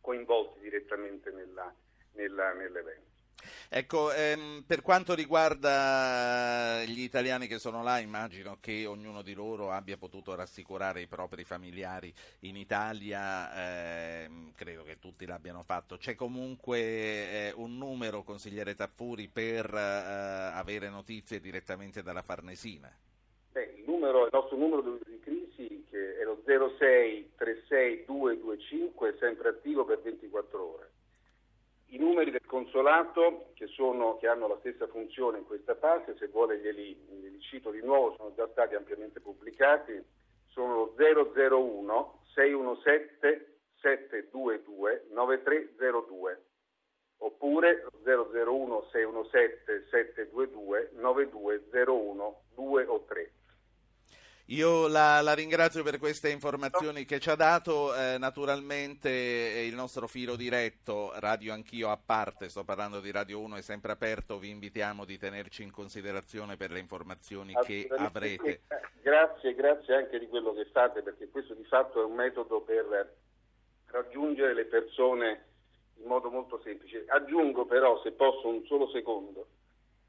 coinvolti 0.00 0.60
direttamente 0.60 1.30
nella, 1.30 1.72
nella, 2.12 2.52
nell'evento. 2.52 3.17
Ecco, 3.68 4.12
ehm, 4.12 4.64
per 4.66 4.82
quanto 4.82 5.14
riguarda 5.14 6.82
gli 6.84 7.00
italiani 7.00 7.46
che 7.46 7.58
sono 7.58 7.82
là, 7.82 7.98
immagino 7.98 8.58
che 8.60 8.86
ognuno 8.86 9.22
di 9.22 9.34
loro 9.34 9.70
abbia 9.70 9.96
potuto 9.96 10.34
rassicurare 10.34 11.02
i 11.02 11.06
propri 11.06 11.44
familiari 11.44 12.12
in 12.40 12.56
Italia, 12.56 14.24
ehm, 14.24 14.52
credo 14.54 14.84
che 14.84 14.98
tutti 14.98 15.26
l'abbiano 15.26 15.62
fatto. 15.62 15.96
C'è 15.96 16.14
comunque 16.14 16.78
eh, 16.78 17.52
un 17.56 17.76
numero, 17.76 18.22
consigliere 18.22 18.74
Taffuri, 18.74 19.28
per 19.28 19.72
eh, 19.72 19.78
avere 19.78 20.88
notizie 20.88 21.40
direttamente 21.40 22.02
dalla 22.02 22.22
Farnesina? 22.22 22.90
Beh, 23.52 23.74
il, 23.76 23.84
numero, 23.86 24.24
il 24.24 24.30
nostro 24.32 24.56
numero 24.56 24.98
di 25.04 25.20
crisi, 25.20 25.86
è 25.90 26.24
lo 26.24 26.42
06 26.44 27.32
36 27.36 28.04
225, 28.06 29.08
è 29.10 29.16
sempre 29.18 29.48
attivo 29.50 29.84
per 29.84 30.00
24 30.00 30.74
ore. 30.74 30.90
I 31.90 31.98
numeri 31.98 32.30
del 32.30 32.44
consolato 32.44 33.50
che, 33.54 33.66
sono, 33.68 34.18
che, 34.18 34.28
hanno 34.28 34.46
la 34.46 34.58
stessa 34.58 34.86
funzione 34.88 35.38
in 35.38 35.46
questa 35.46 35.74
fase, 35.74 36.16
se 36.18 36.28
vuole 36.28 36.58
glieli, 36.58 36.94
glieli 37.08 37.40
cito 37.40 37.70
di 37.70 37.80
nuovo, 37.80 38.14
sono 38.16 38.34
già 38.34 38.46
stati 38.48 38.74
ampiamente 38.74 39.20
pubblicati, 39.20 40.02
sono 40.48 40.92
001 40.96 42.20
617 42.34 43.56
722 43.80 45.06
9302 45.10 46.42
oppure 47.18 47.86
001 48.04 48.88
617 48.92 49.86
722 49.90 50.90
9201 50.94 52.42
2 52.54 52.86
o 52.86 53.04
3. 53.06 53.32
Io 54.50 54.88
la, 54.88 55.20
la, 55.20 55.34
ringrazio 55.34 55.82
per 55.82 55.98
queste 55.98 56.30
informazioni 56.30 57.04
che 57.04 57.18
ci 57.18 57.28
ha 57.28 57.34
dato. 57.34 57.94
Eh, 57.94 58.16
naturalmente 58.16 59.10
il 59.10 59.74
nostro 59.74 60.06
filo 60.06 60.36
diretto, 60.36 61.12
radio 61.16 61.52
anch'io 61.52 61.90
a 61.90 61.98
parte, 62.02 62.48
sto 62.48 62.64
parlando 62.64 63.00
di 63.00 63.10
Radio 63.10 63.40
1, 63.40 63.56
è 63.56 63.60
sempre 63.60 63.92
aperto. 63.92 64.38
Vi 64.38 64.48
invitiamo 64.48 65.04
di 65.04 65.18
tenerci 65.18 65.62
in 65.62 65.70
considerazione 65.70 66.56
per 66.56 66.70
le 66.70 66.78
informazioni 66.78 67.52
che 67.62 67.88
avrete. 67.94 68.62
Grazie, 69.02 69.54
grazie 69.54 69.94
anche 69.94 70.18
di 70.18 70.28
quello 70.28 70.54
che 70.54 70.64
fate, 70.72 71.02
perché 71.02 71.28
questo 71.28 71.52
di 71.52 71.64
fatto 71.64 72.00
è 72.00 72.04
un 72.06 72.14
metodo 72.14 72.62
per 72.62 73.16
raggiungere 73.88 74.54
le 74.54 74.64
persone 74.64 75.44
in 75.96 76.06
modo 76.06 76.30
molto 76.30 76.58
semplice. 76.64 77.04
Aggiungo 77.08 77.66
però, 77.66 78.00
se 78.02 78.12
posso, 78.12 78.48
un 78.48 78.64
solo 78.64 78.88
secondo 78.88 79.46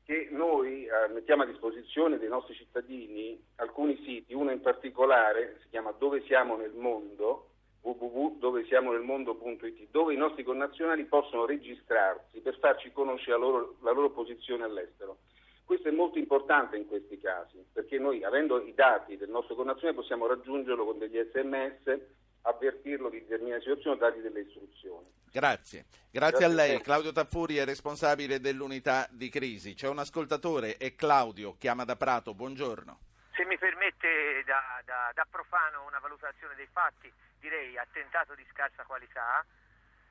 che 0.10 0.28
noi 0.32 0.86
eh, 0.86 1.08
mettiamo 1.14 1.44
a 1.44 1.46
disposizione 1.46 2.18
dei 2.18 2.30
nostri 2.30 2.56
cittadini 2.56 3.40
alcuni 3.58 3.96
siti, 4.04 4.34
uno 4.34 4.50
in 4.50 4.60
particolare 4.60 5.60
si 5.62 5.68
chiama 5.70 5.92
Dove 5.92 6.24
siamo 6.24 6.56
nel 6.56 6.74
mondo, 6.74 7.50
www.dovesiamonelmondo.it, 7.82 9.90
dove 9.92 10.16
i 10.16 10.18
nostri 10.18 10.42
connazionali 10.42 11.06
possono 11.06 11.46
registrarsi 11.46 12.40
per 12.40 12.58
farci 12.58 12.92
conoscere 12.92 13.38
la 13.38 13.38
loro, 13.38 13.76
la 13.82 13.92
loro 13.92 14.10
posizione 14.10 14.64
all'estero. 14.64 15.18
Questo 15.64 15.90
è 15.90 15.92
molto 15.92 16.18
importante 16.18 16.76
in 16.76 16.88
questi 16.88 17.20
casi, 17.20 17.64
perché 17.72 18.00
noi 18.00 18.24
avendo 18.24 18.60
i 18.60 18.74
dati 18.74 19.16
del 19.16 19.30
nostro 19.30 19.54
connazionale 19.54 19.96
possiamo 19.96 20.26
raggiungerlo 20.26 20.86
con 20.86 20.98
degli 20.98 21.20
sms, 21.20 22.00
avvertirlo 22.42 23.10
di 23.10 23.20
determinate 23.20 23.62
situazioni, 23.62 23.98
dargli 23.98 24.22
delle 24.22 24.42
istruzioni. 24.42 25.08
Grazie. 25.32 25.86
Grazie, 26.12 26.40
Grazie 26.40 26.46
a 26.46 26.48
lei. 26.48 26.82
Claudio 26.82 27.12
Taffuri 27.12 27.58
è 27.58 27.66
responsabile 27.66 28.40
dell'unità 28.40 29.08
di 29.12 29.30
crisi. 29.30 29.76
C'è 29.76 29.88
un 29.88 30.00
ascoltatore, 30.00 30.78
è 30.78 30.96
Claudio, 30.96 31.56
chiama 31.58 31.86
da 31.86 31.96
Prato. 31.96 32.34
Buongiorno. 32.34 33.00
Se 33.36 33.46
mi 33.46 33.58
permette 33.58 34.44
da, 34.46 34.82
da, 34.86 35.12
da 35.14 35.26
profano 35.30 35.86
una 35.86 36.00
valutazione 36.00 36.56
dei 36.56 36.68
fatti, 36.72 37.12
direi 37.40 37.78
attentato 37.78 38.34
di 38.36 38.46
scarsa 38.52 38.84
qualità, 38.84 39.46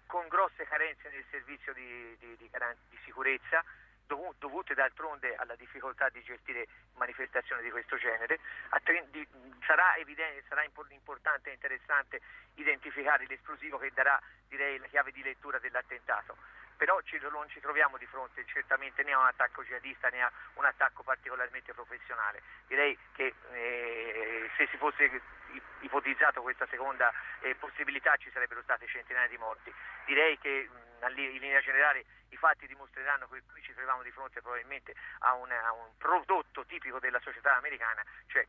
con 0.06 0.26
grosse 0.28 0.64
carenze 0.64 1.10
nel 1.10 1.24
servizio 1.30 1.72
di, 1.74 2.16
di, 2.18 2.36
di, 2.38 2.50
di 2.88 2.98
sicurezza, 3.04 3.62
dovute 4.38 4.74
d'altronde 4.74 5.34
alla 5.36 5.54
difficoltà 5.54 6.08
di 6.08 6.22
gestire 6.22 6.66
manifestazioni 6.96 7.62
di 7.62 7.70
questo 7.70 7.96
genere. 7.96 8.40
Sarà, 9.66 9.96
evidente, 9.96 10.44
sarà 10.48 10.64
importante 10.64 11.50
e 11.50 11.54
interessante 11.54 12.20
identificare 12.54 13.26
l'esplosivo 13.26 13.78
che 13.78 13.90
darà 13.92 14.20
direi, 14.48 14.78
la 14.78 14.86
chiave 14.86 15.12
di 15.12 15.22
lettura 15.22 15.58
dell'attentato 15.58 16.36
però 16.78 17.00
non 17.32 17.48
ci 17.48 17.60
troviamo 17.60 17.98
di 17.98 18.06
fronte 18.06 18.46
certamente 18.46 19.02
né 19.02 19.12
a 19.12 19.18
un 19.18 19.26
attacco 19.26 19.64
jihadista 19.64 20.08
né 20.08 20.22
a 20.22 20.30
un 20.54 20.64
attacco 20.64 21.02
particolarmente 21.02 21.74
professionale. 21.74 22.40
Direi 22.68 22.96
che 23.12 23.34
eh, 23.52 24.48
se 24.56 24.68
si 24.70 24.76
fosse 24.76 25.20
ipotizzato 25.80 26.40
questa 26.40 26.66
seconda 26.70 27.12
eh, 27.40 27.56
possibilità 27.56 28.16
ci 28.16 28.30
sarebbero 28.30 28.62
state 28.62 28.86
centinaia 28.86 29.26
di 29.26 29.36
morti. 29.36 29.74
Direi 30.06 30.38
che 30.38 30.68
in 31.00 31.14
linea 31.14 31.60
generale 31.60 32.04
i 32.30 32.36
fatti 32.36 32.66
dimostreranno 32.66 33.28
che 33.28 33.42
qui 33.50 33.62
ci 33.62 33.72
troviamo 33.74 34.02
di 34.02 34.10
fronte 34.10 34.40
probabilmente 34.40 34.94
a, 35.20 35.34
una, 35.34 35.66
a 35.66 35.72
un 35.72 35.96
prodotto 35.96 36.64
tipico 36.66 36.98
della 36.98 37.20
società 37.20 37.56
americana, 37.56 38.02
cioè 38.26 38.46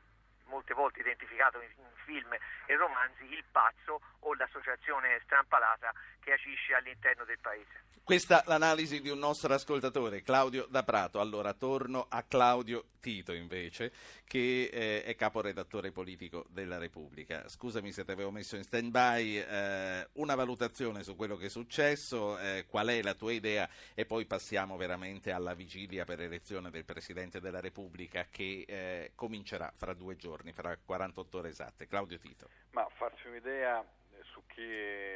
molte 0.50 0.74
volte 0.74 1.00
identificato 1.00 1.62
in, 1.62 1.88
film 2.10 2.34
e 2.66 2.76
romanzi, 2.76 3.24
il 3.32 3.44
pazzo 3.52 4.02
o 4.20 4.34
l'associazione 4.34 5.22
strampalata 5.24 5.94
che 6.20 6.34
agisce 6.34 6.74
all'interno 6.74 7.24
del 7.24 7.38
paese. 7.40 7.88
Questa 8.04 8.42
è 8.42 8.48
l'analisi 8.48 9.02
di 9.02 9.10
un 9.10 9.20
nostro 9.20 9.54
ascoltatore, 9.54 10.24
Claudio 10.24 10.66
da 10.68 10.82
Prato. 10.82 11.20
Allora 11.20 11.54
torno 11.54 12.08
a 12.10 12.24
Claudio 12.24 12.86
Tito 13.00 13.34
invece, 13.34 13.92
che 14.26 14.70
eh, 14.74 15.04
è 15.04 15.16
caporedattore 15.16 15.92
politico 15.92 16.46
della 16.50 16.80
Repubblica. 16.80 17.48
Scusami 17.48 17.92
se 17.92 18.06
ti 18.06 18.12
avevo 18.12 18.32
messo 18.32 18.56
in 18.56 18.64
stand-by, 18.64 19.38
eh, 19.38 20.10
una 20.14 20.34
valutazione 20.34 21.04
su 21.04 21.16
quello 21.16 21.38
che 21.38 21.46
è 21.46 21.50
successo, 21.50 22.40
eh, 22.40 22.66
qual 22.68 22.88
è 22.88 23.00
la 23.04 23.14
tua 23.14 23.32
idea 23.32 23.70
e 23.94 24.06
poi 24.06 24.26
passiamo 24.26 24.76
veramente 24.76 25.32
alla 25.32 25.54
vigilia 25.54 26.04
per 26.04 26.18
l'elezione 26.18 26.72
del 26.72 26.86
Presidente 26.86 27.40
della 27.40 27.60
Repubblica 27.60 28.26
che 28.32 28.66
eh, 28.68 29.12
comincerà 29.14 29.72
fra 29.76 29.94
due 29.94 30.16
giorni, 30.16 30.39
fra 30.54 30.76
48 30.78 31.38
ore 31.38 31.50
esatte. 31.50 31.88
Claudio 31.88 32.18
Tito. 32.18 32.50
Ma 32.72 32.88
farsi 32.96 33.28
un'idea 33.28 33.86
su 34.32 34.46
chi 34.48 34.64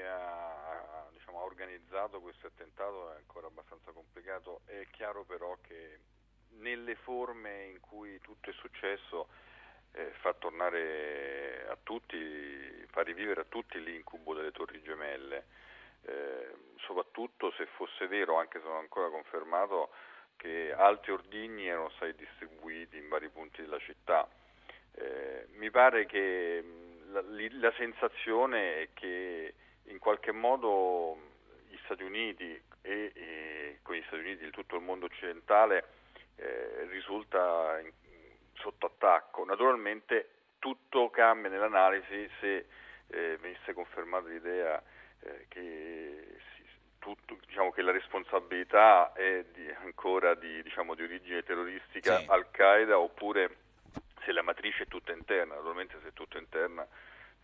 ha, 0.01 1.07
diciamo, 1.12 1.39
ha, 1.39 1.43
organizzato 1.43 2.21
questo 2.21 2.47
attentato 2.47 3.13
è 3.13 3.17
ancora 3.17 3.47
abbastanza 3.47 3.91
complicato, 3.91 4.62
è 4.65 4.86
chiaro 4.91 5.23
però 5.23 5.57
che 5.62 5.99
nelle 6.59 6.95
forme 6.95 7.65
in 7.65 7.79
cui 7.79 8.19
tutto 8.21 8.49
è 8.49 8.53
successo 8.53 9.27
eh, 9.91 10.12
fa 10.21 10.33
tornare 10.33 11.67
a 11.67 11.77
tutti, 11.81 12.86
fa 12.89 13.01
rivivere 13.01 13.41
a 13.41 13.45
tutti 13.45 13.81
l'incubo 13.81 14.33
delle 14.33 14.51
torri 14.51 14.81
gemelle, 14.81 15.45
eh, 16.01 16.53
soprattutto 16.79 17.51
se 17.51 17.65
fosse 17.75 18.07
vero, 18.07 18.38
anche 18.38 18.59
se 18.59 18.67
non 18.67 18.77
ancora 18.77 19.09
confermato, 19.09 19.91
che 20.36 20.73
altri 20.73 21.12
ordigni 21.12 21.67
erano 21.67 21.89
stati 21.91 22.15
distribuiti 22.15 22.97
in 22.97 23.07
vari 23.07 23.29
punti 23.29 23.62
della 23.62 23.79
città. 23.79 24.27
Eh, 24.95 25.47
mi 25.58 25.69
pare 25.71 26.06
che 26.06 26.63
la, 27.12 27.23
la, 27.23 27.73
sensazione 27.77 28.82
è 28.82 28.89
che 28.93 29.53
in 29.86 29.99
qualche 29.99 30.32
modo 30.32 31.17
gli 31.67 31.77
Stati 31.84 32.03
Uniti 32.03 32.62
e, 32.82 33.12
e 33.13 33.79
con 33.82 33.95
gli 33.95 34.03
Stati 34.08 34.21
Uniti 34.21 34.49
tutto 34.51 34.75
il 34.75 34.84
mondo 34.84 35.06
occidentale 35.06 35.86
eh, 36.36 36.88
risulta 36.89 37.79
in, 37.79 37.91
sotto 38.53 38.88
attacco. 38.88 39.43
Naturalmente 39.45 40.29
tutto 40.60 41.10
cambia 41.10 41.49
nell'analisi 41.49 42.29
se 42.39 42.65
eh, 43.08 43.38
venisse 43.41 43.73
confermata 43.73 44.27
l'idea 44.29 44.82
eh, 45.19 45.45
che, 45.49 46.38
si, 46.56 46.63
tutto, 46.99 47.38
diciamo 47.45 47.71
che 47.71 47.82
la 47.82 47.91
responsabilità 47.91 49.12
è 49.13 49.43
di, 49.51 49.69
ancora 49.82 50.36
di, 50.36 50.63
diciamo, 50.63 50.95
di, 50.95 51.03
origine 51.03 51.43
terroristica 51.43 52.19
sì. 52.19 52.25
Al-Qaeda 52.29 52.97
oppure 52.97 53.58
se 54.25 54.31
la 54.31 54.41
matrice 54.41 54.83
è 54.83 54.88
tutta 54.88 55.12
interna, 55.12 55.55
naturalmente 55.55 55.97
se 56.01 56.09
è 56.09 56.13
tutta 56.13 56.38
interna 56.38 56.88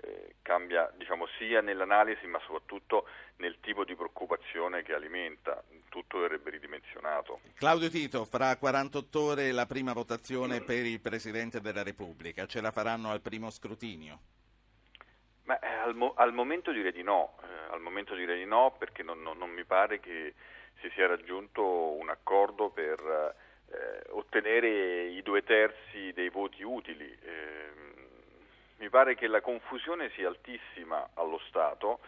eh, 0.02 0.36
cambia 0.42 0.92
diciamo, 0.96 1.28
sia 1.38 1.62
nell'analisi 1.62 2.26
ma 2.28 2.40
soprattutto 2.40 3.08
nel 3.38 3.58
tipo 3.62 3.84
di 3.84 3.96
preoccupazione 3.96 4.84
che 4.84 4.94
alimenta, 4.94 5.62
tutto 5.90 6.20
verrebbe 6.20 6.52
ridimensionato. 6.52 7.42
Claudio 7.56 7.90
Tito, 7.90 8.26
fra 8.26 8.56
48 8.58 9.22
ore 9.22 9.52
la 9.52 9.66
prima 9.66 9.94
votazione 9.94 10.62
per 10.62 10.86
il 10.86 11.00
Presidente 11.00 11.62
della 11.62 11.84
Repubblica, 11.84 12.46
ce 12.46 12.62
la 12.62 12.72
faranno 12.72 13.12
al 13.12 13.22
primo 13.22 13.50
scrutinio? 13.50 14.20
Ma, 15.44 15.60
eh, 15.60 15.68
al, 15.68 15.96
mo- 15.96 16.14
al, 16.16 16.34
momento 16.34 16.72
direi 16.72 16.92
di 16.92 17.04
no, 17.04 17.38
eh, 17.42 17.74
al 17.74 17.82
momento 17.82 18.14
direi 18.14 18.38
di 18.40 18.46
no 18.46 18.76
perché 18.78 19.04
non, 19.04 19.22
non, 19.22 19.38
non, 19.38 19.50
mi 19.50 19.64
pare 19.64 20.00
che 20.00 20.36
si 20.80 20.90
sia 20.94 21.08
raggiunto 21.08 21.64
un 21.64 22.10
accordo 22.10 22.70
per 22.70 23.00
eh, 23.00 23.49
ottenere 24.10 25.08
i 25.08 25.22
due 25.22 25.44
terzi 25.44 26.12
dei 26.14 26.30
voti 26.30 26.64
utili. 26.64 27.18
Ehm, 27.24 27.94
mi 28.78 28.90
pare 28.90 29.16
che 29.16 29.28
la 29.28 29.42
confusione 29.42 30.10
sia 30.12 30.28
altissima 30.28 31.10
allo 31.14 31.40
Stato, 31.48 32.00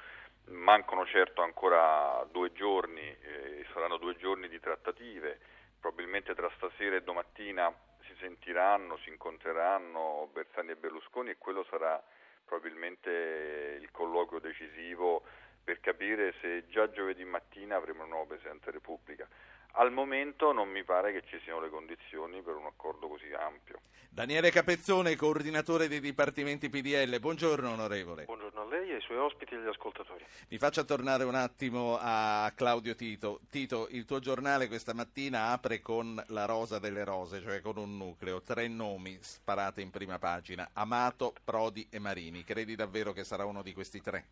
mancano 0.46 1.06
certo 1.06 1.42
ancora 1.42 2.26
due 2.32 2.52
giorni, 2.54 3.02
eh, 3.02 3.66
saranno 3.74 3.98
due 3.98 4.16
giorni 4.16 4.48
di 4.48 4.60
trattative, 4.60 5.40
probabilmente 5.80 6.34
tra 6.34 6.50
stasera 6.56 6.96
e 6.96 7.04
domattina 7.04 7.74
si 8.06 8.16
sentiranno, 8.20 8.98
si 8.98 9.10
incontreranno 9.10 10.30
Bersani 10.32 10.72
e 10.72 10.76
Berlusconi 10.76 11.32
e 11.32 11.38
quello 11.38 11.66
sarà 11.70 12.02
probabilmente 12.46 13.78
il 13.82 13.90
colloquio 13.92 14.40
decisivo 14.40 15.24
per 15.64 15.80
capire 15.80 16.34
se 16.42 16.68
già 16.70 16.90
giovedì 16.90 17.24
mattina 17.24 17.76
avremo 17.76 18.04
un 18.04 18.10
nuovo 18.10 18.26
Presidente 18.26 18.66
della 18.66 18.78
Repubblica. 18.78 19.28
Al 19.74 19.92
momento 19.92 20.52
non 20.52 20.70
mi 20.70 20.84
pare 20.84 21.14
che 21.14 21.24
ci 21.28 21.40
siano 21.44 21.62
le 21.62 21.70
condizioni 21.70 22.42
per 22.42 22.56
un 22.56 22.66
accordo 22.66 23.08
così 23.08 23.32
ampio. 23.32 23.80
Daniele 24.10 24.52
Capezzone, 24.52 25.16
coordinatore 25.16 25.88
dei 25.88 26.02
dipartimenti 26.02 26.70
PDL. 26.70 27.18
Buongiorno 27.20 27.72
onorevole. 27.72 28.26
Buongiorno 28.26 28.62
a 28.64 28.66
lei, 28.66 28.92
ai 28.92 29.00
suoi 29.00 29.18
ospiti 29.18 29.54
e 29.54 29.58
agli 29.58 29.68
ascoltatori. 29.68 30.26
Mi 30.50 30.58
faccia 30.58 30.84
tornare 30.84 31.24
un 31.24 31.36
attimo 31.36 31.98
a 31.98 32.52
Claudio 32.54 32.94
Tito. 32.96 33.40
Tito, 33.50 33.88
il 33.92 34.04
tuo 34.04 34.20
giornale 34.20 34.68
questa 34.68 34.94
mattina 34.94 35.52
apre 35.52 35.80
con 35.80 36.22
la 36.28 36.44
rosa 36.44 36.78
delle 36.78 37.06
rose, 37.06 37.42
cioè 37.42 37.62
con 37.62 37.78
un 37.78 37.96
nucleo, 37.96 38.42
tre 38.42 38.68
nomi 38.68 39.18
sparati 39.22 39.82
in 39.82 39.92
prima 39.92 40.20
pagina, 40.20 40.72
Amato, 40.74 41.34
Prodi 41.46 41.88
e 41.90 42.00
Marini. 42.00 42.44
Credi 42.44 42.76
davvero 42.76 43.14
che 43.14 43.24
sarà 43.24 43.46
uno 43.46 43.62
di 43.62 43.72
questi 43.72 44.02
tre? 44.02 44.26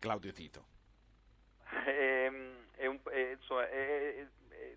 Claudio 0.00 0.32
Tito. 0.32 0.64
Ehm, 1.86 2.47
è 2.78 2.86
un, 2.86 2.98
è, 3.10 3.36
insomma, 3.36 3.68
è, 3.68 4.26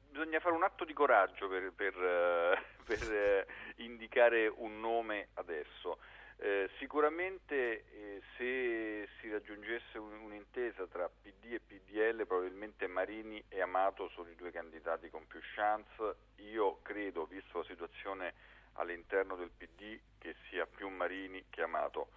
bisogna 0.10 0.40
fare 0.40 0.56
un 0.56 0.64
atto 0.64 0.84
di 0.84 0.94
coraggio 0.94 1.48
per, 1.48 1.72
per, 1.74 1.96
eh, 1.96 2.64
per 2.84 3.14
eh, 3.14 3.46
indicare 3.78 4.48
un 4.48 4.80
nome 4.80 5.30
adesso. 5.36 6.00
Eh, 6.38 6.68
sicuramente 6.80 7.86
eh, 7.92 8.22
se 8.36 9.08
si 9.20 9.30
raggiungesse 9.30 10.00
un'intesa 10.00 10.88
tra 10.88 11.08
PD 11.08 11.54
e 11.54 11.60
PDL 11.60 12.26
probabilmente 12.26 12.88
Marini 12.88 13.44
e 13.48 13.62
Amato 13.62 14.10
sono 14.10 14.30
i 14.30 14.36
due 14.36 14.50
candidati 14.50 15.10
con 15.12 15.28
più 15.28 15.40
chance. 15.54 16.16
Io 16.38 16.80
credo, 16.82 17.26
visto 17.26 17.60
la 17.60 17.66
situazione 17.66 18.34
all'interno 18.74 19.36
del 19.36 19.52
PD, 19.56 20.00
che 20.18 20.36
sia 20.50 20.66
più 20.66 20.90
Marini 20.90 21.46
che 21.52 21.62
Amato. 21.62 22.10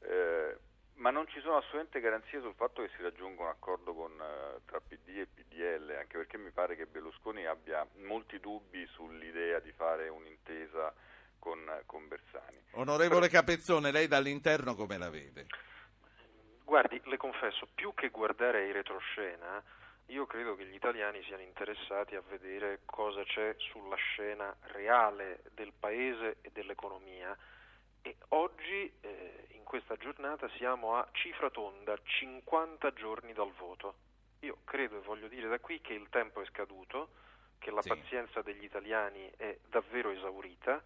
Eh, 0.00 0.58
ma 0.94 1.10
non 1.10 1.26
ci 1.28 1.40
sono 1.40 1.56
assolutamente 1.56 2.00
garanzie 2.00 2.40
sul 2.40 2.54
fatto 2.54 2.82
che 2.82 2.90
si 2.96 3.02
raggiunga 3.02 3.42
un 3.42 3.48
accordo 3.48 3.94
con, 3.94 4.12
uh, 4.12 4.60
tra 4.66 4.80
PD 4.80 5.18
e 5.18 5.26
PDL, 5.26 5.96
anche 5.98 6.16
perché 6.16 6.38
mi 6.38 6.50
pare 6.50 6.76
che 6.76 6.86
Berlusconi 6.86 7.46
abbia 7.46 7.86
molti 8.04 8.38
dubbi 8.38 8.86
sull'idea 8.86 9.58
di 9.60 9.72
fare 9.72 10.08
un'intesa 10.08 10.92
con, 11.38 11.58
con 11.86 12.06
Bersani. 12.06 12.62
Onorevole 12.72 13.28
Però... 13.28 13.40
Capezzone, 13.40 13.90
lei 13.90 14.06
dall'interno 14.06 14.74
come 14.74 14.98
la 14.98 15.10
vede? 15.10 15.46
Guardi, 16.64 17.00
le 17.04 17.16
confesso, 17.16 17.68
più 17.74 17.92
che 17.94 18.10
guardare 18.10 18.66
in 18.66 18.72
retroscena, 18.72 19.62
io 20.06 20.26
credo 20.26 20.54
che 20.54 20.66
gli 20.66 20.74
italiani 20.74 21.22
siano 21.24 21.42
interessati 21.42 22.14
a 22.14 22.22
vedere 22.28 22.80
cosa 22.84 23.22
c'è 23.24 23.54
sulla 23.58 23.96
scena 23.96 24.54
reale 24.72 25.42
del 25.54 25.72
paese 25.78 26.36
e 26.42 26.50
dell'economia 26.52 27.36
e 28.02 28.16
oggi 28.28 28.92
eh, 29.00 29.46
in 29.50 29.61
questa 29.72 29.96
giornata 29.96 30.50
siamo 30.58 30.96
a 30.96 31.08
cifra 31.12 31.48
tonda, 31.48 31.96
50 31.96 32.92
giorni 32.92 33.32
dal 33.32 33.50
voto. 33.52 33.94
Io 34.40 34.58
credo 34.64 34.98
e 34.98 35.00
voglio 35.00 35.28
dire 35.28 35.48
da 35.48 35.58
qui 35.60 35.80
che 35.80 35.94
il 35.94 36.10
tempo 36.10 36.42
è 36.42 36.44
scaduto, 36.44 37.08
che 37.58 37.70
la 37.70 37.80
sì. 37.80 37.88
pazienza 37.88 38.42
degli 38.42 38.64
italiani 38.64 39.32
è 39.34 39.56
davvero 39.70 40.10
esaurita, 40.10 40.82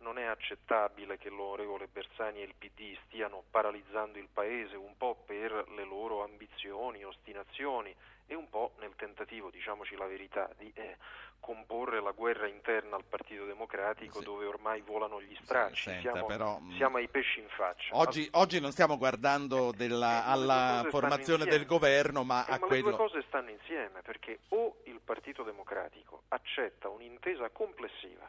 non 0.00 0.18
è 0.18 0.24
accettabile 0.24 1.16
che 1.16 1.30
l'onorevole 1.30 1.86
Bersani 1.86 2.42
e 2.42 2.44
il 2.44 2.54
PD 2.54 2.98
stiano 3.06 3.44
paralizzando 3.50 4.18
il 4.18 4.28
Paese 4.30 4.76
un 4.76 4.94
po' 4.98 5.22
per 5.24 5.64
le 5.70 5.84
loro 5.84 6.22
ambizioni, 6.22 7.02
ostinazioni 7.04 7.96
e 8.26 8.34
un 8.34 8.50
po' 8.50 8.74
nel 8.80 8.94
tentativo, 8.94 9.48
diciamoci 9.48 9.96
la 9.96 10.06
verità, 10.06 10.50
di 10.58 10.70
eh, 10.74 10.98
comporre 11.40 12.00
la 12.00 12.12
guerra 12.12 12.46
interna 12.46 12.96
al 12.96 13.04
Partito 13.08 13.44
Democratico 13.44 14.18
sì. 14.18 14.24
dove 14.24 14.46
ormai 14.46 14.80
volano 14.80 15.20
gli 15.20 15.36
stracci, 15.42 15.74
sì, 15.74 15.90
senta, 15.90 16.12
siamo, 16.12 16.26
però, 16.26 16.58
mm, 16.60 16.76
siamo, 16.76 16.96
ai 16.96 17.08
pesci 17.08 17.40
in 17.40 17.48
faccia. 17.48 17.96
Oggi, 17.96 18.28
oggi 18.32 18.60
non 18.60 18.72
stiamo 18.72 18.98
guardando 18.98 19.72
della, 19.72 20.24
eh, 20.24 20.30
alla 20.30 20.86
formazione 20.88 21.46
del 21.46 21.66
governo, 21.66 22.24
ma 22.24 22.46
eh, 22.46 22.52
a 22.52 22.58
ma 22.58 22.66
quello... 22.66 22.90
le 22.90 22.96
due 22.96 23.06
cose 23.06 23.24
stanno 23.26 23.50
insieme, 23.50 24.02
perché 24.02 24.40
o 24.48 24.76
il 24.84 25.00
Partito 25.04 25.42
Democratico 25.42 26.22
accetta 26.28 26.88
un'intesa 26.88 27.48
complessiva 27.50 28.28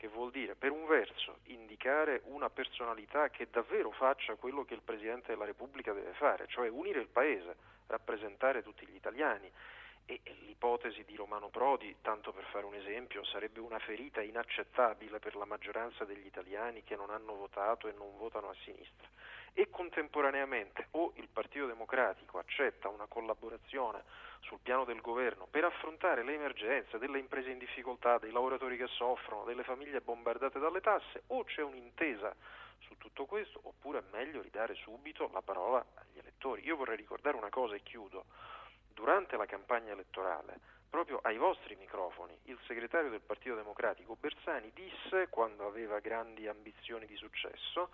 che 0.00 0.08
vuol 0.08 0.30
dire 0.30 0.54
per 0.54 0.70
un 0.70 0.86
verso 0.86 1.40
indicare 1.44 2.22
una 2.24 2.48
personalità 2.48 3.28
che 3.28 3.48
davvero 3.50 3.90
faccia 3.90 4.34
quello 4.34 4.64
che 4.64 4.72
il 4.72 4.80
Presidente 4.82 5.32
della 5.32 5.44
Repubblica 5.44 5.92
deve 5.92 6.14
fare, 6.14 6.46
cioè 6.48 6.70
unire 6.70 7.00
il 7.00 7.08
Paese, 7.08 7.54
rappresentare 7.86 8.62
tutti 8.62 8.86
gli 8.86 8.94
italiani 8.94 9.50
e 10.06 10.20
l'ipotesi 10.46 11.04
di 11.04 11.16
Romano 11.16 11.48
Prodi, 11.48 11.96
tanto 12.02 12.32
per 12.32 12.44
fare 12.44 12.66
un 12.66 12.74
esempio, 12.74 13.24
sarebbe 13.24 13.60
una 13.60 13.78
ferita 13.78 14.20
inaccettabile 14.20 15.18
per 15.18 15.36
la 15.36 15.44
maggioranza 15.44 16.04
degli 16.04 16.26
italiani 16.26 16.82
che 16.82 16.96
non 16.96 17.10
hanno 17.10 17.34
votato 17.34 17.88
e 17.88 17.92
non 17.92 18.16
votano 18.16 18.50
a 18.50 18.54
sinistra. 18.64 19.08
E 19.52 19.68
contemporaneamente 19.70 20.88
o 20.92 21.12
il 21.16 21.28
Partito 21.28 21.66
Democratico 21.66 22.38
accetta 22.38 22.88
una 22.88 23.06
collaborazione 23.06 24.02
sul 24.40 24.58
piano 24.62 24.84
del 24.84 25.00
governo 25.00 25.46
per 25.50 25.64
affrontare 25.64 26.22
le 26.22 26.34
emergenze 26.34 26.98
delle 26.98 27.18
imprese 27.18 27.50
in 27.50 27.58
difficoltà, 27.58 28.18
dei 28.18 28.30
lavoratori 28.30 28.76
che 28.76 28.86
soffrono, 28.86 29.44
delle 29.44 29.64
famiglie 29.64 30.00
bombardate 30.00 30.58
dalle 30.58 30.80
tasse, 30.80 31.22
o 31.28 31.44
c'è 31.44 31.62
un'intesa 31.62 32.34
su 32.80 32.96
tutto 32.96 33.26
questo, 33.26 33.60
oppure 33.62 33.98
è 33.98 34.02
meglio 34.12 34.40
ridare 34.40 34.74
subito 34.74 35.28
la 35.32 35.42
parola 35.42 35.84
agli 35.94 36.18
elettori. 36.18 36.64
Io 36.64 36.76
vorrei 36.76 36.96
ricordare 36.96 37.36
una 37.36 37.50
cosa 37.50 37.74
e 37.74 37.82
chiudo. 37.82 38.24
Durante 39.00 39.38
la 39.38 39.46
campagna 39.46 39.92
elettorale, 39.92 40.60
proprio 40.90 41.20
ai 41.22 41.38
vostri 41.38 41.74
microfoni, 41.74 42.36
il 42.44 42.58
segretario 42.66 43.08
del 43.08 43.22
Partito 43.22 43.54
Democratico 43.54 44.14
Bersani 44.20 44.70
disse, 44.74 45.28
quando 45.30 45.66
aveva 45.66 46.00
grandi 46.00 46.46
ambizioni 46.46 47.06
di 47.06 47.16
successo, 47.16 47.88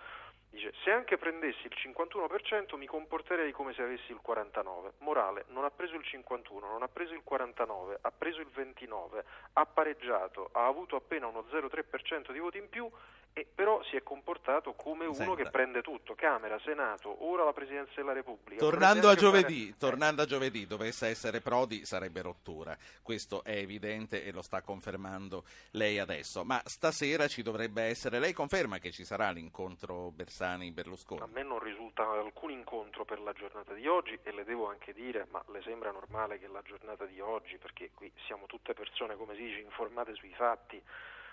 Dice, 0.48 0.72
se 0.84 0.90
anche 0.90 1.18
prendessi 1.18 1.66
il 1.66 1.76
51% 1.76 2.76
mi 2.76 2.86
comporterei 2.86 3.52
come 3.52 3.74
se 3.74 3.82
avessi 3.82 4.12
il 4.12 4.20
49%. 4.26 4.92
Morale, 4.98 5.44
non 5.48 5.64
ha 5.64 5.70
preso 5.70 5.96
il 5.96 6.04
51%, 6.06 6.60
non 6.60 6.82
ha 6.82 6.88
preso 6.88 7.12
il 7.12 7.22
49%, 7.28 7.96
ha 8.00 8.10
preso 8.10 8.40
il 8.40 8.48
29%, 8.54 9.22
ha 9.52 9.66
pareggiato, 9.66 10.48
ha 10.52 10.66
avuto 10.66 10.96
appena 10.96 11.26
uno 11.26 11.44
0,3% 11.50 12.32
di 12.32 12.38
voti 12.38 12.58
in 12.58 12.68
più 12.68 12.90
e 13.38 13.46
però 13.54 13.82
si 13.82 13.96
è 13.96 14.02
comportato 14.02 14.72
come 14.72 15.04
uno 15.04 15.12
Senta. 15.12 15.34
che 15.34 15.50
prende 15.50 15.82
tutto, 15.82 16.14
Camera, 16.14 16.58
Senato, 16.60 17.22
ora 17.22 17.44
la 17.44 17.52
Presidenza 17.52 17.92
della 17.96 18.14
Repubblica. 18.14 18.64
Tornando 18.64 19.10
a 19.10 19.14
giovedì, 19.14 19.64
fare... 19.66 19.76
tornando 19.76 20.22
a 20.22 20.24
giovedì, 20.24 20.66
dovesse 20.66 21.08
essere 21.08 21.42
Prodi 21.42 21.84
sarebbe 21.84 22.22
rottura, 22.22 22.74
questo 23.02 23.44
è 23.44 23.56
evidente 23.58 24.24
e 24.24 24.32
lo 24.32 24.40
sta 24.40 24.62
confermando 24.62 25.44
lei 25.72 25.98
adesso, 25.98 26.44
ma 26.44 26.62
stasera 26.64 27.28
ci 27.28 27.42
dovrebbe 27.42 27.82
essere, 27.82 28.20
lei 28.20 28.32
conferma 28.32 28.78
che 28.78 28.90
ci 28.90 29.04
sarà 29.04 29.30
l'incontro 29.30 30.10
Bersani-Berlusconi? 30.12 31.20
A 31.20 31.28
me 31.30 31.42
non 31.42 31.58
risulta 31.58 32.08
alcun 32.08 32.52
incontro 32.52 33.04
per 33.04 33.20
la 33.20 33.34
giornata 33.34 33.74
di 33.74 33.86
oggi 33.86 34.18
e 34.22 34.32
le 34.32 34.44
devo 34.44 34.70
anche 34.70 34.94
dire, 34.94 35.26
ma 35.30 35.44
le 35.48 35.60
sembra 35.60 35.90
normale 35.90 36.38
che 36.38 36.46
la 36.46 36.62
giornata 36.62 37.04
di 37.04 37.20
oggi, 37.20 37.58
perché 37.58 37.90
qui 37.92 38.10
siamo 38.24 38.46
tutte 38.46 38.72
persone, 38.72 39.14
come 39.14 39.34
si 39.34 39.42
dice, 39.42 39.58
informate 39.58 40.14
sui 40.14 40.32
fatti, 40.32 40.82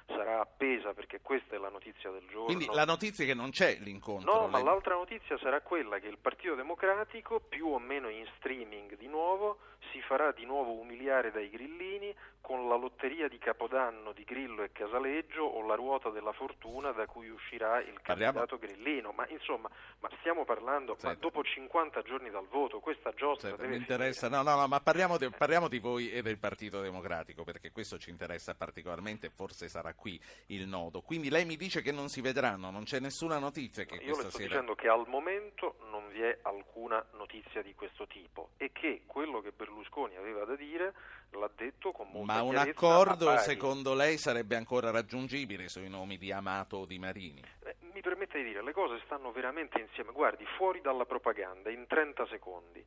sarà 0.08 0.42
appesa 0.42 0.94
perché 0.94 1.22
questa 1.22 1.56
è 1.56 1.60
la 1.60 1.70
notizia 1.70 2.12
del 2.12 2.26
giorno. 2.28 2.46
Quindi 2.46 2.68
la 2.72 2.86
notizia 2.86 3.24
è 3.24 3.28
che 3.28 3.34
non 3.34 3.52
c'è 3.52 3.78
l'incontro. 3.80 4.32
No, 4.34 4.48
ma 4.48 4.58
lei- 4.58 4.66
l'altra 4.66 4.96
notizia 4.96 5.38
sarà 5.40 5.62
quella 5.62 6.00
che 6.00 6.08
il 6.08 6.18
Partito 6.18 6.56
Democratico, 6.56 7.40
più 7.40 7.68
o 7.68 7.80
meno 7.80 8.10
in 8.10 8.26
streaming 8.38 8.98
di 8.98 9.08
nuovo, 9.08 9.60
si 9.92 10.02
farà 10.02 10.32
di 10.32 10.46
nuovo 10.46 10.72
umiliare 10.74 11.32
dai 11.32 11.50
grillini 11.50 12.14
con 12.42 12.68
la 12.68 12.76
lotteria 12.76 13.28
di 13.30 13.38
Capodanno 13.38 14.12
di 14.12 14.24
Grillo 14.24 14.64
e 14.64 14.72
Casaleggio 14.72 15.44
o 15.44 15.66
la 15.66 15.76
ruota 15.76 16.10
della 16.10 16.34
fortuna 16.34 16.92
da 16.92 17.06
cui 17.06 17.30
uscirà 17.30 17.80
il 17.80 18.00
Parliamo- 18.04 18.40
candidato 18.40 18.58
grillino. 18.58 19.12
Ma 19.14 19.26
insomma, 19.30 19.70
ma 20.00 20.10
stiamo 20.20 20.44
parlando, 20.44 20.94
ma 20.94 21.00
Senta. 21.00 21.20
dopo 21.20 21.44
50 21.44 22.02
giorni 22.02 22.30
dal 22.30 22.48
voto, 22.48 22.80
questa 22.80 23.12
giostra 23.14 23.50
Senta, 23.50 23.64
deve 23.64 23.76
mi 23.76 23.80
interessa, 23.82 24.28
no, 24.30 24.42
no, 24.42 24.56
no, 24.56 24.68
ma 24.68 24.80
parliamo, 24.82 25.18
di- 25.18 25.30
parliamo 25.30 25.68
di 25.70 25.80
voi 25.80 26.12
e 26.12 26.22
del 26.22 26.38
Partito 26.38 26.82
Democratico, 26.82 27.44
perché 27.44 27.72
questo 27.72 27.98
ci 27.98 28.10
interessa 28.10 28.56
particolarmente 28.56 29.30
forse 29.30 29.70
sarà 29.70 29.93
qui 29.94 30.20
il 30.48 30.68
nodo. 30.68 31.02
Quindi 31.02 31.30
lei 31.30 31.46
mi 31.46 31.56
dice 31.56 31.82
che 31.82 31.92
non 31.92 32.10
si 32.10 32.22
vedranno, 32.22 32.70
non 32.72 32.84
c'è 32.84 33.00
nessuna 33.00 33.40
notizia 33.40 33.86
che 33.86 33.96
Io 33.96 34.00
le 34.00 34.06
questa 34.06 34.30
sto 34.30 34.38
sera... 34.38 34.50
dicendo 34.50 34.76
che 34.76 34.88
al 34.88 35.06
momento 35.08 35.76
non 35.90 36.08
vi 36.10 36.22
è 36.22 36.40
alcuna 36.44 37.04
notizia 37.14 37.62
di 37.62 37.74
questo 37.74 38.08
tipo 38.08 38.50
e 38.58 38.72
che 38.72 39.04
quello 39.06 39.42
che 39.42 39.52
Berlusconi 39.52 40.16
aveva 40.16 40.46
da 40.46 40.56
dire 40.56 40.94
l'ha 41.32 41.50
detto 41.56 41.92
con 41.92 42.08
molta 42.12 42.34
Ma 42.34 42.42
un 42.42 42.56
accordo, 42.56 43.38
secondo 43.38 43.94
lei, 43.94 44.18
sarebbe 44.18 44.56
ancora 44.56 44.92
raggiungibile 44.92 45.68
sui 45.68 45.90
nomi 45.90 46.18
di 46.18 46.32
Amato 46.32 46.78
o 46.78 46.86
di 46.86 47.00
Marini? 47.00 47.42
Eh, 47.64 47.76
Mi 47.94 48.02
permette 48.02 48.38
di 48.38 48.46
dire, 48.46 48.64
le 48.64 48.74
cose 48.74 49.00
stanno 49.06 49.32
veramente 49.32 49.80
insieme. 49.80 50.12
Guardi, 50.12 50.46
fuori 50.58 50.82
dalla 50.82 51.06
propaganda, 51.06 51.70
in 51.70 51.86
30 51.88 52.28
secondi, 52.28 52.84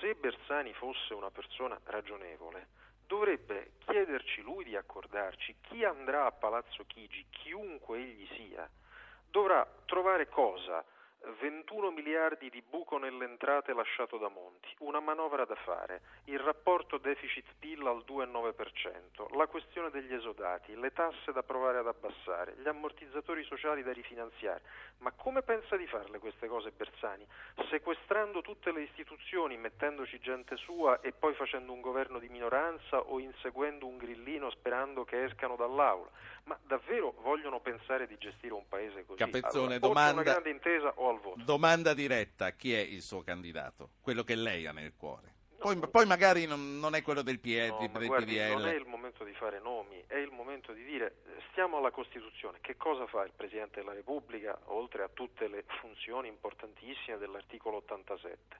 se 0.00 0.14
Bersani 0.14 0.72
fosse 0.72 1.14
una 1.14 1.30
persona 1.30 1.78
ragionevole, 1.84 2.68
dovrebbe 3.10 3.72
chiederci 3.78 4.40
lui 4.40 4.62
di 4.62 4.76
accordarci 4.76 5.56
chi 5.62 5.84
andrà 5.84 6.26
a 6.26 6.30
Palazzo 6.30 6.84
Chigi, 6.86 7.26
chiunque 7.30 7.98
egli 7.98 8.28
sia, 8.36 8.70
dovrà 9.28 9.66
trovare 9.84 10.28
cosa? 10.28 10.84
21 11.38 11.90
miliardi 11.90 12.48
di 12.48 12.62
buco 12.62 12.96
nelle 12.96 13.24
entrate 13.24 13.74
lasciato 13.74 14.16
da 14.16 14.28
Monti, 14.28 14.68
una 14.78 15.00
manovra 15.00 15.44
da 15.44 15.54
fare, 15.54 16.00
il 16.24 16.38
rapporto 16.38 16.96
deficit-PIL 16.96 17.86
al 17.86 18.04
2,9%, 18.06 19.36
la 19.36 19.46
questione 19.46 19.90
degli 19.90 20.12
esodati, 20.14 20.74
le 20.74 20.92
tasse 20.92 21.32
da 21.32 21.42
provare 21.42 21.78
ad 21.78 21.86
abbassare, 21.86 22.56
gli 22.56 22.66
ammortizzatori 22.66 23.44
sociali 23.44 23.82
da 23.82 23.92
rifinanziare. 23.92 24.62
Ma 24.98 25.12
come 25.12 25.42
pensa 25.42 25.76
di 25.76 25.86
farle 25.86 26.18
queste 26.18 26.46
cose 26.46 26.70
Bersani? 26.70 27.26
Sequestrando 27.68 28.40
tutte 28.40 28.72
le 28.72 28.82
istituzioni, 28.82 29.56
mettendoci 29.58 30.18
gente 30.20 30.56
sua 30.56 31.00
e 31.00 31.12
poi 31.12 31.34
facendo 31.34 31.72
un 31.72 31.80
governo 31.80 32.18
di 32.18 32.28
minoranza 32.28 32.98
o 32.98 33.18
inseguendo 33.18 33.86
un 33.86 33.98
grillino 33.98 34.50
sperando 34.50 35.04
che 35.04 35.24
escano 35.24 35.56
dall'aula? 35.56 36.08
Ma 36.50 36.58
davvero 36.66 37.14
vogliono 37.22 37.60
pensare 37.60 38.08
di 38.08 38.18
gestire 38.18 38.54
un 38.54 38.66
paese 38.66 39.06
così? 39.06 39.18
Capezzone, 39.20 39.76
Allora, 39.76 39.78
domanda- 39.78 40.12
una 40.14 40.22
grande 40.32 40.50
intesa 40.50 40.92
o 40.96 41.08
al 41.10 41.20
voto. 41.20 41.40
Domanda 41.44 41.94
diretta, 41.94 42.50
chi 42.50 42.74
è 42.74 42.80
il 42.80 43.02
suo 43.02 43.22
candidato? 43.22 43.90
Quello 44.00 44.24
che 44.24 44.34
lei 44.34 44.66
ha 44.66 44.72
nel 44.72 44.94
cuore? 44.96 45.34
Poi, 45.58 45.76
poi 45.76 46.06
magari 46.06 46.46
non, 46.46 46.80
non 46.80 46.96
è 46.96 47.02
quello 47.02 47.22
del, 47.22 47.38
PE, 47.38 47.68
No, 47.68 47.88
ma 47.92 47.98
del 48.00 48.08
guardi, 48.08 48.34
PDL. 48.34 48.52
non 48.54 48.66
è 48.66 48.74
il 48.74 48.84
momento 48.86 49.22
di 49.22 49.32
fare 49.34 49.60
nomi, 49.60 50.02
è 50.08 50.16
il 50.16 50.32
momento 50.32 50.72
di 50.72 50.82
dire 50.82 51.18
eh, 51.26 51.40
stiamo 51.52 51.76
alla 51.76 51.92
Costituzione, 51.92 52.58
che 52.60 52.76
cosa 52.76 53.06
fa 53.06 53.22
il 53.22 53.32
Presidente 53.36 53.78
della 53.78 53.92
Repubblica 53.92 54.58
oltre 54.64 55.04
a 55.04 55.08
tutte 55.08 55.46
le 55.46 55.62
funzioni 55.80 56.26
importantissime 56.26 57.16
dell'articolo 57.18 57.76
87? 57.76 58.58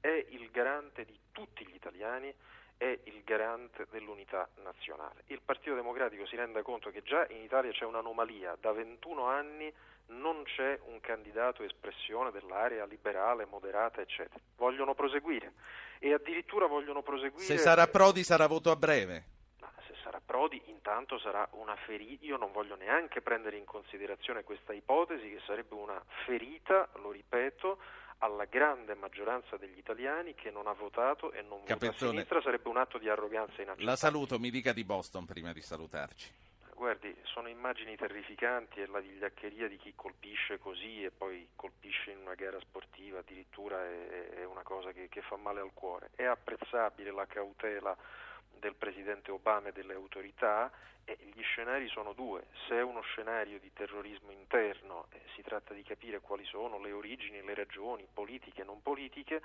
È 0.00 0.26
il 0.28 0.50
garante 0.50 1.06
di 1.06 1.18
tutti 1.32 1.66
gli 1.66 1.74
italiani, 1.74 2.34
è 2.80 2.98
il 3.04 3.22
garante 3.24 3.86
dell'unità 3.90 4.48
nazionale. 4.62 5.24
Il 5.26 5.42
Partito 5.44 5.74
Democratico 5.74 6.24
si 6.24 6.34
rende 6.34 6.62
conto 6.62 6.88
che 6.88 7.02
già 7.02 7.26
in 7.28 7.42
Italia 7.42 7.70
c'è 7.72 7.84
un'anomalia, 7.84 8.56
da 8.58 8.72
21 8.72 9.26
anni 9.26 9.70
non 10.06 10.44
c'è 10.44 10.78
un 10.86 10.98
candidato 11.00 11.62
espressione 11.62 12.30
dell'area 12.30 12.86
liberale, 12.86 13.44
moderata, 13.44 14.00
eccetera. 14.00 14.40
Vogliono 14.56 14.94
proseguire 14.94 15.52
e 15.98 16.14
addirittura 16.14 16.66
vogliono 16.66 17.02
proseguire 17.02 17.44
Se 17.44 17.58
sarà 17.58 17.86
Prodi 17.86 18.24
sarà 18.24 18.46
voto 18.46 18.70
a 18.70 18.76
breve. 18.76 19.24
ma 19.60 19.70
se 19.86 19.94
sarà 20.02 20.18
Prodi, 20.24 20.62
intanto 20.70 21.18
sarà 21.18 21.46
una 21.52 21.76
ferita. 21.76 22.24
Io 22.24 22.38
non 22.38 22.50
voglio 22.50 22.76
neanche 22.76 23.20
prendere 23.20 23.58
in 23.58 23.66
considerazione 23.66 24.42
questa 24.42 24.72
ipotesi, 24.72 25.28
che 25.28 25.42
sarebbe 25.44 25.74
una 25.74 26.02
ferita, 26.24 26.88
lo 26.94 27.10
ripeto, 27.10 27.78
alla 28.20 28.44
grande 28.44 28.94
maggioranza 28.94 29.56
degli 29.56 29.78
italiani 29.78 30.34
che 30.34 30.50
non 30.50 30.66
ha 30.66 30.72
votato 30.72 31.32
e 31.32 31.42
non 31.42 31.60
vota 31.60 31.74
a 31.74 31.76
Capezzone. 31.76 32.10
sinistra. 32.12 32.40
Sarebbe 32.40 32.68
un 32.68 32.76
atto 32.76 32.98
di 32.98 33.08
arroganza 33.08 33.62
inaccettabile. 33.62 33.86
La 33.86 33.96
saluto, 33.96 34.38
mi 34.38 34.50
dica 34.50 34.72
di 34.72 34.84
Boston 34.84 35.24
prima 35.24 35.52
di 35.52 35.60
salutarci. 35.60 36.48
Guardi, 36.74 37.14
sono 37.24 37.48
immagini 37.48 37.94
terrificanti 37.94 38.80
e 38.80 38.86
la 38.86 39.00
vigliaccheria 39.00 39.68
di 39.68 39.76
chi 39.76 39.92
colpisce 39.94 40.58
così 40.58 41.04
e 41.04 41.10
poi 41.10 41.48
colpisce 41.54 42.10
in 42.10 42.20
una 42.20 42.34
gara 42.34 42.58
sportiva 42.60 43.18
addirittura 43.18 43.84
è, 43.84 44.30
è 44.30 44.44
una 44.44 44.62
cosa 44.62 44.90
che, 44.92 45.08
che 45.10 45.20
fa 45.20 45.36
male 45.36 45.60
al 45.60 45.72
cuore. 45.74 46.10
È 46.14 46.24
apprezzabile 46.24 47.10
la 47.12 47.26
cautela 47.26 47.94
del 48.60 48.76
presidente 48.76 49.32
Obama 49.32 49.68
e 49.68 49.72
delle 49.72 49.94
autorità 49.94 50.70
e 51.04 51.16
gli 51.34 51.42
scenari 51.42 51.88
sono 51.88 52.12
due. 52.12 52.46
Se 52.68 52.76
è 52.76 52.82
uno 52.82 53.00
scenario 53.00 53.58
di 53.58 53.72
terrorismo 53.72 54.30
interno 54.30 55.06
eh, 55.10 55.20
si 55.34 55.42
tratta 55.42 55.74
di 55.74 55.82
capire 55.82 56.20
quali 56.20 56.44
sono 56.44 56.78
le 56.78 56.92
origini, 56.92 57.42
le 57.42 57.54
ragioni 57.54 58.06
politiche 58.12 58.60
e 58.62 58.64
non 58.64 58.80
politiche. 58.82 59.42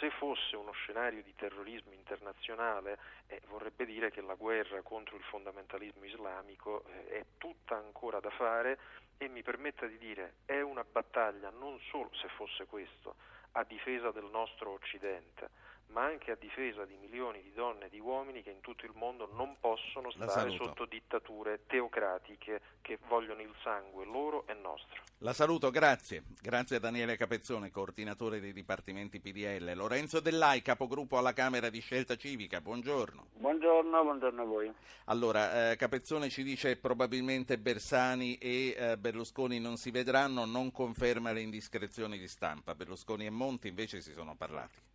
Se 0.00 0.10
fosse 0.10 0.56
uno 0.56 0.72
scenario 0.72 1.22
di 1.22 1.32
terrorismo 1.36 1.92
internazionale 1.92 2.98
eh, 3.28 3.40
vorrebbe 3.46 3.84
dire 3.84 4.10
che 4.10 4.20
la 4.20 4.34
guerra 4.34 4.82
contro 4.82 5.16
il 5.16 5.22
fondamentalismo 5.22 6.04
islamico 6.04 6.82
eh, 6.88 7.20
è 7.20 7.24
tutta 7.38 7.76
ancora 7.76 8.18
da 8.18 8.30
fare 8.30 8.78
e 9.18 9.28
mi 9.28 9.42
permetta 9.42 9.86
di 9.86 9.96
dire 9.98 10.34
è 10.44 10.60
una 10.60 10.84
battaglia 10.84 11.50
non 11.50 11.78
solo 11.88 12.10
se 12.14 12.28
fosse 12.28 12.66
questo 12.66 13.14
a 13.52 13.64
difesa 13.64 14.10
del 14.10 14.28
nostro 14.30 14.72
Occidente 14.72 15.48
ma 15.88 16.04
anche 16.04 16.30
a 16.30 16.36
difesa 16.38 16.84
di 16.84 16.96
milioni 16.96 17.42
di 17.42 17.52
donne 17.52 17.86
e 17.86 17.90
di 17.90 18.00
uomini 18.00 18.42
che 18.42 18.50
in 18.50 18.60
tutto 18.60 18.84
il 18.84 18.92
mondo 18.94 19.28
non 19.32 19.56
possono 19.60 20.10
stare 20.10 20.50
sotto 20.50 20.84
dittature 20.84 21.60
teocratiche 21.66 22.60
che 22.82 22.98
vogliono 23.08 23.40
il 23.40 23.54
sangue 23.62 24.04
loro 24.04 24.46
e 24.46 24.54
nostro. 24.54 25.02
La 25.20 25.32
saluto, 25.32 25.70
grazie. 25.70 26.24
Grazie 26.42 26.76
a 26.76 26.80
Daniele 26.80 27.16
Capezzone, 27.16 27.70
coordinatore 27.70 28.40
dei 28.40 28.52
dipartimenti 28.52 29.20
PDL. 29.20 29.72
Lorenzo 29.74 30.20
Dellai, 30.20 30.60
capogruppo 30.60 31.16
alla 31.16 31.32
Camera 31.32 31.70
di 31.70 31.80
Scelta 31.80 32.16
Civica. 32.16 32.60
Buongiorno. 32.60 33.28
Buongiorno, 33.32 34.02
buongiorno 34.02 34.42
a 34.42 34.44
voi. 34.44 34.72
Allora, 35.06 35.70
eh, 35.70 35.76
Capezzone 35.76 36.28
ci 36.28 36.42
dice 36.42 36.76
probabilmente 36.76 37.58
Bersani 37.58 38.36
e 38.36 38.74
eh, 38.76 38.98
Berlusconi 38.98 39.58
non 39.58 39.78
si 39.78 39.90
vedranno, 39.90 40.44
non 40.44 40.70
conferma 40.70 41.32
le 41.32 41.40
indiscrezioni 41.40 42.18
di 42.18 42.28
stampa. 42.28 42.74
Berlusconi 42.74 43.24
e 43.24 43.30
Monti 43.30 43.68
invece 43.68 44.02
si 44.02 44.12
sono 44.12 44.34
parlati. 44.36 44.94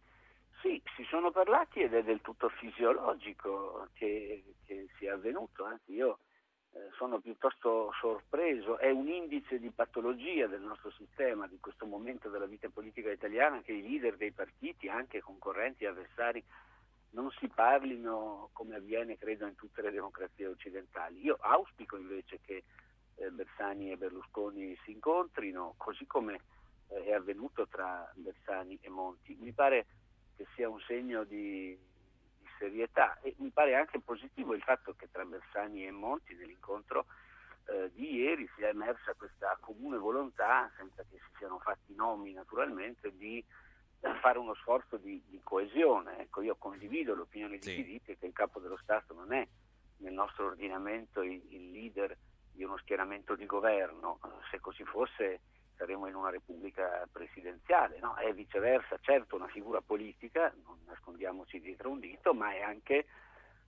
Sì, 0.61 0.79
si 0.95 1.03
sono 1.05 1.31
parlati 1.31 1.79
ed 1.79 1.95
è 1.95 2.03
del 2.03 2.21
tutto 2.21 2.47
fisiologico 2.49 3.87
che, 3.93 4.43
che 4.63 4.87
sia 4.99 5.15
avvenuto, 5.15 5.65
anzi 5.65 5.93
io 5.93 6.19
eh, 6.73 6.89
sono 6.97 7.19
piuttosto 7.19 7.91
sorpreso, 7.99 8.77
è 8.77 8.91
un 8.91 9.07
indice 9.07 9.57
di 9.57 9.71
patologia 9.71 10.45
del 10.45 10.61
nostro 10.61 10.91
sistema, 10.91 11.47
di 11.47 11.59
questo 11.59 11.87
momento 11.87 12.29
della 12.29 12.45
vita 12.45 12.69
politica 12.69 13.09
italiana, 13.09 13.61
che 13.61 13.71
i 13.71 13.81
leader 13.81 14.17
dei 14.17 14.31
partiti, 14.31 14.87
anche 14.87 15.19
concorrenti 15.19 15.83
e 15.83 15.87
avversari, 15.87 16.43
non 17.13 17.31
si 17.31 17.47
parlino 17.47 18.49
come 18.53 18.75
avviene, 18.75 19.17
credo, 19.17 19.47
in 19.47 19.55
tutte 19.55 19.81
le 19.81 19.89
democrazie 19.89 20.45
occidentali. 20.45 21.23
Io 21.23 21.37
auspico 21.41 21.97
invece 21.97 22.39
che 22.39 22.63
eh, 23.15 23.31
Bersani 23.31 23.91
e 23.91 23.97
Berlusconi 23.97 24.77
si 24.83 24.91
incontrino, 24.91 25.73
così 25.75 26.05
come 26.05 26.39
eh, 26.89 27.05
è 27.05 27.13
avvenuto 27.13 27.67
tra 27.67 28.09
Bersani 28.13 28.77
e 28.79 28.89
Monti. 28.89 29.35
Mi 29.39 29.51
pare 29.53 29.87
che 30.35 30.45
sia 30.55 30.69
un 30.69 30.79
segno 30.81 31.23
di, 31.23 31.77
di 32.39 32.47
serietà 32.57 33.19
e 33.21 33.35
mi 33.37 33.49
pare 33.49 33.75
anche 33.75 33.99
positivo 33.99 34.53
il 34.53 34.61
fatto 34.61 34.93
che 34.93 35.09
tra 35.11 35.25
Bersani 35.25 35.85
e 35.85 35.91
Monti 35.91 36.35
nell'incontro 36.35 37.05
eh, 37.65 37.91
di 37.93 38.15
ieri 38.15 38.49
sia 38.55 38.69
emersa 38.69 39.13
questa 39.13 39.57
comune 39.59 39.97
volontà, 39.97 40.71
senza 40.77 41.03
che 41.03 41.17
si 41.17 41.37
siano 41.37 41.59
fatti 41.59 41.93
nomi 41.95 42.33
naturalmente, 42.33 43.15
di 43.15 43.43
fare 44.19 44.39
uno 44.39 44.55
sforzo 44.55 44.97
di, 44.97 45.21
di 45.27 45.39
coesione. 45.43 46.19
Ecco, 46.21 46.41
io 46.41 46.55
condivido 46.55 47.13
l'opinione 47.13 47.57
di 47.59 47.67
Sì. 47.67 47.75
chi 47.75 47.83
dice 47.83 48.17
che 48.17 48.25
il 48.25 48.33
capo 48.33 48.59
dello 48.59 48.77
Stato 48.77 49.13
non 49.13 49.31
è 49.31 49.47
nel 49.97 50.13
nostro 50.13 50.47
ordinamento 50.47 51.21
il, 51.21 51.39
il 51.49 51.69
leader 51.69 52.17
di 52.51 52.63
uno 52.63 52.77
schieramento 52.77 53.35
di 53.35 53.45
governo. 53.45 54.19
Se 54.49 54.59
così 54.59 54.83
fosse 54.83 55.41
saremmo 55.81 56.07
in 56.07 56.13
una 56.13 56.29
repubblica 56.29 57.07
presidenziale, 57.11 57.97
no? 57.99 58.13
È 58.13 58.31
viceversa, 58.33 58.99
certo 59.01 59.35
una 59.35 59.47
figura 59.47 59.81
politica, 59.81 60.53
non 60.63 60.77
nascondiamoci 60.85 61.59
dietro 61.59 61.89
un 61.89 61.99
dito, 61.99 62.35
ma 62.35 62.53
è 62.53 62.61
anche 62.61 63.07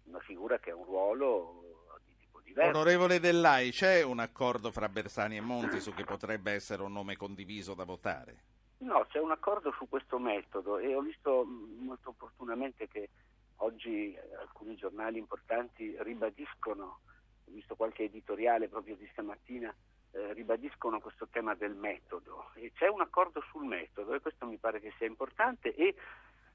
una 0.03 0.19
figura 0.19 0.59
che 0.59 0.69
ha 0.69 0.75
un 0.75 0.85
ruolo 0.85 1.97
di 2.05 2.15
tipo 2.19 2.39
diverso. 2.41 2.69
Onorevole 2.69 3.19
Dellai, 3.19 3.71
c'è 3.71 4.03
un 4.03 4.19
accordo 4.19 4.69
fra 4.69 4.89
Bersani 4.89 5.37
e 5.37 5.41
Monti 5.41 5.79
su 5.79 5.91
che 5.95 6.03
potrebbe 6.03 6.51
essere 6.51 6.83
un 6.83 6.91
nome 6.91 7.17
condiviso 7.17 7.73
da 7.73 7.83
votare? 7.83 8.43
No, 8.77 9.07
c'è 9.09 9.19
un 9.19 9.31
accordo 9.31 9.71
su 9.71 9.89
questo 9.89 10.19
metodo 10.19 10.77
e 10.77 10.93
ho 10.93 11.01
visto 11.01 11.43
molto 11.79 12.09
opportunamente 12.09 12.87
che 12.87 13.09
oggi 13.57 14.15
alcuni 14.39 14.75
giornali 14.75 15.17
importanti 15.17 15.95
ribadiscono 15.99 16.99
visto 17.45 17.75
qualche 17.75 18.03
editoriale 18.03 18.67
proprio 18.67 18.95
di 18.95 19.07
stamattina, 19.11 19.73
eh, 20.13 20.33
ribadiscono 20.33 20.99
questo 20.99 21.27
tema 21.27 21.55
del 21.55 21.73
metodo 21.73 22.51
e 22.53 22.71
c'è 22.75 22.87
un 22.87 23.01
accordo 23.01 23.41
sul 23.49 23.65
metodo 23.65 24.13
e 24.13 24.19
questo 24.19 24.45
mi 24.45 24.57
pare 24.57 24.79
che 24.79 24.93
sia 24.97 25.07
importante 25.07 25.73
e 25.73 25.95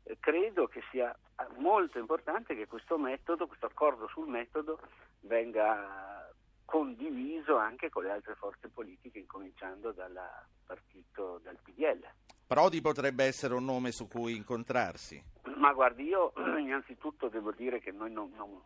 eh, 0.04 0.16
credo 0.20 0.66
che 0.68 0.82
sia 0.90 1.14
molto 1.56 1.98
importante 1.98 2.54
che 2.54 2.66
questo 2.66 2.98
metodo, 2.98 3.46
questo 3.46 3.66
accordo 3.66 4.08
sul 4.08 4.28
metodo 4.28 4.78
venga 5.20 6.32
condiviso 6.64 7.56
anche 7.56 7.88
con 7.88 8.04
le 8.04 8.10
altre 8.10 8.34
forze 8.34 8.68
politiche, 8.68 9.18
incominciando 9.18 9.90
dal 9.92 10.20
partito 10.66 11.40
del 11.42 11.58
PDL. 11.62 12.06
Prodi 12.46 12.80
potrebbe 12.80 13.24
essere 13.24 13.54
un 13.54 13.64
nome 13.64 13.90
su 13.90 14.06
cui 14.06 14.36
incontrarsi. 14.36 15.22
Ma 15.56 15.72
guardi, 15.72 16.04
io 16.04 16.32
innanzitutto 16.60 17.28
devo 17.28 17.52
dire 17.52 17.80
che 17.80 17.90
noi 17.90 18.12
non, 18.12 18.32
non, 18.36 18.60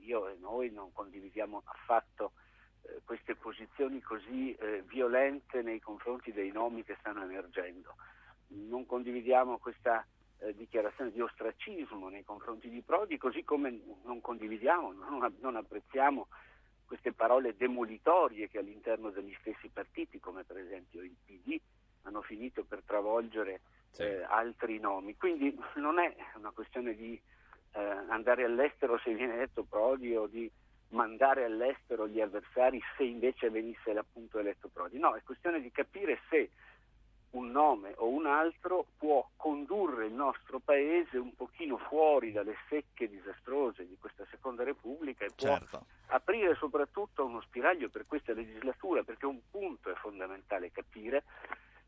io 0.00 0.28
e 0.28 0.36
noi 0.38 0.70
non 0.70 0.92
condividiamo 0.92 1.62
affatto 1.64 2.32
queste 3.04 3.34
posizioni 3.34 4.00
così 4.00 4.54
eh, 4.54 4.82
violente 4.86 5.62
nei 5.62 5.80
confronti 5.80 6.32
dei 6.32 6.50
nomi 6.50 6.84
che 6.84 6.96
stanno 7.00 7.22
emergendo. 7.22 7.94
Non 8.48 8.86
condividiamo 8.86 9.58
questa 9.58 10.06
eh, 10.38 10.54
dichiarazione 10.54 11.10
di 11.10 11.20
ostracismo 11.20 12.08
nei 12.08 12.24
confronti 12.24 12.68
di 12.68 12.82
Prodi, 12.82 13.18
così 13.18 13.44
come 13.44 13.80
non 14.04 14.20
condividiamo, 14.20 14.92
non, 14.92 15.34
non 15.40 15.56
apprezziamo 15.56 16.28
queste 16.86 17.12
parole 17.12 17.56
demolitorie 17.56 18.48
che 18.48 18.58
all'interno 18.58 19.10
degli 19.10 19.34
stessi 19.40 19.68
partiti, 19.68 20.20
come 20.20 20.44
per 20.44 20.58
esempio 20.58 21.02
il 21.02 21.14
PD, 21.24 21.58
hanno 22.02 22.22
finito 22.22 22.64
per 22.64 22.82
travolgere 22.84 23.60
sì. 23.90 24.02
eh, 24.02 24.22
altri 24.22 24.78
nomi. 24.78 25.16
Quindi 25.16 25.58
non 25.76 25.98
è 25.98 26.14
una 26.36 26.50
questione 26.50 26.94
di 26.94 27.20
eh, 27.72 27.80
andare 28.08 28.44
all'estero 28.44 28.98
se 28.98 29.14
viene 29.14 29.34
eletto 29.34 29.64
Prodi 29.64 30.14
o 30.14 30.26
di 30.26 30.50
mandare 30.94 31.44
all'estero 31.44 32.08
gli 32.08 32.20
avversari 32.20 32.80
se 32.96 33.04
invece 33.04 33.50
venisse 33.50 33.90
appunto 33.90 34.38
eletto 34.38 34.68
Prodi. 34.68 34.98
No, 34.98 35.14
è 35.14 35.22
questione 35.22 35.60
di 35.60 35.70
capire 35.70 36.20
se 36.30 36.50
un 37.30 37.50
nome 37.50 37.94
o 37.96 38.08
un 38.08 38.26
altro 38.26 38.86
può 38.96 39.28
condurre 39.36 40.06
il 40.06 40.12
nostro 40.12 40.60
paese 40.60 41.18
un 41.18 41.34
pochino 41.34 41.78
fuori 41.78 42.30
dalle 42.30 42.56
secche 42.68 43.08
disastrose 43.08 43.86
di 43.86 43.96
questa 43.98 44.24
seconda 44.30 44.62
repubblica 44.62 45.24
e 45.24 45.30
può 45.34 45.48
certo. 45.48 45.86
aprire 46.08 46.54
soprattutto 46.54 47.24
uno 47.24 47.40
spiraglio 47.40 47.88
per 47.88 48.06
questa 48.06 48.32
legislatura 48.32 49.02
perché 49.02 49.26
un 49.26 49.40
punto 49.50 49.90
è 49.90 49.94
fondamentale 49.94 50.70
capire 50.70 51.24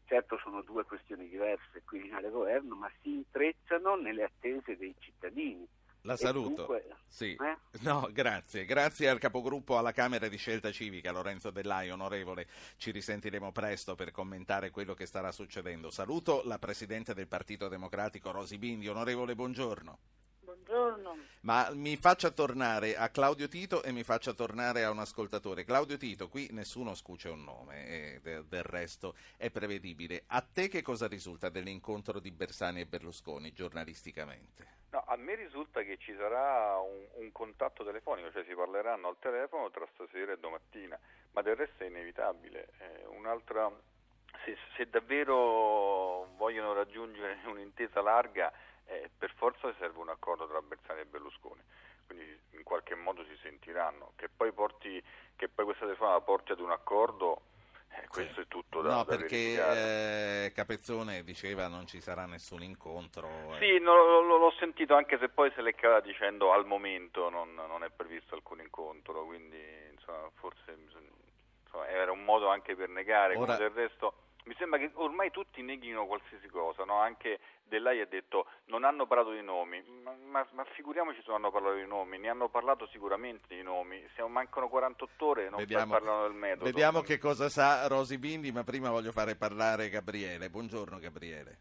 certo 0.07 0.37
sono 0.39 0.63
due 0.63 0.85
questioni 0.85 1.29
diverse 1.29 1.83
Quirinale 1.85 2.27
e 2.27 2.31
governo 2.31 2.75
ma 2.75 2.91
si 3.01 3.11
intrecciano 3.11 3.95
nelle 3.95 4.25
attese 4.25 4.77
dei 4.77 4.95
cittadini 4.99 5.67
la 6.07 6.17
saluto. 6.17 6.67
Dunque, 6.67 6.87
sì. 7.09 7.35
eh? 7.35 7.57
No, 7.81 8.09
grazie. 8.13 8.65
Grazie 8.65 9.09
al 9.09 9.19
capogruppo 9.19 9.77
alla 9.77 9.93
Camera 9.93 10.29
di 10.29 10.37
Scelta 10.37 10.71
Civica, 10.71 11.11
Lorenzo 11.11 11.51
Dellai, 11.51 11.91
onorevole. 11.91 12.47
Ci 12.77 12.91
risentiremo 12.93 13.53
presto 13.53 13.95
per 13.95 14.13
commentare 14.13 14.71
quello 14.71 14.95
che 14.95 15.07
starà 15.07 15.33
succedendo. 15.33 15.91
Saluto 15.91 16.43
la 16.45 16.59
Presidente 16.59 17.13
del 17.13 17.27
Partito 17.27 17.69
Democratico, 17.69 18.31
Rosi 18.31 18.57
Bindi. 18.57 18.89
Onorevole, 18.89 19.35
buongiorno. 19.35 19.99
Buongiorno. 20.77 21.16
Ma 21.41 21.70
mi 21.72 21.97
faccia 21.97 22.31
tornare 22.31 22.97
a 22.97 23.09
Claudio 23.09 23.49
Tito 23.49 23.83
e 23.83 23.93
mi 23.93 24.03
faccia 24.03 24.35
tornare 24.35 24.85
a 24.85 24.91
un 24.91 24.99
ascoltatore. 24.99 25.64
Claudio 25.64 25.97
Tito, 25.97 26.29
qui 26.29 26.49
nessuno 26.53 26.95
scuce 26.95 27.31
un 27.31 27.45
nome, 27.45 27.87
e 27.87 28.20
del 28.47 28.62
resto 28.62 29.14
è 29.39 29.51
prevedibile. 29.51 30.24
A 30.27 30.43
te 30.43 30.68
che 30.68 30.83
cosa 30.83 31.09
risulta 31.09 31.49
dell'incontro 31.49 32.20
di 32.20 32.31
Bersani 32.31 32.81
e 32.81 32.87
Berlusconi 32.87 33.53
giornalisticamente? 33.53 34.74
No, 34.91 35.03
a 35.07 35.16
me 35.16 35.35
risulta 35.35 35.83
che 35.83 35.97
ci 35.97 36.14
sarà 36.14 36.77
un, 36.77 37.07
un, 37.14 37.33
contatto 37.33 37.83
telefonico, 37.83 38.31
cioè 38.31 38.45
si 38.45 38.55
parleranno 38.55 39.09
al 39.09 39.18
telefono 39.18 39.70
tra 39.70 39.87
stasera 39.95 40.33
e 40.33 40.39
domattina, 40.39 40.99
ma 41.33 41.41
del 41.41 41.57
resto 41.57 41.85
è 41.85 41.87
inevitabile. 41.87 42.68
Eh, 42.79 43.07
un'altra, 43.07 43.70
se, 44.45 44.57
se, 44.77 44.91
davvero 44.91 46.29
vogliono 46.37 46.74
raggiungere 46.74 47.39
un'intesa 47.47 48.03
larga, 48.03 48.53
eh, 48.87 49.11
per 49.16 49.32
forza 49.34 49.72
serve 49.78 49.99
un 49.99 50.09
accordo 50.09 50.47
tra 50.47 50.61
Bersani 50.62 51.01
e 51.01 51.07
Berlusconi, 51.07 51.62
quindi 52.07 52.39
in 52.51 52.62
qualche 52.62 52.95
modo 52.95 53.24
si 53.24 53.37
sentiranno. 53.43 54.12
Che 54.16 54.28
poi, 54.28 54.53
porti, 54.53 55.03
che 55.37 55.49
poi 55.49 55.64
questa 55.64 55.84
telefonata 55.84 56.20
porti 56.20 56.53
ad 56.53 56.61
un 56.61 56.70
accordo 56.70 57.43
eh, 57.89 58.09
questo 58.09 58.43
è 58.43 58.47
tutto 58.47 58.82
da 58.82 58.91
No, 58.91 59.05
da 59.05 59.16
perché 59.16 59.55
eh, 60.47 60.53
Capezzone 60.53 61.22
diceva 61.22 61.66
non 61.68 61.87
ci 61.87 62.01
sarà 62.01 62.26
nessun 62.26 62.62
incontro. 62.62 63.28
Eh. 63.55 63.59
Sì, 63.59 63.78
no, 63.78 64.20
l'ho 64.20 64.53
sentito 64.59 64.95
anche 64.95 65.18
se 65.18 65.28
poi 65.28 65.51
se 65.55 65.62
l'è 65.62 65.74
cava 65.74 66.01
dicendo 66.01 66.53
al 66.53 66.66
momento 66.66 67.30
non, 67.30 67.55
non, 67.55 67.84
è 67.84 67.91
previsto 67.91 68.34
alcun 68.34 68.61
incontro, 68.61 69.24
quindi 69.24 69.59
insomma, 69.93 70.28
forse 70.34 70.76
insomma, 70.76 71.89
era 71.89 72.12
un 72.12 72.24
modo 72.24 72.49
anche 72.49 72.74
per 72.74 72.89
negare, 72.89 73.37
Ora... 73.37 73.57
come 73.57 73.68
del 73.68 73.70
resto 73.70 74.14
mi 74.47 74.55
sembra 74.57 74.78
che 74.78 74.90
ormai 74.94 75.30
tutti 75.30 75.61
neghino 75.62 76.07
qualsiasi 76.07 76.49
cosa, 76.49 76.84
no? 76.84 77.01
anche 77.01 77.40
Dell'AI 77.64 78.01
ha 78.01 78.07
detto 78.07 78.47
non 78.66 78.84
hanno 78.84 79.07
parlato 79.07 79.32
di 79.32 79.42
nomi, 79.42 79.82
ma, 80.05 80.14
ma, 80.30 80.47
ma, 80.53 80.64
figuriamoci 80.74 81.18
se 81.18 81.24
non 81.26 81.36
hanno 81.36 81.51
parlato 81.51 81.74
di 81.76 81.86
nomi, 81.86 82.16
ne 82.18 82.28
hanno 82.28 82.49
parlato 82.49 82.86
sicuramente 82.92 83.55
di 83.55 83.62
nomi, 83.62 84.05
Siamo, 84.14 84.30
mancano 84.30 84.68
48 84.68 85.26
ore 85.26 85.47
e 85.47 85.51
non 85.51 85.59
vediamo, 85.59 85.92
parlano 85.92 86.22
del 86.22 86.36
metodo. 86.36 86.64
Vediamo 86.64 87.01
che 87.01 87.18
cosa 87.18 87.49
sa 87.49 87.86
Rosi 87.88 88.18
Bindi, 88.18 88.53
ma 88.53 88.62
prima 88.62 88.90
voglio 88.90 89.11
fare 89.11 89.34
parlare 89.34 89.88
Gabriele. 89.88 90.49
Buongiorno 90.49 90.99
Gabriele. 90.99 91.59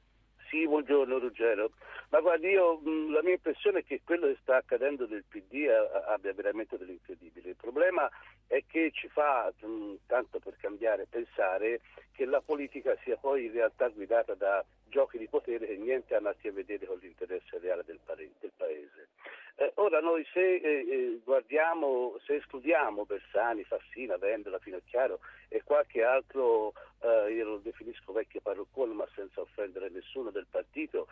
Sì, 0.56 0.66
buongiorno 0.66 1.20
Ruggero. 1.20 1.72
Ma 2.12 2.22
guardi, 2.22 2.48
io, 2.48 2.80
mh, 2.80 3.12
la 3.12 3.22
mia 3.22 3.34
impressione 3.34 3.80
è 3.80 3.84
che 3.84 4.00
quello 4.06 4.28
che 4.28 4.38
sta 4.40 4.56
accadendo 4.56 5.06
del 5.06 5.26
PD 5.28 5.68
abbia 6.08 6.32
veramente 6.32 6.78
dell'incredibile. 6.78 7.50
Il 7.50 7.56
problema 7.58 8.10
è 8.48 8.64
che 8.66 8.90
ci 8.94 9.10
fa, 9.10 9.52
mh, 9.60 9.96
tanto 10.08 10.40
per 10.40 10.56
cambiare, 10.56 11.08
pensare 11.10 11.82
che 12.14 12.24
la 12.24 12.40
politica 12.40 12.96
sia 13.04 13.18
poi 13.18 13.48
in 13.48 13.52
realtà 13.52 13.90
guidata 13.90 14.34
da 14.34 14.64
giochi 14.88 15.18
di 15.18 15.28
potere 15.28 15.68
che 15.68 15.76
niente 15.76 16.16
hanno 16.16 16.30
a 16.30 16.36
che 16.40 16.54
vedere 16.54 16.86
con 16.86 17.00
l'interesse 17.02 17.60
reale 17.60 17.84
del 17.84 18.00
Paese. 18.06 19.10
Eh, 19.58 19.72
ora 19.76 20.02
noi 20.02 20.26
se 20.34 20.56
eh, 20.56 20.62
eh, 20.62 21.22
guardiamo, 21.24 22.20
se 22.26 22.36
escludiamo 22.36 23.06
Bersani, 23.06 23.64
Fassina, 23.64 24.18
Vendola, 24.18 24.60
Finocchiaro 24.60 25.20
e 25.48 25.64
qualche 25.64 26.04
altro, 26.04 26.74
eh, 27.00 27.32
io 27.32 27.46
lo 27.46 27.58
definisco 27.60 28.12
vecchio 28.12 28.42
parruccone 28.42 28.94
ma 28.94 29.08
senza 29.16 29.40
offendere 29.40 29.90
nessuno 29.90 30.30
del 30.30 30.46
partito, 30.50 31.08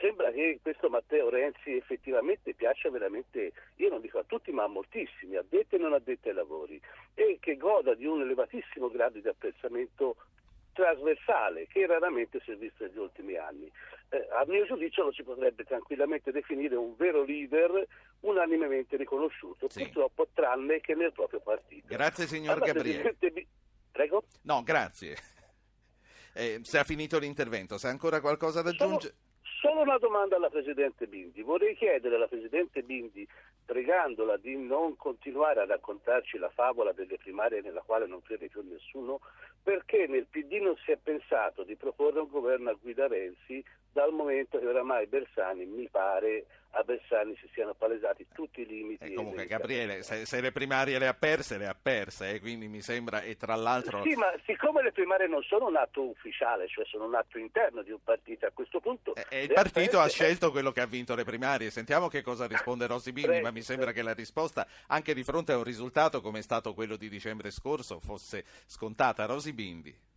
sembra 0.00 0.30
che 0.30 0.60
questo 0.62 0.88
Matteo 0.88 1.28
Renzi 1.28 1.74
effettivamente 1.74 2.54
piaccia 2.54 2.88
veramente, 2.88 3.52
io 3.76 3.88
non 3.88 4.00
dico 4.00 4.20
a 4.20 4.24
tutti 4.24 4.52
ma 4.52 4.62
a 4.62 4.68
moltissimi, 4.68 5.34
addetti 5.34 5.74
e 5.74 5.78
non 5.78 5.92
addetti 5.92 6.28
ai 6.28 6.34
lavori 6.34 6.80
e 7.14 7.38
che 7.40 7.56
goda 7.56 7.94
di 7.94 8.06
un 8.06 8.20
elevatissimo 8.20 8.88
grado 8.90 9.18
di 9.18 9.26
apprezzamento 9.26 10.14
trasversale 10.72 11.66
che 11.66 11.84
raramente 11.86 12.40
si 12.44 12.52
è 12.52 12.54
visto 12.54 12.84
negli 12.84 12.98
ultimi 12.98 13.34
anni. 13.34 13.68
Eh, 14.10 14.26
a 14.32 14.44
mio 14.46 14.64
giudizio 14.64 15.04
lo 15.04 15.12
si 15.12 15.22
potrebbe 15.22 15.64
tranquillamente 15.64 16.32
definire 16.32 16.76
un 16.76 16.96
vero 16.96 17.24
leader 17.24 17.86
unanimemente 18.20 18.96
riconosciuto, 18.96 19.68
sì. 19.68 19.82
purtroppo 19.82 20.28
tranne 20.32 20.80
che 20.80 20.94
nel 20.94 21.12
proprio 21.12 21.40
partito. 21.40 21.86
Grazie 21.88 22.26
signor 22.26 22.56
allora, 22.56 22.72
Gabriele. 22.72 23.16
Prego? 23.92 24.24
No, 24.42 24.62
grazie. 24.62 25.16
Eh, 26.34 26.60
se 26.62 26.78
ha 26.78 26.84
finito 26.84 27.18
l'intervento, 27.18 27.78
se 27.78 27.88
ha 27.88 27.90
ancora 27.90 28.20
qualcosa 28.20 28.62
da 28.62 28.70
aggiungere... 28.70 29.12
Solo 29.60 29.80
una 29.80 29.98
domanda 29.98 30.36
alla 30.36 30.50
Presidente 30.50 31.08
Bindi. 31.08 31.42
Vorrei 31.42 31.74
chiedere 31.74 32.14
alla 32.14 32.28
Presidente 32.28 32.82
Bindi, 32.82 33.26
pregandola 33.64 34.36
di 34.36 34.56
non 34.56 34.94
continuare 34.94 35.62
a 35.62 35.66
raccontarci 35.66 36.38
la 36.38 36.50
favola 36.50 36.92
delle 36.92 37.16
primarie 37.16 37.60
nella 37.60 37.80
quale 37.80 38.06
non 38.06 38.22
crede 38.22 38.46
più 38.46 38.62
nessuno, 38.62 39.18
perché 39.60 40.06
nel 40.06 40.26
PD 40.26 40.60
non 40.60 40.76
si 40.84 40.92
è 40.92 40.96
pensato 40.96 41.64
di 41.64 41.74
proporre 41.74 42.20
un 42.20 42.28
governo 42.28 42.70
a 42.70 42.78
guida 42.80 43.08
Renzi 43.08 43.64
dal 43.92 44.12
momento 44.12 44.58
che 44.58 44.66
oramai 44.66 45.06
Bersani 45.06 45.64
mi 45.66 45.88
pare 45.90 46.46
a 46.72 46.82
Bersani 46.82 47.34
si 47.40 47.48
siano 47.54 47.74
palesati 47.74 48.26
tutti 48.32 48.60
i 48.60 48.66
limiti. 48.66 49.04
Eh, 49.04 49.14
comunque 49.14 49.46
Gabriele, 49.46 50.02
se, 50.02 50.26
se, 50.26 50.40
le 50.40 50.52
primarie 50.52 50.98
le 50.98 51.06
ha 51.06 51.14
perse, 51.14 51.56
le 51.56 51.66
ha 51.66 51.76
perse, 51.80 52.34
eh, 52.34 52.40
quindi 52.40 52.68
mi 52.68 52.82
sembra, 52.82 53.22
e 53.22 53.36
tra 53.36 53.54
l'altro... 53.54 54.02
Sì, 54.02 54.14
ma 54.14 54.32
siccome 54.44 54.82
le 54.82 54.92
primarie 54.92 55.26
non 55.26 55.42
sono 55.42 55.66
un 55.66 55.76
atto 55.76 56.06
ufficiale, 56.08 56.68
cioè 56.68 56.84
sono 56.84 57.06
un 57.06 57.14
atto 57.14 57.38
interno 57.38 57.82
di 57.82 57.90
un 57.90 58.02
partito, 58.02 58.46
a 58.46 58.50
questo 58.52 58.80
punto... 58.80 59.14
Eh, 59.14 59.24
e 59.30 59.42
il 59.44 59.52
partito 59.52 59.98
ha 59.98 60.08
scelto 60.08 60.50
quello 60.50 60.70
che 60.70 60.82
ha 60.82 60.86
vinto 60.86 61.14
le 61.14 61.24
primarie, 61.24 61.70
sentiamo 61.70 62.08
che 62.08 62.22
cosa 62.22 62.46
risponde 62.46 62.86
Rossi 62.86 63.12
Bini, 63.12 63.40
ma 63.40 63.50
mi 63.50 63.62
sembra 63.62 63.92
che 63.92 64.02
la 64.02 64.14
risposta, 64.14 64.66
anche 64.88 65.14
di 65.14 65.24
fronte 65.24 65.52
a 65.52 65.56
un 65.56 65.64
risultato 65.64 66.20
come 66.20 66.40
è 66.40 66.42
stato 66.42 66.74
quello 66.74 66.96
di 66.96 67.08
dicembre 67.08 67.50
scorso, 67.50 67.98
fosse 67.98 68.44
scontata. 68.66 69.24
Rosy 69.24 69.52
Bindi. 69.52 70.07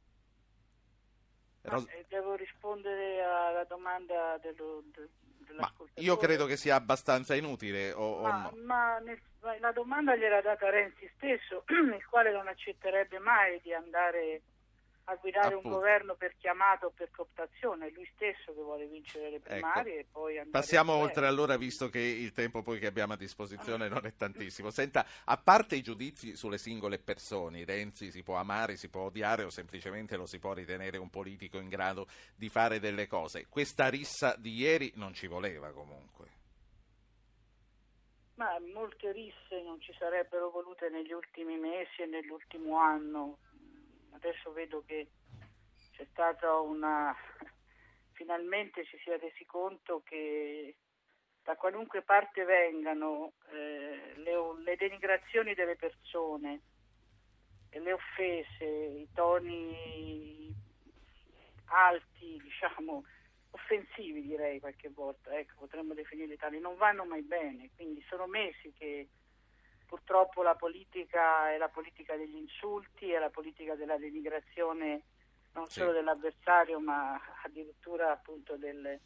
Ros- 1.63 1.87
ah, 1.87 2.03
devo 2.07 2.35
rispondere 2.35 3.21
alla 3.23 3.63
domanda 3.65 4.37
dello, 4.41 4.83
de, 4.93 5.09
ma 5.57 5.71
io 5.95 6.17
credo 6.17 6.45
che 6.45 6.57
sia 6.57 6.75
abbastanza 6.75 7.35
inutile. 7.35 7.91
O, 7.91 8.21
ma, 8.21 8.47
o 8.47 8.55
no? 8.55 8.63
ma 8.63 8.97
nel, 8.99 9.19
la 9.59 9.71
domanda 9.71 10.15
gliela 10.15 10.41
data 10.41 10.69
Renzi 10.69 11.09
stesso, 11.15 11.63
il 11.69 12.05
quale 12.09 12.31
non 12.31 12.47
accetterebbe 12.47 13.19
mai 13.19 13.59
di 13.61 13.73
andare 13.73 14.41
a 15.05 15.15
guidare 15.15 15.55
Appunto. 15.55 15.67
un 15.67 15.73
governo 15.73 16.15
per 16.15 16.35
chiamato 16.37 16.87
o 16.87 16.91
per 16.91 17.09
cooptazione, 17.11 17.87
è 17.87 17.91
lui 17.91 18.07
stesso 18.13 18.53
che 18.53 18.61
vuole 18.61 18.85
vincere 18.87 19.29
le 19.29 19.39
primarie 19.39 19.99
e 19.99 20.05
poi 20.11 20.37
andare 20.37 20.49
Ecco. 20.49 20.51
Passiamo 20.51 20.93
oltre 20.93 21.27
allora, 21.27 21.57
visto 21.57 21.89
che 21.89 21.99
il 21.99 22.31
tempo 22.31 22.61
poi 22.61 22.79
che 22.79 22.87
abbiamo 22.87 23.13
a 23.13 23.17
disposizione 23.17 23.87
non 23.87 24.05
è 24.05 24.15
tantissimo. 24.15 24.69
Senta, 24.69 25.05
a 25.25 25.37
parte 25.37 25.75
i 25.75 25.81
giudizi 25.81 26.35
sulle 26.35 26.57
singole 26.57 26.99
persone, 26.99 27.65
Renzi 27.65 28.11
si 28.11 28.23
può 28.23 28.35
amare, 28.35 28.75
si 28.75 28.89
può 28.89 29.03
odiare 29.03 29.43
o 29.43 29.49
semplicemente 29.49 30.15
lo 30.17 30.25
si 30.25 30.39
può 30.39 30.53
ritenere 30.53 30.97
un 30.97 31.09
politico 31.09 31.57
in 31.57 31.69
grado 31.69 32.07
di 32.35 32.49
fare 32.49 32.79
delle 32.79 33.07
cose, 33.07 33.47
questa 33.47 33.89
rissa 33.89 34.35
di 34.37 34.53
ieri 34.53 34.91
non 34.95 35.13
ci 35.13 35.27
voleva 35.27 35.71
comunque. 35.71 36.39
Ma 38.35 38.57
molte 38.73 39.11
risse 39.11 39.61
non 39.63 39.79
ci 39.81 39.93
sarebbero 39.99 40.49
volute 40.49 40.89
negli 40.89 41.11
ultimi 41.11 41.57
mesi 41.57 42.01
e 42.01 42.05
nell'ultimo 42.07 42.77
anno. 42.77 43.37
Adesso 44.11 44.51
vedo 44.51 44.83
che 44.85 45.07
c'è 45.91 46.05
stata 46.11 46.59
una... 46.59 47.15
finalmente 48.13 48.85
ci 48.85 48.99
si 48.99 49.09
è 49.09 49.17
resi 49.17 49.45
conto 49.45 50.03
che 50.03 50.75
da 51.43 51.55
qualunque 51.55 52.03
parte 52.03 52.43
vengano 52.43 53.33
eh, 53.51 54.13
le, 54.17 54.61
le 54.63 54.75
denigrazioni 54.75 55.55
delle 55.55 55.75
persone, 55.75 56.61
le 57.71 57.93
offese, 57.93 58.65
i 58.65 59.07
toni 59.13 60.53
alti, 61.65 62.39
diciamo, 62.43 63.03
offensivi 63.51 64.21
direi 64.21 64.59
qualche 64.59 64.89
volta, 64.89 65.37
ecco, 65.37 65.55
potremmo 65.59 65.93
definirli 65.93 66.37
tali, 66.37 66.59
non 66.59 66.75
vanno 66.75 67.05
mai 67.05 67.21
bene, 67.21 67.69
quindi 67.75 68.03
sono 68.07 68.27
mesi 68.27 68.71
che 68.73 69.07
purtroppo 69.91 70.41
la 70.41 70.55
politica 70.55 71.51
è 71.51 71.57
la 71.57 71.67
politica 71.67 72.15
degli 72.15 72.37
insulti, 72.37 73.11
è 73.11 73.19
la 73.19 73.29
politica 73.29 73.75
della 73.75 73.97
denigrazione 73.97 75.03
non 75.51 75.67
Sì. 75.67 75.79
solo 75.79 75.91
dell'avversario 75.91 76.79
ma 76.79 77.19
addirittura 77.43 78.13
appunto 78.13 78.55
del, 78.55 78.97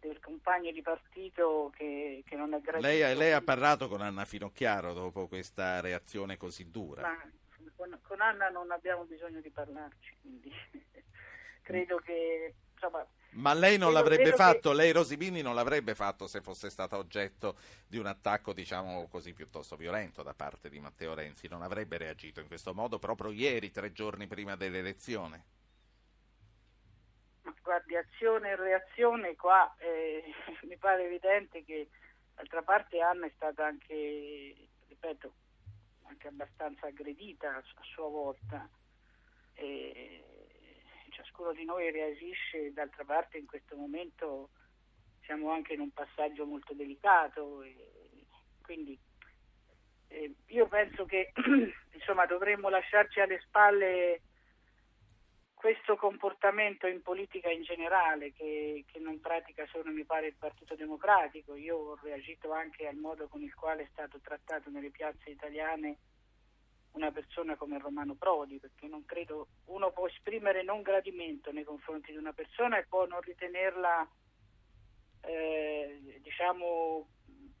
del 0.00 0.18
compagno 0.20 0.70
di 0.72 0.80
partito 0.80 1.70
che, 1.76 2.22
che 2.24 2.34
non 2.34 2.54
è 2.54 2.62
gradito. 2.62 2.88
Lei, 2.88 3.14
lei 3.14 3.32
ha 3.32 3.42
parlato 3.42 3.88
con 3.88 4.00
Anna 4.00 4.24
Finocchiaro 4.24 4.94
dopo 4.94 5.28
questa 5.28 5.80
reazione 5.82 6.38
così 6.38 6.70
dura. 6.70 7.02
Ma 7.02 7.30
con, 7.76 7.98
con 8.00 8.22
Anna 8.22 8.48
non 8.48 8.70
abbiamo 8.70 9.04
bisogno 9.04 9.42
di 9.42 9.50
parlarci, 9.50 10.16
quindi 10.22 10.50
credo 11.60 11.98
che 11.98 12.54
insomma, 12.72 13.06
Ma 13.36 13.52
lei 13.52 13.76
non 13.76 13.92
l'avrebbe 13.92 14.24
vedo 14.24 14.36
che- 14.36 14.42
fatto, 14.42 14.72
lei 14.72 14.92
Rosibini 14.92 15.42
non 15.42 15.54
l'avrebbe 15.54 15.94
fatto 15.94 16.26
se 16.26 16.40
fosse 16.40 16.70
stata 16.70 16.96
oggetto 16.96 17.56
di 17.86 17.98
un 17.98 18.06
attacco, 18.06 18.52
diciamo 18.52 19.08
così, 19.08 19.34
piuttosto 19.34 19.76
violento 19.76 20.22
da 20.22 20.32
parte 20.34 20.70
di 20.70 20.80
Matteo 20.80 21.14
Renzi, 21.14 21.46
non 21.48 21.62
avrebbe 21.62 21.98
reagito 21.98 22.40
in 22.40 22.46
questo 22.46 22.72
modo 22.72 22.98
proprio 22.98 23.30
ieri, 23.30 23.70
tre 23.70 23.92
giorni 23.92 24.26
prima 24.26 24.56
dell'elezione. 24.56 25.44
Ma 27.42 27.54
guardi, 27.62 27.94
azione 27.96 28.50
e 28.50 28.56
reazione 28.56 29.36
qua 29.36 29.74
eh, 29.78 30.24
mi 30.66 30.76
pare 30.78 31.04
evidente 31.04 31.62
che 31.64 31.88
d'altra 32.34 32.62
parte 32.62 33.00
Anna 33.00 33.26
è 33.26 33.32
stata 33.36 33.66
anche, 33.66 34.68
ripeto, 34.88 35.32
anche 36.04 36.28
abbastanza 36.28 36.86
aggredita 36.86 37.54
a 37.54 37.62
sua 37.82 38.08
volta. 38.08 38.68
E 39.52 40.24
ciascuno 41.16 41.52
di 41.52 41.64
noi 41.64 41.90
reagisce, 41.90 42.72
d'altra 42.74 43.04
parte 43.04 43.38
in 43.38 43.46
questo 43.46 43.74
momento 43.74 44.50
siamo 45.24 45.50
anche 45.50 45.72
in 45.72 45.80
un 45.80 45.90
passaggio 45.90 46.44
molto 46.44 46.74
delicato 46.74 47.64
quindi 48.60 48.98
eh, 50.08 50.34
io 50.46 50.66
penso 50.66 51.04
che 51.04 51.32
insomma 51.94 52.26
dovremmo 52.26 52.68
lasciarci 52.68 53.20
alle 53.20 53.40
spalle 53.40 54.20
questo 55.54 55.96
comportamento 55.96 56.86
in 56.86 57.00
politica 57.02 57.50
in 57.50 57.62
generale 57.62 58.32
che, 58.32 58.84
che 58.86 58.98
non 58.98 59.18
pratica 59.20 59.66
solo 59.66 59.90
mi 59.90 60.04
pare 60.04 60.28
il 60.28 60.36
Partito 60.38 60.76
Democratico, 60.76 61.56
io 61.56 61.76
ho 61.76 61.98
reagito 62.02 62.52
anche 62.52 62.86
al 62.86 62.96
modo 62.96 63.26
con 63.26 63.42
il 63.42 63.54
quale 63.54 63.84
è 63.84 63.88
stato 63.90 64.20
trattato 64.20 64.68
nelle 64.70 64.90
piazze 64.90 65.30
italiane 65.30 65.96
una 66.96 67.12
persona 67.12 67.56
come 67.56 67.78
Romano 67.78 68.14
Prodi, 68.14 68.58
perché 68.58 68.86
non 68.88 69.04
credo 69.04 69.48
uno 69.66 69.92
può 69.92 70.06
esprimere 70.06 70.62
non 70.62 70.82
gradimento 70.82 71.52
nei 71.52 71.64
confronti 71.64 72.10
di 72.10 72.16
una 72.16 72.32
persona 72.32 72.78
e 72.78 72.86
poi 72.88 73.06
non 73.08 73.20
ritenerla 73.20 74.08
eh, 75.22 76.20
diciamo 76.22 77.08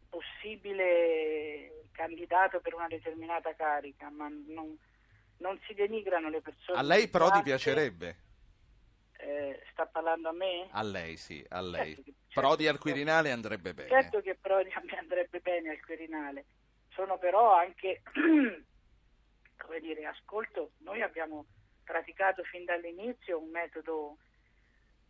possibile 0.08 1.84
candidato 1.92 2.60
per 2.60 2.74
una 2.74 2.86
determinata 2.88 3.54
carica, 3.54 4.08
ma 4.10 4.28
non, 4.28 4.76
non 5.38 5.58
si 5.66 5.74
denigrano 5.74 6.28
le 6.28 6.40
persone. 6.40 6.78
A 6.78 6.82
lei 6.82 7.04
di 7.04 7.10
Prodi 7.10 7.30
classe. 7.30 7.44
piacerebbe? 7.44 8.16
Eh, 9.18 9.62
sta 9.70 9.86
parlando 9.86 10.28
a 10.28 10.32
me? 10.32 10.68
A 10.70 10.82
lei 10.82 11.16
sì, 11.16 11.44
a 11.48 11.60
lei. 11.60 11.94
Certo 11.94 12.02
che- 12.02 12.14
certo 12.28 12.40
Prodi 12.40 12.66
al 12.68 12.78
Quirinale 12.78 13.30
andrebbe 13.30 13.74
bene. 13.74 13.88
Certo 13.88 14.20
che 14.20 14.34
Prodi 14.36 14.70
andrebbe 14.98 15.40
bene 15.40 15.70
al 15.70 15.80
Quirinale, 15.80 16.44
sono 16.90 17.18
però 17.18 17.54
anche, 17.54 18.02
come 19.66 19.80
dire, 19.80 20.06
ascolto, 20.06 20.70
noi 20.78 21.02
abbiamo 21.02 21.44
praticato 21.82 22.44
fin 22.44 22.64
dall'inizio 22.64 23.40
un 23.40 23.50
metodo, 23.50 24.16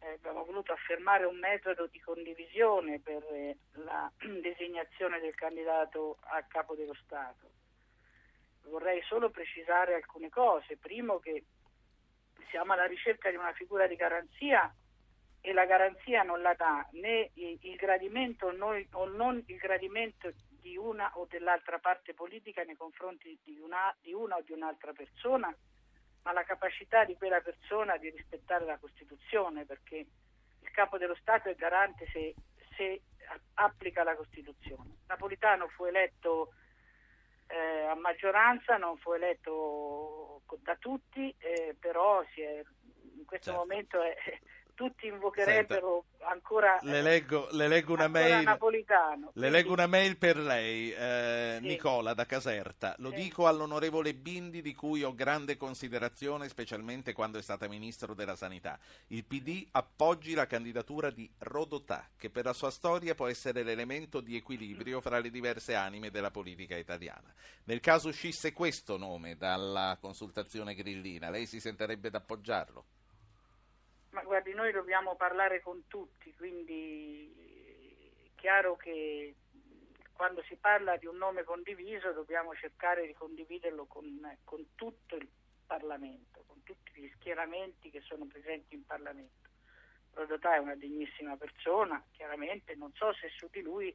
eh, 0.01 0.13
abbiamo 0.13 0.45
voluto 0.45 0.73
affermare 0.73 1.27
un 1.27 1.39
metodo 1.39 1.87
di 1.87 2.01
condivisione 2.01 2.99
per 3.01 3.23
eh, 3.33 3.59
la 3.75 4.11
designazione 4.41 5.21
del 5.21 5.35
candidato 5.35 6.17
a 6.21 6.43
capo 6.45 6.75
dello 6.75 6.95
Stato. 6.95 7.51
Vorrei 8.63 9.03
solo 9.03 9.31
precisare 9.31 9.95
alcune 9.95 10.31
cose. 10.31 10.79
Primo 10.79 11.19
che 11.19 11.45
siamo 12.51 12.73
alla 12.73 12.87
ricerca 12.87 13.29
di 13.29 13.37
una 13.37 13.53
figura 13.53 13.87
di 13.87 13.95
garanzia 13.95 14.75
e 15.41 15.53
la 15.53 15.67
garanzia 15.67 16.23
non 16.23 16.41
la 16.41 16.55
dà 16.55 16.85
né 16.93 17.31
il 17.35 17.77
gradimento 17.77 18.47
o 18.47 19.07
non 19.07 19.45
il 19.47 19.57
gradimento 19.59 20.33
di 20.67 20.77
una 20.77 21.13
o 21.15 21.27
dell'altra 21.27 21.79
parte 21.79 22.13
politica 22.13 22.65
nei 22.65 22.75
confronti 22.75 23.39
di 23.45 23.57
una, 23.61 23.95
di 24.01 24.13
una 24.13 24.37
o 24.37 24.43
di 24.43 24.51
un'altra 24.51 24.93
persona, 24.93 25.55
ma 26.23 26.33
la 26.33 26.43
capacità 26.43 27.05
di 27.05 27.15
quella 27.17 27.41
persona 27.41 27.97
di 27.99 28.11
rispettare 28.11 28.65
la 28.65 28.77
Costituzione, 28.79 29.65
perché 29.65 29.97
il 30.61 30.71
capo 30.73 30.99
dello 30.99 31.15
Stato 31.15 31.49
è 31.49 31.55
garante 31.55 32.09
se, 32.11 32.35
se 32.77 33.03
applica 33.55 34.03
la 34.03 34.17
Costituzione. 34.17 34.97
Napolitano 35.07 35.69
fu 35.69 35.85
eletto 35.85 36.53
eh, 37.49 37.83
a 37.85 37.95
maggioranza, 37.95 38.77
non 38.77 38.97
fu 38.99 39.13
eletto 39.13 40.43
da 40.63 40.75
tutti, 40.75 41.33
eh, 41.39 41.77
però 41.79 42.25
si 42.35 42.41
è- 42.41 42.61
in 43.19 43.25
questo 43.25 43.51
Certo. 43.53 43.61
momento 43.61 44.03
è- 44.03 44.17
tutti 44.77 45.07
invocherebbero 45.07 46.05
ancora, 46.29 46.79
Le 46.83 47.01
leggo, 47.03 47.49
le 47.53 47.67
leggo 47.67 47.95
una 47.95 48.09
mail. 48.09 48.45
Napolitano. 48.45 49.31
Le 49.35 49.49
leggo 49.51 49.73
una 49.73 49.87
mail 49.87 50.17
per 50.19 50.37
lei, 50.37 50.93
eh, 50.93 51.57
Sì. 51.61 51.67
Nicola 51.67 52.13
da 52.15 52.27
Caserta. 52.27 52.95
Lo 52.99 53.09
Sì. 53.11 53.17
dico 53.17 53.47
all'onorevole 53.47 54.13
Bindi, 54.15 54.61
di 54.61 54.75
cui 54.75 55.03
ho 55.03 55.15
grande 55.15 55.57
considerazione, 55.57 56.49
specialmente 56.49 57.13
quando 57.15 57.39
è 57.39 57.43
stata 57.43 57.67
ministro 57.69 58.13
della 58.13 58.37
Sanità. 58.37 58.79
Il 59.09 59.25
PD 59.25 59.67
appoggi 59.71 60.35
la 60.35 60.47
candidatura 60.47 61.11
di 61.11 61.29
Rodotà, 61.39 62.09
che 62.17 62.29
per 62.29 62.45
la 62.45 62.53
sua 62.53 62.71
storia 62.71 63.15
può 63.15 63.29
essere 63.29 63.63
l'elemento 63.63 64.21
di 64.21 64.37
equilibrio 64.37 65.01
fra 65.01 65.19
le 65.21 65.31
diverse 65.31 65.75
anime 65.75 66.11
della 66.11 66.31
politica 66.31 66.77
italiana. 66.77 67.33
Nel 67.65 67.81
caso 67.81 68.09
uscisse 68.09 68.53
questo 68.53 68.99
nome 68.99 69.37
dalla 69.39 69.97
consultazione 69.99 70.75
grillina, 70.75 71.31
lei 71.31 71.47
si 71.47 71.61
sentirebbe 71.61 72.11
d'appoggiarlo? 72.11 72.85
Ma 74.17 74.23
guardi, 74.23 74.55
noi 74.55 74.73
dobbiamo 74.73 75.15
parlare 75.15 75.61
con 75.61 75.89
tutti, 75.89 76.35
quindi 76.37 78.25
è 78.25 78.41
chiaro 78.41 78.75
che 78.75 79.35
quando 80.15 80.43
si 80.45 80.57
parla 80.57 80.97
di 80.97 81.05
un 81.05 81.19
nome 81.19 81.45
condiviso 81.45 82.13
dobbiamo 82.13 82.55
cercare 82.55 83.07
di 83.07 83.13
condividerlo 83.13 83.85
con, 83.85 84.39
con 84.43 84.75
tutto 84.75 85.17
il 85.17 85.29
Parlamento, 85.67 86.45
con 86.47 86.63
tutti 86.63 86.93
gli 86.95 87.11
schieramenti 87.17 87.91
che 87.91 88.01
sono 88.01 88.25
presenti 88.25 88.75
in 88.75 88.87
Parlamento. 88.87 89.51
Rodotà 90.13 90.55
è 90.55 90.61
una 90.61 90.77
degnissima 90.77 91.37
persona, 91.37 92.03
chiaramente 92.13 92.75
non 92.75 92.95
so 92.95 93.13
se 93.13 93.29
su 93.29 93.51
di 93.51 93.61
lui 93.61 93.95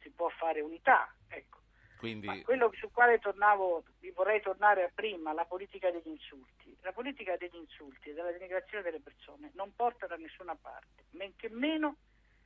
si 0.00 0.08
può 0.08 0.30
fare 0.30 0.62
unità, 0.62 1.14
ecco. 1.28 1.58
Quindi, 1.98 2.26
Ma 2.26 2.40
quello 2.42 2.70
sul 2.76 2.90
quale 2.92 3.18
tornavo, 3.18 3.82
vi 3.98 4.10
vorrei 4.10 4.40
tornare 4.40 4.84
a 4.84 4.90
prima, 4.94 5.32
la 5.32 5.44
politica 5.44 5.90
degli 5.90 6.06
insulti. 6.06 6.76
La 6.82 6.92
politica 6.92 7.36
degli 7.36 7.56
insulti 7.56 8.10
e 8.10 8.14
della 8.14 8.30
denigrazione 8.30 8.84
delle 8.84 9.00
persone 9.00 9.50
non 9.54 9.74
porta 9.74 10.06
da 10.06 10.14
nessuna 10.14 10.54
parte, 10.54 11.06
men 11.10 11.34
che 11.34 11.48
meno 11.48 11.96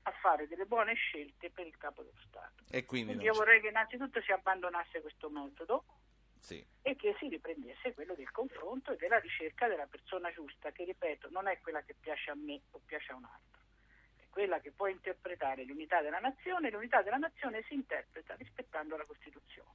a 0.04 0.10
fare 0.20 0.48
delle 0.48 0.64
buone 0.64 0.94
scelte 0.94 1.50
per 1.50 1.66
il 1.66 1.76
capo 1.76 2.02
dello 2.02 2.18
Stato. 2.26 2.64
e 2.70 2.84
quindi 2.84 3.08
Quindi 3.08 3.24
io 3.26 3.34
vorrei 3.34 3.60
che 3.60 3.68
innanzitutto 3.68 4.20
si 4.22 4.32
abbandonasse 4.32 5.00
questo 5.00 5.28
metodo 5.28 5.84
sì. 6.40 6.64
e 6.82 6.96
che 6.96 7.14
si 7.18 7.28
riprendesse 7.28 7.92
quello 7.94 8.14
del 8.14 8.30
confronto 8.30 8.92
e 8.92 8.96
della 8.96 9.18
ricerca 9.18 9.68
della 9.68 9.86
persona 9.86 10.32
giusta, 10.32 10.72
che 10.72 10.84
ripeto 10.84 11.28
non 11.30 11.46
è 11.46 11.60
quella 11.60 11.82
che 11.82 11.94
piace 12.00 12.30
a 12.30 12.34
me 12.34 12.60
o 12.70 12.80
piace 12.84 13.12
a 13.12 13.16
un 13.16 13.24
altro, 13.24 13.61
quella 14.32 14.60
che 14.60 14.72
può 14.72 14.86
interpretare 14.86 15.64
l'unità 15.64 16.00
della 16.00 16.18
nazione 16.18 16.70
l'unità 16.70 17.02
della 17.02 17.18
nazione 17.18 17.62
si 17.68 17.74
interpreta 17.74 18.34
rispettando 18.34 18.96
la 18.96 19.04
Costituzione. 19.04 19.70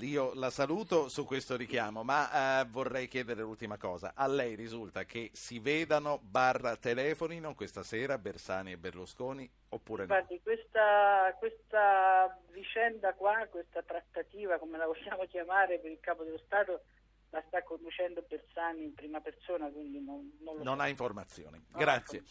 Io 0.00 0.32
la 0.34 0.48
saluto 0.48 1.10
su 1.10 1.26
questo 1.26 1.54
richiamo, 1.54 2.02
ma 2.02 2.60
eh, 2.60 2.64
vorrei 2.64 3.08
chiedere 3.08 3.42
l'ultima 3.42 3.76
cosa. 3.76 4.14
A 4.16 4.26
lei 4.26 4.54
risulta 4.54 5.04
che 5.04 5.28
si 5.34 5.58
vedano 5.58 6.18
barra 6.22 6.76
telefonino 6.76 7.54
questa 7.54 7.82
sera 7.82 8.16
Bersani 8.16 8.72
e 8.72 8.78
Berlusconi 8.78 9.48
oppure 9.68 10.06
no? 10.06 10.14
Infatti 10.14 10.40
questa, 10.42 11.36
questa 11.38 12.40
vicenda 12.52 13.12
qua, 13.12 13.46
questa 13.50 13.82
trattativa, 13.82 14.58
come 14.58 14.78
la 14.78 14.86
vogliamo 14.86 15.24
chiamare 15.28 15.78
per 15.78 15.90
il 15.90 16.00
Capo 16.00 16.24
dello 16.24 16.38
Stato, 16.38 16.84
la 17.32 17.42
sta 17.46 17.62
conducendo 17.62 18.22
Bersani 18.28 18.84
in 18.84 18.94
prima 18.94 19.20
persona, 19.20 19.68
quindi 19.68 20.00
non, 20.00 20.30
non 20.40 20.58
Non 20.62 20.80
ha 20.80 20.88
informazioni. 20.88 21.60
Grazie. 21.68 22.22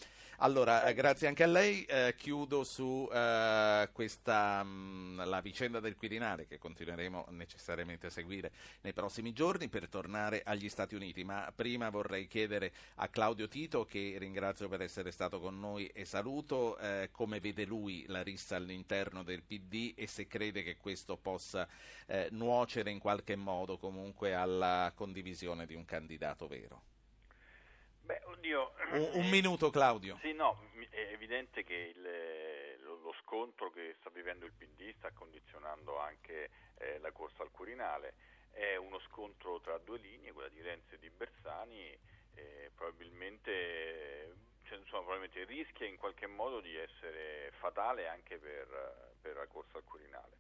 Allora, 0.43 0.86
eh, 0.86 0.95
grazie 0.95 1.28
anche 1.28 1.43
a 1.43 1.47
lei. 1.47 1.84
Eh, 1.84 2.16
chiudo 2.18 2.64
su 2.64 3.08
eh, 3.14 3.89
questa 3.93 4.64
mh, 4.64 5.26
la 5.26 5.39
vicenda 5.39 5.80
del 5.80 5.95
Quirinale 5.95 6.47
che 6.47 6.58
continueremo 6.58 7.28
necessariamente 7.30 8.08
a 8.08 8.10
seguire 8.10 8.52
nei 8.82 8.91
prossimi 8.91 9.34
giorni 9.34 9.70
per 9.70 9.88
tornare 9.88 10.41
agli 10.43 10.68
Stati 10.68 10.95
Uniti. 10.95 11.24
Ma 11.24 11.52
prima 11.56 11.91
vorrei 11.91 12.26
chiedere 12.26 12.72
a 12.95 13.08
Claudio 13.08 13.47
Tito, 13.47 13.86
che 13.86 14.16
ringrazio 14.18 14.68
per 14.68 14.82
essere 14.82 15.12
stato 15.12 15.39
con 15.39 15.60
noi 15.60 15.86
e 15.88 16.06
saluto, 16.06 16.76
eh, 16.80 17.10
come 17.12 17.39
vede 17.39 17.66
lui 17.66 18.06
la 18.08 18.24
rissa 18.24 18.56
all'interno 18.56 19.22
del 19.22 19.43
PD 19.43 19.93
e 19.95 20.08
se 20.08 20.26
crede 20.26 20.64
che 20.64 20.78
questo 20.78 21.18
possa 21.18 21.68
eh, 22.08 22.30
nuocere 22.32 22.89
in 22.89 22.97
qualche 22.97 23.36
modo 23.36 23.78
comunque 23.78 24.34
alla 24.34 24.91
condivisione 24.92 25.66
di 25.66 25.76
un 25.76 25.86
candidato 25.86 26.48
vero. 26.48 26.84
Beh, 28.02 28.22
oddio. 28.26 28.74
Un, 28.92 29.10
un 29.14 29.26
eh, 29.26 29.30
minuto 29.30 29.70
Claudio. 29.70 30.18
Sì, 30.22 30.34
no, 30.34 30.70
è 30.89 31.12
evidente 31.12 31.64
che 31.64 31.94
il- 31.96 32.80
lo, 32.84 32.96
lo 32.98 33.16
scontro 33.22 33.70
che 33.72 33.96
sta 34.00 34.10
vivendo 34.10 34.46
il 34.46 34.54
PD 34.54 34.94
sta 34.98 35.12
condizionando 35.12 36.00
anche 36.00 36.50
eh, 36.80 37.00
la 37.00 37.12
corsa 37.12 37.44
al 37.44 37.52
Quirinale. 37.52 38.16
È 38.52 38.76
uno 38.76 39.00
scontro 39.08 39.62
tra 39.62 39.78
due 39.78 39.98
linee, 40.00 40.34
quella 40.34 40.50
di 40.50 40.62
Renzi 40.62 40.96
e 40.96 41.00
di 41.00 41.10
Bersani, 41.10 41.98
eh, 42.34 42.72
probabilmente, 42.76 44.36
cioè, 44.64 44.78
insomma, 44.78 45.04
probabilmente 45.04 45.46
rischia 45.46 45.86
in 45.88 45.96
qualche 45.96 46.28
modo 46.28 46.60
di 46.60 46.76
essere 46.76 47.52
fatale 47.60 48.08
anche 48.10 48.38
per, 48.38 49.16
per 49.22 49.36
la 49.36 49.48
corsa 49.48 49.78
al 49.78 49.84
Quirinale. 49.86 50.38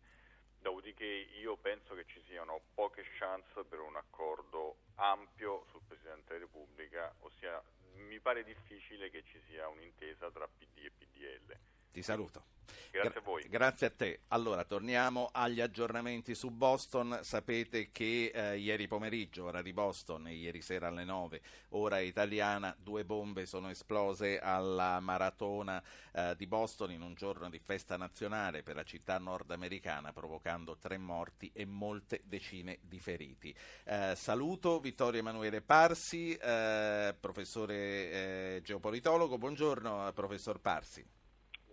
Dopodiché 0.61 1.05
io 1.05 1.57
penso 1.57 1.95
che 1.95 2.05
ci 2.05 2.21
siano 2.27 2.61
poche 2.75 3.03
chance 3.17 3.63
per 3.63 3.79
un 3.79 3.95
accordo 3.95 4.77
ampio 4.95 5.65
sul 5.71 5.81
Presidente 5.87 6.33
della 6.33 6.45
Repubblica, 6.45 7.11
ossia 7.21 7.61
mi 7.95 8.19
pare 8.19 8.43
difficile 8.43 9.09
che 9.09 9.23
ci 9.23 9.41
sia 9.47 9.67
un'intesa 9.67 10.29
tra 10.29 10.47
PD 10.47 10.85
e 10.85 10.91
PDL. 10.91 11.57
Ti 11.91 12.01
saluto. 12.01 12.51
Grazie 12.91 13.19
a 13.19 13.23
voi. 13.23 13.47
Grazie 13.47 13.87
a 13.87 13.89
te. 13.89 14.19
Allora, 14.29 14.65
torniamo 14.65 15.29
agli 15.31 15.61
aggiornamenti 15.61 16.35
su 16.35 16.49
Boston. 16.49 17.19
Sapete 17.21 17.89
che 17.91 18.31
eh, 18.33 18.57
ieri 18.57 18.87
pomeriggio, 18.87 19.45
ora 19.45 19.61
di 19.61 19.71
Boston, 19.71 20.27
e 20.27 20.33
ieri 20.33 20.61
sera 20.61 20.89
alle 20.89 21.05
9, 21.05 21.41
ora 21.69 21.99
italiana, 21.99 22.75
due 22.77 23.05
bombe 23.05 23.45
sono 23.45 23.69
esplose 23.69 24.39
alla 24.39 24.99
maratona 24.99 25.81
eh, 26.11 26.35
di 26.35 26.47
Boston 26.47 26.91
in 26.91 27.01
un 27.01 27.13
giorno 27.13 27.49
di 27.49 27.59
festa 27.59 27.95
nazionale 27.95 28.61
per 28.61 28.75
la 28.75 28.83
città 28.83 29.17
nordamericana, 29.17 30.11
provocando 30.11 30.77
tre 30.77 30.97
morti 30.97 31.49
e 31.53 31.65
molte 31.65 32.21
decine 32.25 32.79
di 32.81 32.99
feriti. 32.99 33.55
Eh, 33.85 34.15
saluto 34.17 34.79
Vittorio 34.79 35.21
Emanuele 35.21 35.61
Parsi, 35.61 36.35
eh, 36.35 37.15
professore 37.17 37.75
eh, 37.75 38.61
geopolitologo. 38.63 39.37
Buongiorno, 39.37 40.09
eh, 40.09 40.13
professor 40.13 40.59
Parsi. 40.59 41.19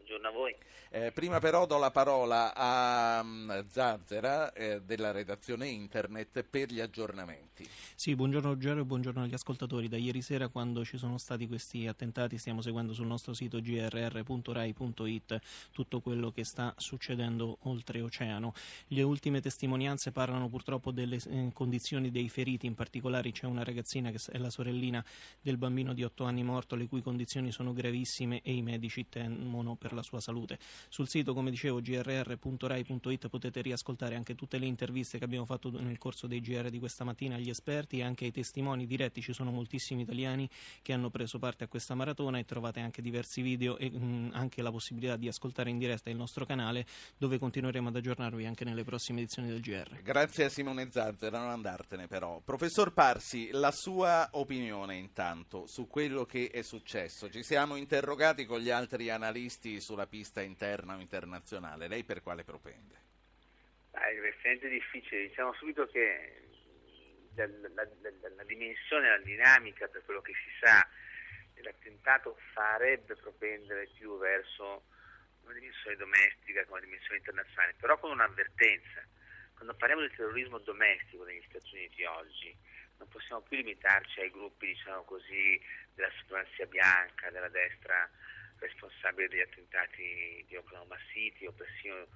Buongiorno 0.08 0.28
a 0.28 0.40
voi. 0.40 0.56
Eh, 0.90 1.12
prima 1.12 1.38
però 1.38 1.66
do 1.66 1.76
la 1.76 1.90
parola 1.90 2.54
a 2.54 3.20
um, 3.20 3.66
Zanzera 3.68 4.54
eh, 4.54 4.80
della 4.80 5.10
redazione 5.10 5.68
internet 5.68 6.42
per 6.44 6.72
gli 6.72 6.80
aggiornamenti. 6.80 7.68
Sì, 7.94 8.14
buongiorno 8.14 8.52
Ruggero 8.52 8.80
e 8.80 8.84
buongiorno 8.84 9.22
agli 9.22 9.34
ascoltatori. 9.34 9.86
Da 9.86 9.98
ieri 9.98 10.22
sera 10.22 10.48
quando 10.48 10.82
ci 10.86 10.96
sono 10.96 11.18
stati 11.18 11.46
questi 11.46 11.86
attentati 11.86 12.38
stiamo 12.38 12.62
seguendo 12.62 12.94
sul 12.94 13.06
nostro 13.06 13.34
sito 13.34 13.60
grr.rai.it 13.60 15.38
tutto 15.72 16.00
quello 16.00 16.30
che 16.30 16.44
sta 16.44 16.72
succedendo 16.78 17.58
oltreoceano. 17.64 18.54
Le 18.86 19.02
ultime 19.02 19.42
testimonianze 19.42 20.10
parlano 20.10 20.48
purtroppo 20.48 20.90
delle 20.90 21.16
eh, 21.16 21.50
condizioni 21.52 22.10
dei 22.10 22.30
feriti, 22.30 22.64
in 22.64 22.74
particolare 22.74 23.30
c'è 23.30 23.44
una 23.44 23.62
ragazzina 23.62 24.10
che 24.10 24.18
è 24.30 24.38
la 24.38 24.48
sorellina 24.48 25.04
del 25.42 25.58
bambino 25.58 25.92
di 25.92 26.02
8 26.02 26.24
anni 26.24 26.42
morto, 26.42 26.76
le 26.76 26.86
cui 26.88 27.02
condizioni 27.02 27.52
sono 27.52 27.74
gravissime 27.74 28.40
e 28.40 28.54
i 28.54 28.62
medici 28.62 29.06
temono 29.06 29.74
per 29.74 29.96
la 29.97 29.97
sua 30.02 30.20
salute. 30.20 30.58
Sul 30.88 31.08
sito, 31.08 31.34
come 31.34 31.50
dicevo, 31.50 31.80
grr.rai.it 31.80 33.28
potete 33.28 33.60
riascoltare 33.62 34.14
anche 34.14 34.34
tutte 34.34 34.58
le 34.58 34.66
interviste 34.66 35.18
che 35.18 35.24
abbiamo 35.24 35.44
fatto 35.44 35.70
nel 35.70 35.98
corso 35.98 36.26
dei 36.26 36.40
GR 36.40 36.68
di 36.70 36.78
questa 36.78 37.04
mattina 37.04 37.36
agli 37.36 37.48
esperti 37.48 37.98
e 37.98 38.02
anche 38.02 38.26
ai 38.26 38.32
testimoni 38.32 38.86
diretti. 38.86 39.20
Ci 39.20 39.32
sono 39.32 39.50
moltissimi 39.50 40.02
italiani 40.02 40.48
che 40.82 40.92
hanno 40.92 41.10
preso 41.10 41.38
parte 41.38 41.64
a 41.64 41.68
questa 41.68 41.94
maratona 41.94 42.38
e 42.38 42.44
trovate 42.44 42.80
anche 42.80 43.02
diversi 43.02 43.42
video 43.42 43.76
e 43.78 43.90
mh, 43.90 44.30
anche 44.34 44.62
la 44.62 44.70
possibilità 44.70 45.16
di 45.16 45.28
ascoltare 45.28 45.70
in 45.70 45.78
diretta 45.78 46.10
il 46.10 46.16
nostro 46.16 46.44
canale 46.44 46.86
dove 47.16 47.38
continueremo 47.38 47.88
ad 47.88 47.96
aggiornarvi 47.96 48.46
anche 48.46 48.64
nelle 48.64 48.84
prossime 48.84 49.20
edizioni 49.20 49.48
del 49.48 49.60
GR. 49.60 50.02
Grazie 50.02 50.44
a 50.44 50.48
Simone 50.48 50.88
Zanzera, 50.90 51.38
non 51.38 51.50
andartene 51.50 52.06
però. 52.06 52.40
Professor 52.44 52.92
Parsi, 52.92 53.50
la 53.52 53.72
sua 53.72 54.28
opinione 54.32 54.96
intanto 54.96 55.66
su 55.66 55.86
quello 55.86 56.24
che 56.24 56.50
è 56.50 56.62
successo. 56.62 57.30
Ci 57.30 57.42
siamo 57.42 57.76
interrogati 57.76 58.44
con 58.44 58.60
gli 58.60 58.70
altri 58.70 59.10
analisti 59.10 59.80
sulla 59.88 60.06
pista 60.06 60.42
interna 60.42 60.96
o 60.96 61.00
internazionale. 61.00 61.88
Lei 61.88 62.04
per 62.04 62.20
quale 62.20 62.44
propende? 62.44 62.94
Ah, 63.92 64.06
è 64.06 64.14
veramente 64.20 64.68
difficile, 64.68 65.28
diciamo 65.28 65.54
subito 65.54 65.86
che 65.86 66.42
la, 67.34 67.46
la- 67.46 67.88
la- 68.02 68.28
la 68.36 68.44
dimensione, 68.44 69.08
la 69.08 69.24
dinamica 69.24 69.88
per 69.88 70.04
quello 70.04 70.20
che 70.20 70.34
si 70.34 70.50
sa 70.60 70.86
dell'attentato 71.54 72.36
farebbe 72.52 73.16
propendere 73.16 73.86
più 73.96 74.18
verso 74.18 74.84
una 75.44 75.54
dimensione 75.54 75.96
domestica 75.96 76.62
che 76.62 76.70
una 76.70 76.80
dimensione 76.80 77.16
internazionale, 77.16 77.74
però 77.80 77.98
con 77.98 78.10
un'avvertenza. 78.10 79.02
Quando 79.54 79.74
parliamo 79.74 80.02
di 80.06 80.14
terrorismo 80.14 80.58
domestico 80.58 81.24
negli 81.24 81.42
Stati 81.48 81.74
Uniti 81.74 82.04
oggi, 82.04 82.54
non 82.98 83.08
possiamo 83.08 83.40
più 83.40 83.56
limitarci 83.56 84.20
ai 84.20 84.30
gruppi, 84.30 84.66
diciamo 84.66 85.02
così, 85.04 85.58
della 85.94 86.10
supremazia 86.18 86.66
bianca, 86.66 87.30
della 87.30 87.48
destra 87.48 88.08
responsabile 88.58 89.28
degli 89.28 89.40
attentati 89.40 90.44
di 90.46 90.56
Oklahoma 90.56 90.96
City 91.12 91.46
o 91.46 91.52
persino 91.52 92.06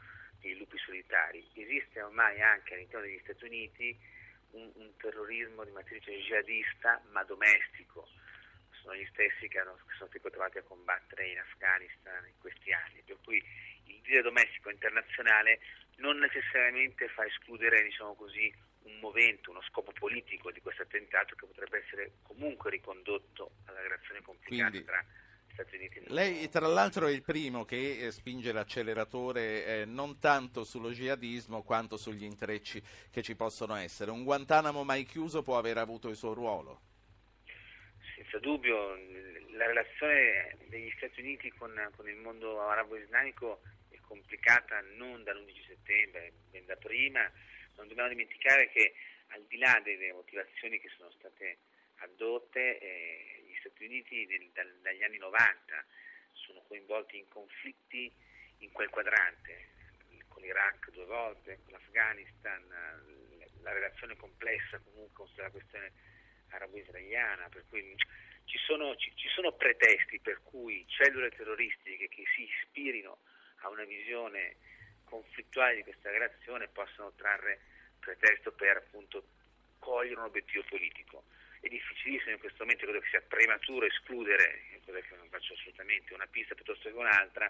dei 0.40 0.56
lupi 0.56 0.76
solitari. 0.78 1.46
Esiste 1.54 2.02
ormai 2.02 2.40
anche 2.42 2.74
all'interno 2.74 3.06
degli 3.06 3.20
Stati 3.22 3.44
Uniti 3.44 3.96
un, 4.52 4.70
un 4.74 4.96
terrorismo 4.96 5.64
di 5.64 5.70
matrice 5.70 6.18
jihadista 6.18 7.00
ma 7.12 7.22
domestico. 7.24 8.08
Sono 8.82 8.96
gli 8.96 9.06
stessi 9.12 9.46
che, 9.48 9.58
hanno, 9.60 9.74
che 9.86 9.94
sono 9.96 10.10
stati 10.10 10.30
trovati 10.30 10.58
a 10.58 10.62
combattere 10.62 11.28
in 11.28 11.38
Afghanistan 11.38 12.26
in 12.26 12.38
questi 12.38 12.72
anni. 12.72 13.02
Per 13.06 13.16
cui 13.22 13.42
il 13.86 14.00
dire 14.02 14.22
domestico 14.22 14.70
internazionale 14.70 15.60
non 15.96 16.18
necessariamente 16.18 17.06
fa 17.08 17.24
escludere, 17.24 17.82
diciamo 17.82 18.14
così, 18.14 18.52
un 18.82 18.98
movente, 18.98 19.50
uno 19.50 19.62
scopo 19.62 19.92
politico 19.92 20.50
di 20.50 20.60
questo 20.60 20.82
attentato 20.82 21.36
che 21.36 21.46
potrebbe 21.46 21.84
essere 21.84 22.12
comunque 22.22 22.70
ricondotto 22.70 23.52
alla 23.66 23.80
relazione 23.80 24.20
complicata 24.22 24.70
Quindi- 24.70 24.86
tra 24.86 25.04
Stati 25.52 25.76
Uniti 25.76 26.02
Lei 26.06 26.48
tra 26.48 26.66
l'altro 26.66 27.06
è 27.06 27.10
il 27.10 27.22
primo 27.22 27.64
che 27.64 27.98
eh, 27.98 28.10
spinge 28.10 28.52
l'acceleratore 28.52 29.64
eh, 29.64 29.84
non 29.84 30.18
tanto 30.18 30.64
sullo 30.64 30.90
jihadismo 30.90 31.62
quanto 31.62 31.96
sugli 31.96 32.24
intrecci 32.24 32.82
che 33.10 33.22
ci 33.22 33.36
possono 33.36 33.74
essere. 33.74 34.10
Un 34.10 34.24
Guantanamo 34.24 34.82
mai 34.82 35.04
chiuso 35.04 35.42
può 35.42 35.58
aver 35.58 35.78
avuto 35.78 36.08
il 36.08 36.16
suo 36.16 36.32
ruolo. 36.32 36.80
senza 38.16 38.38
dubbio 38.38 38.96
la 39.52 39.66
relazione 39.66 40.56
degli 40.68 40.90
Stati 40.96 41.20
Uniti 41.20 41.50
con, 41.50 41.72
con 41.94 42.08
il 42.08 42.16
mondo 42.16 42.60
arabo-islamico 42.62 43.60
è 43.90 43.98
complicata 44.00 44.80
non 44.96 45.22
dall'11 45.22 45.66
settembre, 45.66 46.32
ben 46.50 46.64
da 46.64 46.76
prima. 46.76 47.30
Non 47.76 47.88
dobbiamo 47.88 48.08
dimenticare 48.08 48.70
che 48.70 48.94
al 49.28 49.44
di 49.48 49.58
là 49.58 49.80
delle 49.84 50.12
motivazioni 50.12 50.78
che 50.80 50.88
sono 50.96 51.10
state 51.18 51.58
addotte, 51.96 52.78
eh, 52.78 53.41
Stati 53.62 53.84
Uniti 53.84 54.26
nel- 54.26 54.50
dal- 54.52 54.78
dagli 54.80 55.02
anni 55.04 55.18
90 55.18 55.86
sono 56.32 56.60
coinvolti 56.62 57.16
in 57.16 57.28
conflitti 57.28 58.12
in 58.58 58.72
quel 58.72 58.88
quadrante, 58.90 59.68
con 60.26 60.42
l'Iraq 60.42 60.90
due 60.90 61.04
volte, 61.04 61.60
con 61.62 61.72
l'Afghanistan, 61.72 62.66
la 63.62 63.72
relazione 63.72 64.16
complessa 64.16 64.80
comunque 64.80 65.26
sulla 65.32 65.50
questione 65.50 65.92
arabo-israeliana, 66.48 67.48
per 67.48 67.64
cui 67.68 67.94
ci 68.44 68.58
sono, 68.58 68.96
ci- 68.96 69.14
ci 69.14 69.28
sono 69.28 69.52
pretesti 69.52 70.18
per 70.18 70.42
cui 70.42 70.84
cellule 70.88 71.30
terroristiche 71.30 72.08
che 72.08 72.24
si 72.34 72.42
ispirino 72.42 73.18
a 73.60 73.68
una 73.68 73.84
visione 73.84 74.56
conflittuale 75.04 75.76
di 75.76 75.82
questa 75.82 76.10
relazione 76.10 76.66
possano 76.68 77.12
trarre 77.14 77.60
pretesto 78.00 78.50
per 78.52 78.76
appunto 78.78 79.28
cogliere 79.78 80.18
un 80.18 80.26
obiettivo 80.26 80.64
politico. 80.64 81.24
È 81.62 81.68
difficilissimo 81.68 82.32
in 82.32 82.40
questo 82.40 82.64
momento, 82.64 82.82
credo 82.82 82.98
che 82.98 83.08
sia 83.08 83.22
prematuro 83.22 83.86
escludere, 83.86 84.80
cosa 84.84 84.98
che 84.98 85.14
non 85.14 85.28
faccio 85.30 85.54
assolutamente, 85.54 86.12
una 86.12 86.26
pista 86.26 86.56
piuttosto 86.56 86.90
che 86.90 86.96
un'altra, 86.96 87.48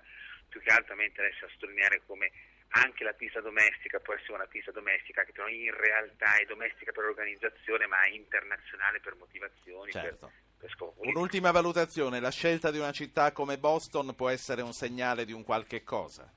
più 0.50 0.60
che 0.60 0.68
altro 0.68 0.92
a 0.92 0.96
me 0.96 1.06
interessa 1.06 1.48
sottolineare 1.48 2.02
come 2.04 2.30
anche 2.72 3.04
la 3.04 3.14
pista 3.14 3.40
domestica 3.40 4.00
può 4.00 4.12
essere 4.12 4.34
una 4.34 4.46
pista 4.46 4.70
domestica 4.70 5.24
che 5.24 5.32
però 5.32 5.48
in 5.48 5.74
realtà 5.74 6.36
è 6.36 6.44
domestica 6.44 6.92
per 6.92 7.04
organizzazione 7.04 7.86
ma 7.86 8.02
è 8.02 8.10
internazionale 8.10 9.00
per 9.00 9.14
motivazioni, 9.16 9.90
Certo. 9.90 10.30
per. 10.58 10.92
Un'ultima 10.96 11.50
valutazione, 11.50 12.20
la 12.20 12.30
scelta 12.30 12.70
di 12.70 12.78
una 12.78 12.92
città 12.92 13.32
come 13.32 13.58
Boston 13.58 14.14
può 14.14 14.28
essere 14.28 14.60
un 14.60 14.72
segnale 14.72 15.24
di 15.24 15.32
un 15.32 15.42
qualche 15.42 15.82
cosa? 15.82 16.30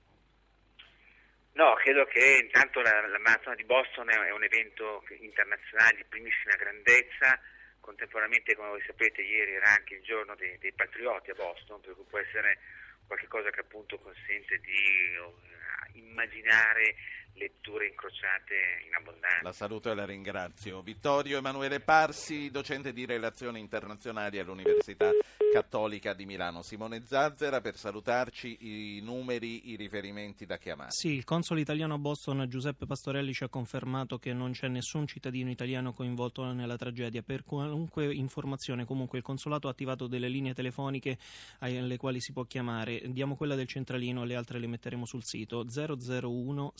No, 1.51 1.73
credo 1.75 2.05
che 2.05 2.39
intanto 2.41 2.81
la, 2.81 3.05
la 3.07 3.19
maratona 3.19 3.55
di 3.55 3.63
Boston 3.63 4.09
è, 4.09 4.15
è 4.15 4.31
un 4.31 4.43
evento 4.43 5.03
internazionale 5.19 5.97
di 5.97 6.05
primissima 6.05 6.55
grandezza, 6.55 7.39
contemporaneamente 7.85 8.55
come 8.55 8.69
voi 8.69 8.83
sapete 8.87 9.21
ieri 9.21 9.53
era 9.53 9.75
anche 9.75 9.93
il 9.93 10.01
giorno 10.01 10.33
dei, 10.35 10.57
dei 10.57 10.73
patrioti 10.73 11.29
a 11.29 11.35
Boston, 11.35 11.79
per 11.81 11.93
cui 11.93 12.03
può 12.09 12.17
essere 12.17 12.57
qualcosa 13.05 13.51
che 13.51 13.59
appunto 13.59 13.99
consente 13.99 14.59
di 14.59 14.73
eh, 14.73 15.99
immaginare 15.99 16.95
letture 17.35 17.87
incrociate 17.87 18.53
in 18.87 18.93
abbondanza. 18.95 19.41
La 19.41 19.51
saluto 19.51 19.91
e 19.91 19.95
la 19.95 20.05
ringrazio. 20.05 20.81
Vittorio 20.81 21.37
Emanuele 21.37 21.79
Parsi, 21.79 22.49
docente 22.49 22.93
di 22.93 23.05
relazioni 23.05 23.59
internazionali 23.59 24.39
all'Università 24.39 25.11
Cattolica 25.51 26.13
di 26.13 26.25
Milano. 26.25 26.61
Simone 26.61 27.03
Zazzera, 27.05 27.61
per 27.61 27.77
salutarci 27.77 28.97
i 28.97 29.01
numeri, 29.01 29.71
i 29.71 29.75
riferimenti 29.75 30.45
da 30.45 30.57
chiamare. 30.57 30.91
Sì, 30.91 31.09
il 31.09 31.23
console 31.23 31.61
italiano 31.61 31.93
a 31.93 31.97
Boston 31.97 32.45
Giuseppe 32.47 32.85
Pastorelli 32.85 33.33
ci 33.33 33.43
ha 33.43 33.49
confermato 33.49 34.17
che 34.17 34.33
non 34.33 34.51
c'è 34.51 34.67
nessun 34.67 35.07
cittadino 35.07 35.49
italiano 35.49 35.93
coinvolto 35.93 36.43
nella 36.51 36.77
tragedia. 36.77 37.21
Per 37.21 37.43
qualunque 37.43 38.13
informazione, 38.13 38.85
comunque, 38.85 39.17
il 39.17 39.23
consolato 39.23 39.67
ha 39.67 39.71
attivato 39.71 40.07
delle 40.07 40.27
linee 40.27 40.53
telefoniche 40.53 41.17
alle 41.59 41.97
quali 41.97 42.19
si 42.19 42.33
può 42.33 42.43
chiamare. 42.43 43.01
Diamo 43.05 43.35
quella 43.35 43.55
del 43.55 43.67
centralino, 43.67 44.23
le 44.23 44.35
altre 44.35 44.59
le 44.59 44.67
metteremo 44.67 45.05
sul 45.05 45.23
sito 45.23 45.65
001 45.65 46.73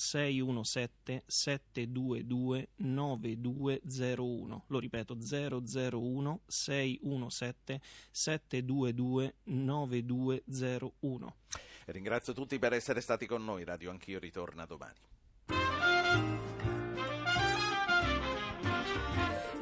617 0.64 1.24
722 1.26 2.70
9201. 2.78 4.64
Lo 4.68 4.80
ripeto 4.80 5.18
001 5.20 6.42
617 6.46 7.82
722 8.12 9.36
9201. 9.44 11.36
Ringrazio 11.86 12.34
tutti 12.34 12.58
per 12.60 12.74
essere 12.74 13.02
stati 13.02 13.26
con 13.26 13.44
noi. 13.44 13.64
Radio 13.64 13.92
Anch'io 13.92 14.20
ritorna 14.20 14.66
domani. 14.66 15.15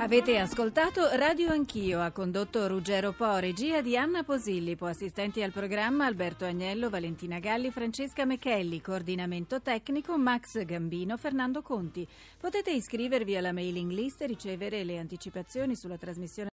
Avete 0.04 0.38
ascoltato 0.38 1.08
Radio 1.14 1.50
Anch'io, 1.52 2.02
ha 2.02 2.12
condotto 2.12 2.68
Ruggero 2.68 3.14
Po, 3.14 3.38
regia 3.38 3.82
di 3.82 3.96
Anna 3.96 4.24
Posillipo, 4.24 4.86
assistenti 4.86 5.42
al 5.42 5.54
programma 5.54 6.06
Alberto 6.06 6.44
Agnello, 6.44 6.90
Valentina 6.90 7.40
Galli, 7.40 7.72
Francesca 7.72 8.26
Mechelli, 8.26 8.82
coordinamento 8.82 9.62
tecnico 9.62 10.18
Max 10.18 10.62
Gambino, 10.66 11.16
Fernando 11.16 11.62
Conti. 11.62 12.06
Potete 12.38 12.72
iscrivervi 12.72 13.38
alla 13.38 13.54
mailing 13.54 13.92
list 13.92 14.24
e 14.24 14.28
ricevere 14.28 14.84
le 14.84 15.00
anticipazioni 15.00 15.74
sulla 15.74 15.96
trasmissione 15.96 16.42